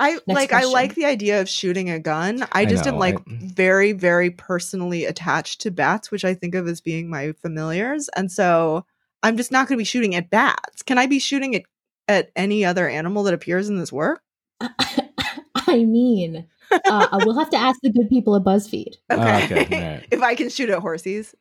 I 0.00 0.12
Next 0.12 0.26
like 0.28 0.52
I 0.52 0.64
like 0.64 0.94
the 0.96 1.04
idea 1.04 1.40
of 1.40 1.48
shooting 1.48 1.88
a 1.90 2.00
gun. 2.00 2.42
I 2.52 2.62
I 2.62 2.64
just 2.64 2.86
am 2.86 2.96
like 2.98 3.16
I- 3.18 3.22
very 3.28 3.92
very 3.92 4.30
personally 4.30 5.04
attached 5.04 5.60
to 5.62 5.70
bats, 5.70 6.10
which 6.10 6.24
I 6.24 6.34
think 6.34 6.54
of 6.56 6.66
as 6.66 6.80
being 6.80 7.08
my 7.08 7.32
familiars. 7.32 8.08
And 8.16 8.32
so 8.32 8.84
I'm 9.22 9.36
just 9.36 9.52
not 9.52 9.68
going 9.68 9.76
to 9.76 9.80
be 9.80 9.84
shooting 9.84 10.14
at 10.16 10.30
bats. 10.30 10.82
Can 10.82 10.98
I 10.98 11.06
be 11.06 11.18
shooting 11.20 11.54
at 11.54 11.62
at 12.08 12.30
any 12.34 12.64
other 12.64 12.88
animal 12.88 13.22
that 13.24 13.34
appears 13.34 13.68
in 13.68 13.78
this 13.78 13.92
work? 13.92 14.22
I 14.60 15.84
mean, 15.84 16.46
uh, 16.72 17.06
I 17.12 17.24
will 17.24 17.38
have 17.38 17.50
to 17.50 17.56
ask 17.56 17.78
the 17.82 17.92
good 17.92 18.08
people 18.08 18.34
at 18.34 18.42
BuzzFeed. 18.42 18.94
Oh, 19.10 19.20
Okay. 19.20 19.62
okay, 19.62 19.76
alright. 19.84 20.08
if 20.10 20.22
I 20.22 20.34
can 20.34 20.48
shoot 20.48 20.70
at 20.70 20.80
horses. 20.80 21.34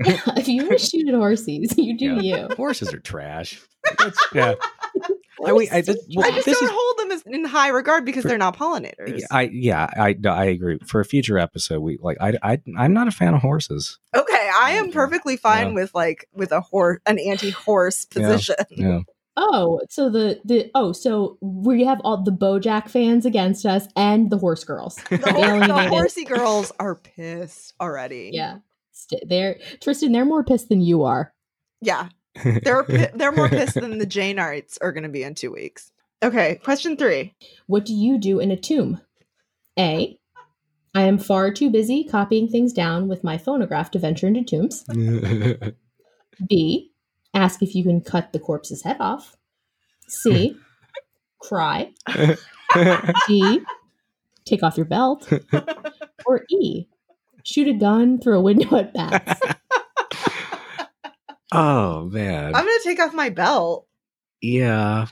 if 0.00 0.48
you 0.48 0.66
want 0.66 0.78
to 0.80 0.84
shoot 0.84 1.08
at 1.08 1.14
horses, 1.14 1.74
you 1.78 1.96
do 1.96 2.16
Yeah. 2.20 2.48
you. 2.48 2.54
Horses 2.56 2.92
are 2.92 2.98
trash. 2.98 3.60
That's- 3.98 4.16
yeah. 4.34 4.54
I, 5.44 5.52
wait, 5.52 5.72
I, 5.72 5.80
this, 5.80 5.96
well, 6.14 6.26
I 6.26 6.30
just 6.32 6.44
this 6.46 6.58
don't 6.60 6.68
is 6.68 6.74
hold 6.74 6.98
them 6.98 7.10
as, 7.10 7.22
in 7.26 7.44
high 7.44 7.68
regard 7.68 8.04
because 8.04 8.22
For- 8.22 8.28
they're 8.28 8.38
not 8.38 8.56
pollinators. 8.56 9.22
I 9.30 9.42
yeah 9.52 9.88
I 9.96 10.14
no, 10.18 10.30
I 10.30 10.44
agree. 10.44 10.78
For 10.86 11.00
a 11.00 11.04
future 11.04 11.38
episode, 11.38 11.80
we 11.80 11.98
like 12.00 12.18
I 12.20 12.34
I 12.42 12.58
I'm 12.78 12.92
not 12.92 13.08
a 13.08 13.10
fan 13.10 13.34
of 13.34 13.40
horses. 13.40 13.98
okay, 14.14 14.50
I 14.60 14.72
am 14.72 14.92
perfectly 14.92 15.36
fine 15.36 15.68
Yeah. 15.68 15.74
with 15.74 15.94
like 15.94 16.28
with 16.32 16.52
a 16.52 16.60
horse, 16.60 17.00
an 17.06 17.18
anti-horse 17.18 18.04
position. 18.04 18.56
Yeah. 18.70 19.00
Oh, 19.36 19.80
so 19.90 20.10
the 20.10 20.40
the 20.44 20.70
oh, 20.76 20.92
so 20.92 21.38
we 21.40 21.82
have 21.84 22.00
all 22.04 22.22
the 22.22 22.30
BoJack 22.30 22.88
fans 22.88 23.26
against 23.26 23.66
us 23.66 23.88
and 23.96 24.30
the 24.30 24.38
horse 24.38 24.62
girls. 24.62 24.96
The, 25.10 25.16
hor- 25.32 25.66
the 25.66 25.88
horsey 25.88 26.24
girls 26.24 26.70
are 26.78 26.94
pissed 26.94 27.74
already. 27.80 28.30
Yeah, 28.32 28.58
St- 28.92 29.28
they're 29.28 29.56
Tristan. 29.82 30.12
They're 30.12 30.24
more 30.24 30.44
pissed 30.44 30.68
than 30.68 30.80
you 30.80 31.02
are. 31.02 31.34
yeah. 31.80 32.10
They're 32.42 32.82
they're 33.14 33.32
more 33.32 33.48
pissed 33.48 33.74
than 33.74 33.98
the 33.98 34.06
Janeites 34.06 34.78
are 34.80 34.92
going 34.92 35.04
to 35.04 35.08
be 35.08 35.22
in 35.22 35.34
two 35.34 35.52
weeks. 35.52 35.92
Okay, 36.22 36.56
question 36.56 36.96
three. 36.96 37.34
What 37.66 37.84
do 37.84 37.92
you 37.92 38.18
do 38.18 38.40
in 38.40 38.50
a 38.50 38.56
tomb? 38.56 39.00
A. 39.78 40.18
I 40.94 41.02
am 41.02 41.18
far 41.18 41.52
too 41.52 41.70
busy 41.70 42.04
copying 42.04 42.48
things 42.48 42.72
down 42.72 43.08
with 43.08 43.24
my 43.24 43.36
phonograph 43.36 43.90
to 43.92 43.98
venture 43.98 44.28
into 44.28 44.44
tombs. 44.44 44.84
B. 46.48 46.92
Ask 47.34 47.62
if 47.62 47.74
you 47.74 47.82
can 47.82 48.00
cut 48.00 48.32
the 48.32 48.38
corpse's 48.38 48.82
head 48.82 48.98
off. 49.00 49.36
C. 50.06 50.56
Cry. 51.40 51.92
D. 53.26 53.60
Take 54.44 54.62
off 54.62 54.76
your 54.76 54.86
belt. 54.86 55.28
Or 56.26 56.44
E. 56.50 56.86
Shoot 57.42 57.68
a 57.68 57.74
gun 57.74 58.18
through 58.18 58.38
a 58.38 58.40
window 58.40 58.76
at 58.76 58.94
bats. 58.94 59.40
Oh 61.54 62.08
man. 62.10 62.54
I'm 62.54 62.64
going 62.64 62.78
to 62.78 62.84
take 62.84 63.00
off 63.00 63.14
my 63.14 63.30
belt. 63.30 63.86
yeah. 64.40 65.06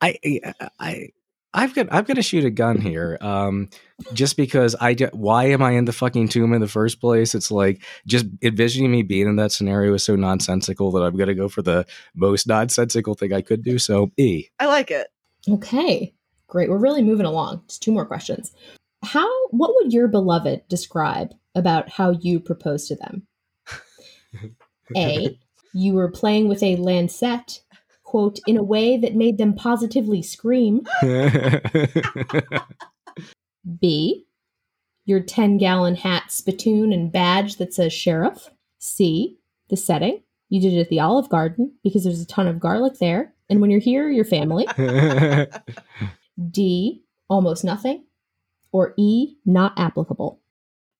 I 0.00 0.18
eh, 0.22 0.38
eh, 0.42 0.52
eh, 0.60 0.68
I 0.78 1.08
I've 1.52 1.74
got 1.74 1.88
I'm 1.90 2.04
gonna 2.04 2.22
shoot 2.22 2.44
a 2.44 2.50
gun 2.50 2.80
here. 2.80 3.18
Um 3.20 3.68
just 4.12 4.36
because 4.36 4.74
I 4.80 4.94
get 4.94 5.14
why 5.14 5.46
am 5.46 5.62
I 5.62 5.72
in 5.72 5.84
the 5.84 5.92
fucking 5.92 6.28
tomb 6.28 6.52
in 6.52 6.60
the 6.60 6.68
first 6.68 7.00
place? 7.00 7.34
It's 7.34 7.50
like 7.50 7.82
just 8.06 8.26
envisioning 8.42 8.92
me 8.92 9.02
being 9.02 9.26
in 9.26 9.36
that 9.36 9.52
scenario 9.52 9.92
is 9.94 10.04
so 10.04 10.16
nonsensical 10.16 10.92
that 10.92 11.02
I'm 11.02 11.16
gonna 11.16 11.34
go 11.34 11.48
for 11.48 11.62
the 11.62 11.86
most 12.14 12.46
nonsensical 12.46 13.14
thing 13.14 13.32
I 13.32 13.42
could 13.42 13.62
do. 13.62 13.78
So 13.78 14.12
E. 14.16 14.46
I 14.58 14.66
like 14.66 14.90
it. 14.90 15.08
Okay, 15.48 16.14
great. 16.46 16.70
We're 16.70 16.78
really 16.78 17.02
moving 17.02 17.26
along. 17.26 17.62
Just 17.68 17.82
two 17.82 17.92
more 17.92 18.06
questions. 18.06 18.52
How? 19.02 19.28
What 19.48 19.74
would 19.74 19.92
your 19.92 20.08
beloved 20.08 20.68
describe 20.68 21.34
about 21.54 21.88
how 21.88 22.10
you 22.12 22.38
proposed 22.38 22.88
to 22.88 22.96
them? 22.96 23.26
A. 24.96 25.38
You 25.72 25.94
were 25.94 26.10
playing 26.10 26.48
with 26.48 26.62
a 26.62 26.76
lancet, 26.76 27.62
quote, 28.02 28.40
in 28.46 28.56
a 28.56 28.62
way 28.62 28.96
that 28.96 29.14
made 29.14 29.38
them 29.38 29.54
positively 29.54 30.22
scream. 30.22 30.82
B. 33.80 34.26
Your 35.04 35.20
10 35.20 35.58
gallon 35.58 35.96
hat, 35.96 36.30
spittoon, 36.30 36.92
and 36.92 37.10
badge 37.10 37.56
that 37.56 37.74
says 37.74 37.92
sheriff. 37.92 38.50
C. 38.78 39.38
The 39.68 39.76
setting. 39.76 40.22
You 40.48 40.60
did 40.60 40.72
it 40.74 40.80
at 40.80 40.88
the 40.88 41.00
Olive 41.00 41.28
Garden 41.28 41.74
because 41.84 42.04
there's 42.04 42.20
a 42.20 42.26
ton 42.26 42.48
of 42.48 42.58
garlic 42.58 42.98
there. 42.98 43.32
And 43.48 43.60
when 43.60 43.70
you're 43.70 43.80
here, 43.80 44.10
your 44.10 44.24
family. 44.24 44.66
D. 46.50 47.04
Almost 47.28 47.64
nothing. 47.64 48.04
Or 48.72 48.94
E. 48.96 49.36
Not 49.44 49.78
applicable. 49.78 50.40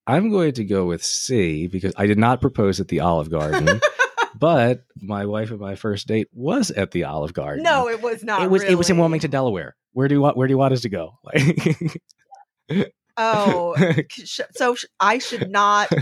I'm 0.06 0.30
going 0.30 0.52
to 0.54 0.64
go 0.64 0.86
with 0.86 1.04
C 1.04 1.66
because 1.66 1.92
I 1.96 2.06
did 2.06 2.18
not 2.18 2.40
propose 2.40 2.80
at 2.80 2.88
the 2.88 3.00
Olive 3.00 3.30
Garden, 3.30 3.80
but 4.40 4.84
my 4.96 5.26
wife 5.26 5.50
and 5.50 5.60
my 5.60 5.76
first 5.76 6.08
date 6.08 6.28
was 6.32 6.70
at 6.72 6.90
the 6.90 7.04
Olive 7.04 7.34
Garden. 7.34 7.62
No, 7.62 7.88
it 7.88 8.02
was 8.02 8.24
not. 8.24 8.42
it 8.42 8.50
was 8.50 8.64
it 8.64 8.74
was 8.74 8.90
in. 8.90 8.98
Wilmington, 8.98 9.30
Delaware. 9.30 9.76
Where 9.92 10.08
do 10.08 10.14
you 10.14 10.20
want 10.20 10.36
where 10.36 10.48
do 10.48 10.52
you 10.52 10.58
want 10.58 10.72
us 10.72 10.80
to 10.80 10.88
go? 10.88 11.18
Oh, 13.16 13.74
like, 13.78 14.12
Oh, 14.18 14.44
so 14.52 14.76
I 14.98 15.18
should 15.18 15.50
not 15.50 15.92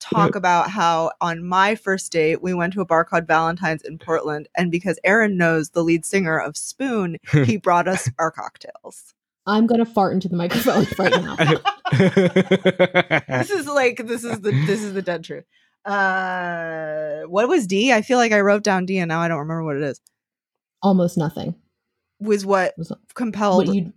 talk 0.00 0.34
about 0.36 0.70
how 0.70 1.10
on 1.20 1.44
my 1.44 1.74
first 1.74 2.10
date 2.10 2.40
we 2.40 2.54
went 2.54 2.72
to 2.74 2.80
a 2.80 2.86
bar 2.86 3.04
called 3.04 3.26
Valentine's 3.26 3.82
in 3.82 3.98
Portland, 3.98 4.48
and 4.56 4.70
because 4.70 4.98
Aaron 5.04 5.36
knows 5.36 5.70
the 5.70 5.82
lead 5.84 6.06
singer 6.06 6.38
of 6.38 6.56
Spoon, 6.56 7.18
he 7.44 7.56
brought 7.62 7.88
us 7.88 8.08
our 8.18 8.30
cocktails. 8.30 9.12
I'm 9.44 9.66
going 9.66 9.84
to 9.84 9.84
fart 9.84 10.14
into 10.14 10.28
the 10.28 10.36
microphone 10.36 10.86
right 10.98 11.10
now. 11.12 11.36
This 13.28 13.50
is 13.50 13.66
like 13.66 14.06
this 14.06 14.24
is 14.24 14.40
the 14.40 14.52
this 14.66 14.82
is 14.82 14.94
the 14.94 15.02
dead 15.02 15.24
truth. 15.24 15.44
Uh, 15.86 17.22
what 17.28 17.48
was 17.48 17.66
D? 17.66 17.92
I 17.92 18.02
feel 18.02 18.18
like 18.18 18.32
I 18.32 18.40
wrote 18.40 18.64
down 18.64 18.86
D, 18.86 18.98
and 18.98 19.08
now 19.08 19.20
I 19.20 19.28
don't 19.28 19.38
remember 19.38 19.64
what 19.64 19.76
it 19.76 19.82
is. 19.82 20.00
Almost 20.82 21.16
nothing. 21.16 21.54
Was 22.20 22.44
what 22.44 22.74
Was 22.76 22.92
compelled? 23.14 23.66
what 23.66 23.74
you 23.74 23.92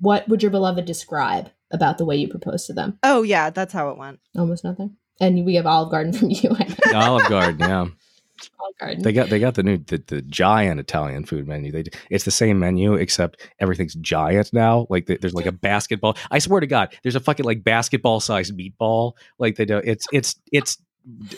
what 0.00 0.28
would 0.28 0.42
your 0.42 0.50
beloved 0.50 0.84
describe 0.84 1.50
about 1.70 1.98
the 1.98 2.04
way 2.04 2.16
you 2.16 2.28
proposed 2.28 2.66
to 2.66 2.72
them? 2.72 2.98
oh 3.02 3.22
yeah, 3.22 3.50
that's 3.50 3.72
how 3.72 3.90
it 3.90 3.98
went. 3.98 4.20
Almost 4.36 4.64
nothing. 4.64 4.96
And 5.20 5.44
we 5.44 5.56
have 5.56 5.66
Olive 5.66 5.90
Garden 5.90 6.12
from 6.18 6.30
you. 6.30 6.56
Olive 6.94 7.28
Garden, 7.28 7.58
yeah. 7.60 7.86
Olive 8.60 8.78
Garden. 8.78 9.02
They 9.02 9.12
got 9.12 9.28
they 9.28 9.40
got 9.40 9.54
the 9.54 9.62
new 9.64 9.78
the, 9.78 10.02
the 10.06 10.22
giant 10.22 10.78
Italian 10.78 11.24
food 11.24 11.48
menu. 11.48 11.72
They 11.72 11.84
it's 12.10 12.24
the 12.24 12.30
same 12.30 12.60
menu 12.60 12.94
except 12.94 13.40
everything's 13.58 13.94
giant 13.96 14.52
now. 14.52 14.86
Like 14.88 15.06
the, 15.06 15.16
there's 15.16 15.34
like 15.34 15.46
a 15.46 15.52
basketball. 15.52 16.16
I 16.30 16.38
swear 16.38 16.60
to 16.60 16.66
God, 16.66 16.94
there's 17.02 17.16
a 17.16 17.20
fucking 17.20 17.44
like 17.44 17.64
basketball 17.64 18.20
sized 18.20 18.56
meatball. 18.56 19.14
Like 19.38 19.56
they 19.56 19.64
do. 19.64 19.78
It's 19.78 20.06
it's 20.12 20.36
it's 20.52 20.78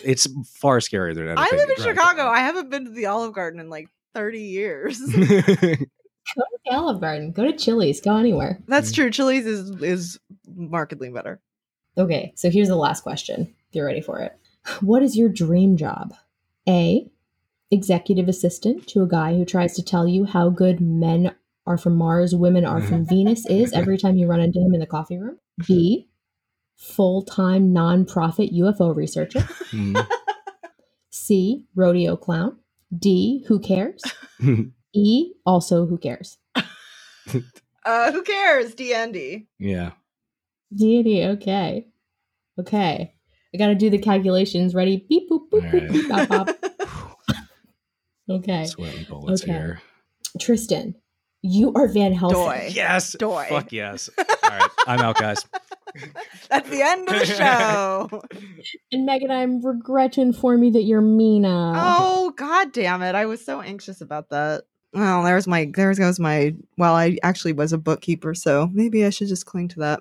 it's 0.04 0.26
far 0.46 0.78
scarier 0.78 1.14
than 1.14 1.28
anything. 1.28 1.38
I 1.38 1.56
live 1.56 1.70
in 1.70 1.84
Right. 1.84 1.96
Chicago. 1.96 2.26
I 2.26 2.40
haven't 2.40 2.70
been 2.70 2.84
to 2.84 2.90
the 2.90 3.06
Olive 3.06 3.32
Garden 3.32 3.60
in 3.60 3.70
like 3.70 3.88
thirty 4.14 4.42
years. 4.42 4.98
Go 6.36 6.42
to 6.42 6.58
the 6.64 6.72
Olive 6.72 7.00
Garden. 7.00 7.32
Go 7.32 7.44
to 7.44 7.56
Chili's. 7.56 8.00
Go 8.00 8.16
anywhere. 8.16 8.60
That's 8.66 8.90
mm. 8.92 8.94
true. 8.94 9.10
Chili's 9.10 9.46
is 9.46 9.70
is 9.82 10.18
markedly 10.46 11.10
better. 11.10 11.40
Okay, 11.98 12.32
so 12.36 12.50
here's 12.50 12.68
the 12.68 12.76
last 12.76 13.02
question. 13.02 13.54
If 13.68 13.74
you're 13.74 13.86
ready 13.86 14.00
for 14.00 14.20
it. 14.20 14.32
What 14.80 15.02
is 15.02 15.16
your 15.16 15.28
dream 15.28 15.76
job? 15.76 16.14
A. 16.68 17.10
Executive 17.70 18.28
assistant 18.28 18.86
to 18.88 19.02
a 19.02 19.08
guy 19.08 19.34
who 19.34 19.44
tries 19.44 19.74
to 19.74 19.82
tell 19.82 20.06
you 20.06 20.24
how 20.24 20.50
good 20.50 20.80
men 20.80 21.34
are 21.66 21.78
from 21.78 21.96
Mars, 21.96 22.34
women 22.34 22.64
are 22.64 22.80
from 22.80 23.06
Venus 23.08 23.46
is 23.46 23.72
every 23.72 23.96
time 23.96 24.16
you 24.16 24.26
run 24.26 24.40
into 24.40 24.58
him 24.58 24.74
in 24.74 24.80
the 24.80 24.86
coffee 24.86 25.18
room. 25.18 25.38
B. 25.66 26.08
Full 26.80 27.22
time 27.22 27.72
nonprofit 27.74 28.52
UFO 28.58 28.94
researcher. 28.96 29.40
Mm. 29.70 30.06
C. 31.10 31.66
Rodeo 31.74 32.16
clown. 32.16 32.56
D. 32.96 33.44
Who 33.48 33.60
cares? 33.60 34.02
E. 34.92 35.32
Also, 35.46 35.86
who 35.86 35.98
cares? 35.98 36.38
Uh, 37.86 38.12
who 38.12 38.22
cares? 38.22 38.74
D 38.74 38.92
and 38.92 39.12
D. 39.14 39.46
yeah. 39.58 39.92
D 40.76 40.96
and 40.96 41.04
D. 41.04 41.24
Okay. 41.24 41.86
Okay. 42.58 43.14
I 43.54 43.58
got 43.58 43.68
to 43.68 43.74
do 43.74 43.88
the 43.88 43.98
calculations. 43.98 44.74
Ready? 44.74 45.06
Beep 45.08 45.30
boop 45.30 45.48
boop 45.50 45.70
boop 45.70 45.90
beep 45.92 46.08
bop 46.08 46.28
bop. 46.28 46.50
Okay. 48.28 48.66
Sweating 48.66 49.06
bullets 49.08 49.42
Okay. 49.42 49.52
here. 49.52 49.80
Tristan, 50.38 50.94
you 51.42 51.72
are 51.74 51.88
Van 51.88 52.12
Helsing. 52.12 52.38
Doy. 52.38 52.70
Yes. 52.72 53.12
Doy. 53.18 53.46
Fuck 53.48 53.72
yes. 53.72 54.10
All 54.18 54.24
right. 54.50 54.70
I'm 54.86 55.00
out, 55.00 55.16
guys. 55.16 55.46
That's 56.50 56.68
the 56.70 56.82
end 56.82 57.08
of 57.08 57.18
the 57.18 57.26
show. 58.10 58.22
And 58.92 59.06
Megan, 59.06 59.30
I 59.30 59.42
regret 59.42 60.12
to 60.14 60.20
inform 60.20 60.62
you 60.62 60.70
that 60.72 60.82
you're 60.82 61.00
Mina. 61.00 61.72
oh 61.76 62.32
god 62.36 62.72
damn 62.72 63.02
it! 63.02 63.14
I 63.14 63.26
was 63.26 63.44
so 63.44 63.60
anxious 63.60 64.00
about 64.00 64.28
that. 64.30 64.62
Well, 64.92 65.22
there's 65.24 65.46
my 65.46 65.70
there 65.74 65.92
goes 65.94 66.20
my. 66.20 66.54
Well, 66.78 66.94
I 66.94 67.16
actually 67.22 67.52
was 67.54 67.72
a 67.72 67.78
bookkeeper, 67.78 68.34
so 68.34 68.68
maybe 68.72 69.04
I 69.04 69.10
should 69.10 69.28
just 69.28 69.46
cling 69.46 69.68
to 69.68 69.80
that. 69.80 70.00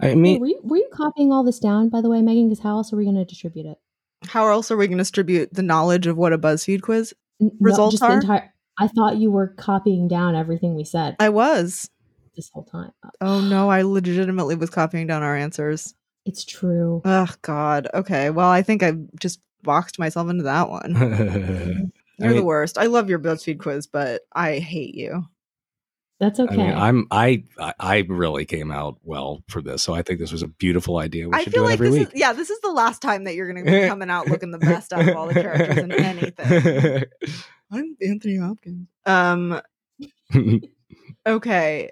I 0.00 0.08
Hey, 0.08 0.14
mean, 0.14 0.40
were, 0.40 0.46
you, 0.46 0.60
were 0.62 0.76
you 0.78 0.88
copying 0.92 1.32
all 1.32 1.44
this 1.44 1.58
down, 1.58 1.90
by 1.90 2.00
the 2.00 2.08
way, 2.08 2.22
Megan? 2.22 2.48
Because 2.48 2.62
how 2.62 2.76
else 2.78 2.92
are 2.92 2.96
we 2.96 3.04
going 3.04 3.16
to 3.16 3.24
distribute 3.26 3.66
it? 3.66 3.76
How 4.26 4.48
else 4.48 4.70
are 4.70 4.76
we 4.78 4.86
going 4.86 4.96
to 4.96 5.02
distribute 5.02 5.52
the 5.52 5.62
knowledge 5.62 6.06
of 6.06 6.16
what 6.16 6.32
a 6.32 6.38
BuzzFeed 6.38 6.80
quiz? 6.80 7.12
N- 7.42 7.50
no, 7.60 7.70
Results 7.70 7.92
just 7.92 8.00
the 8.00 8.06
are? 8.08 8.14
entire. 8.20 8.54
I 8.78 8.88
thought 8.88 9.16
you 9.16 9.30
were 9.30 9.48
copying 9.48 10.08
down 10.08 10.34
everything 10.36 10.74
we 10.74 10.84
said 10.84 11.16
I 11.18 11.28
was. 11.30 11.90
this 12.36 12.50
whole 12.52 12.64
time. 12.64 12.92
Oh 13.20 13.40
no, 13.40 13.70
I 13.76 13.82
legitimately 13.82 14.54
was 14.56 14.70
copying 14.70 15.06
down 15.06 15.22
our 15.22 15.36
answers. 15.36 15.94
It's 16.24 16.44
true. 16.44 17.02
Oh 17.04 17.28
god. 17.42 17.88
Okay. 17.94 18.30
Well, 18.30 18.48
I 18.48 18.62
think 18.62 18.82
I 18.82 18.92
just 19.20 19.40
boxed 19.62 19.98
myself 19.98 20.28
into 20.28 20.44
that 20.44 20.68
one. 20.68 20.94
You're 22.18 22.30
the 22.30 22.36
mean, 22.36 22.44
worst. 22.44 22.78
I 22.78 22.86
love 22.86 23.10
your 23.10 23.18
BuzzFeed 23.18 23.58
quiz, 23.58 23.86
but 23.86 24.22
I 24.32 24.58
hate 24.58 24.94
you. 24.94 25.24
That's 26.18 26.40
okay. 26.40 26.54
I 26.54 26.56
mean, 26.56 26.72
I'm 26.72 27.06
I 27.10 27.44
I- 27.58 27.74
I 27.78 27.96
really 28.08 28.46
came 28.46 28.72
out 28.72 28.96
well 29.02 29.44
for 29.48 29.60
this, 29.60 29.82
so 29.82 29.92
I 29.92 30.00
think 30.00 30.18
this 30.18 30.32
was 30.32 30.42
a 30.42 30.48
beautiful 30.48 30.96
idea. 30.96 31.28
We 31.28 31.34
I 31.34 31.42
should 31.42 31.52
feel 31.52 31.64
do 31.64 31.66
it 31.66 31.70
like 31.70 31.72
every 31.74 31.90
this 31.90 31.98
week. 31.98 32.08
is 32.14 32.20
yeah, 32.20 32.32
this 32.32 32.48
is 32.48 32.58
the 32.62 32.70
last 32.70 33.02
time 33.02 33.24
that 33.24 33.34
you're 33.34 33.52
going 33.52 33.62
to 33.66 33.70
be 33.70 33.86
coming 33.86 34.08
out 34.08 34.26
looking 34.28 34.50
the 34.50 34.58
best 34.58 34.94
out 34.94 35.06
of 35.06 35.14
all 35.14 35.26
the 35.26 35.34
characters 35.42 35.76
in 35.76 35.92
anything. 35.92 37.04
I'm 37.70 37.96
Anthony 38.00 38.36
Hopkins. 38.36 38.88
Um 39.04 39.60
okay. 41.26 41.90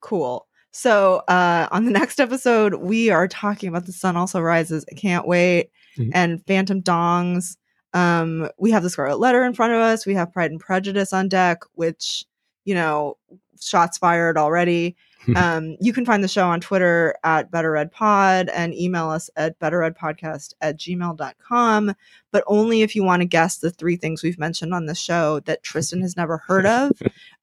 Cool. 0.00 0.46
So, 0.72 1.22
uh 1.28 1.68
on 1.70 1.84
the 1.84 1.90
next 1.90 2.20
episode, 2.20 2.74
we 2.74 3.10
are 3.10 3.28
talking 3.28 3.68
about 3.68 3.86
The 3.86 3.92
Sun 3.92 4.16
Also 4.16 4.40
Rises. 4.40 4.84
I 4.90 4.94
can't 4.94 5.26
wait. 5.26 5.70
Mhm. 5.98 6.10
And 6.14 6.46
Phantom 6.46 6.82
Dongs. 6.82 7.56
Um 7.94 8.48
we 8.58 8.70
have 8.72 8.82
the 8.82 8.90
Scarlet 8.90 9.18
Letter 9.18 9.44
in 9.44 9.54
front 9.54 9.72
of 9.72 9.80
us. 9.80 10.06
We 10.06 10.14
have 10.14 10.32
Pride 10.32 10.50
and 10.50 10.60
Prejudice 10.60 11.12
on 11.12 11.28
deck, 11.28 11.60
which, 11.74 12.24
you 12.64 12.74
know, 12.74 13.16
shots 13.60 13.98
fired 13.98 14.36
already. 14.36 14.96
um, 15.36 15.76
you 15.80 15.92
can 15.92 16.04
find 16.04 16.22
the 16.22 16.28
show 16.28 16.46
on 16.46 16.60
Twitter 16.60 17.16
at 17.24 17.50
Better 17.50 17.72
Red 17.72 17.90
Pod 17.90 18.48
and 18.50 18.74
email 18.74 19.10
us 19.10 19.30
at 19.36 19.58
betterredpodcast 19.58 20.54
at 20.60 20.78
gmail.com, 20.78 21.94
but 22.30 22.44
only 22.46 22.82
if 22.82 22.94
you 22.94 23.02
want 23.02 23.20
to 23.22 23.26
guess 23.26 23.58
the 23.58 23.70
three 23.70 23.96
things 23.96 24.22
we've 24.22 24.38
mentioned 24.38 24.74
on 24.74 24.86
the 24.86 24.94
show 24.94 25.40
that 25.40 25.62
Tristan 25.62 26.00
has 26.02 26.16
never 26.16 26.38
heard 26.38 26.66
of. 26.66 26.92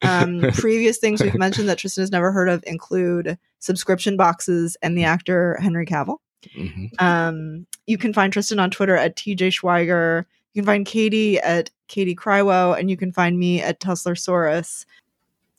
Um, 0.02 0.42
previous 0.54 0.98
things 0.98 1.22
we've 1.22 1.36
mentioned 1.36 1.68
that 1.70 1.78
Tristan 1.78 2.04
has 2.04 2.12
never 2.12 2.32
heard 2.32 2.50
of 2.50 2.64
include 2.68 3.38
subscription 3.60 4.18
boxes 4.18 4.78
and 4.82 4.98
the 4.98 5.04
actor 5.04 5.58
Henry 5.62 5.86
Cavill. 5.86 6.18
Mhm. 6.56 7.02
Um, 7.02 7.68
you 7.88 7.98
can 7.98 8.14
find 8.14 8.32
Tristan 8.32 8.60
on 8.60 8.70
Twitter 8.70 8.96
at 8.96 9.16
TJ 9.16 9.50
Schweiger. 9.50 10.26
You 10.54 10.62
can 10.62 10.66
find 10.66 10.86
Katie 10.86 11.40
at 11.40 11.70
Katie 11.88 12.16
Crywo, 12.16 12.78
and 12.78 12.90
you 12.90 12.98
can 12.98 13.12
find 13.12 13.40
me 13.40 13.62
at 13.62 13.80
Tuslersaurus. 13.80 14.86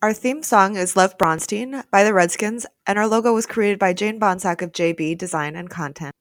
Our 0.03 0.13
theme 0.13 0.43
song 0.43 0.77
is 0.77 0.97
Lev 0.97 1.17
Bronstein 1.17 1.85
by 1.91 2.05
the 2.05 2.13
Redskins, 2.13 2.67
and 2.87 2.99
our 2.99 3.07
logo 3.07 3.33
was 3.33 3.47
created 3.47 3.79
by 3.79 3.95
Jane 3.95 4.21
Bonsack 4.21 4.61
of 4.61 4.73
JB 4.73 5.17
Design 5.17 5.57
and 5.57 5.71
Content. 5.71 6.15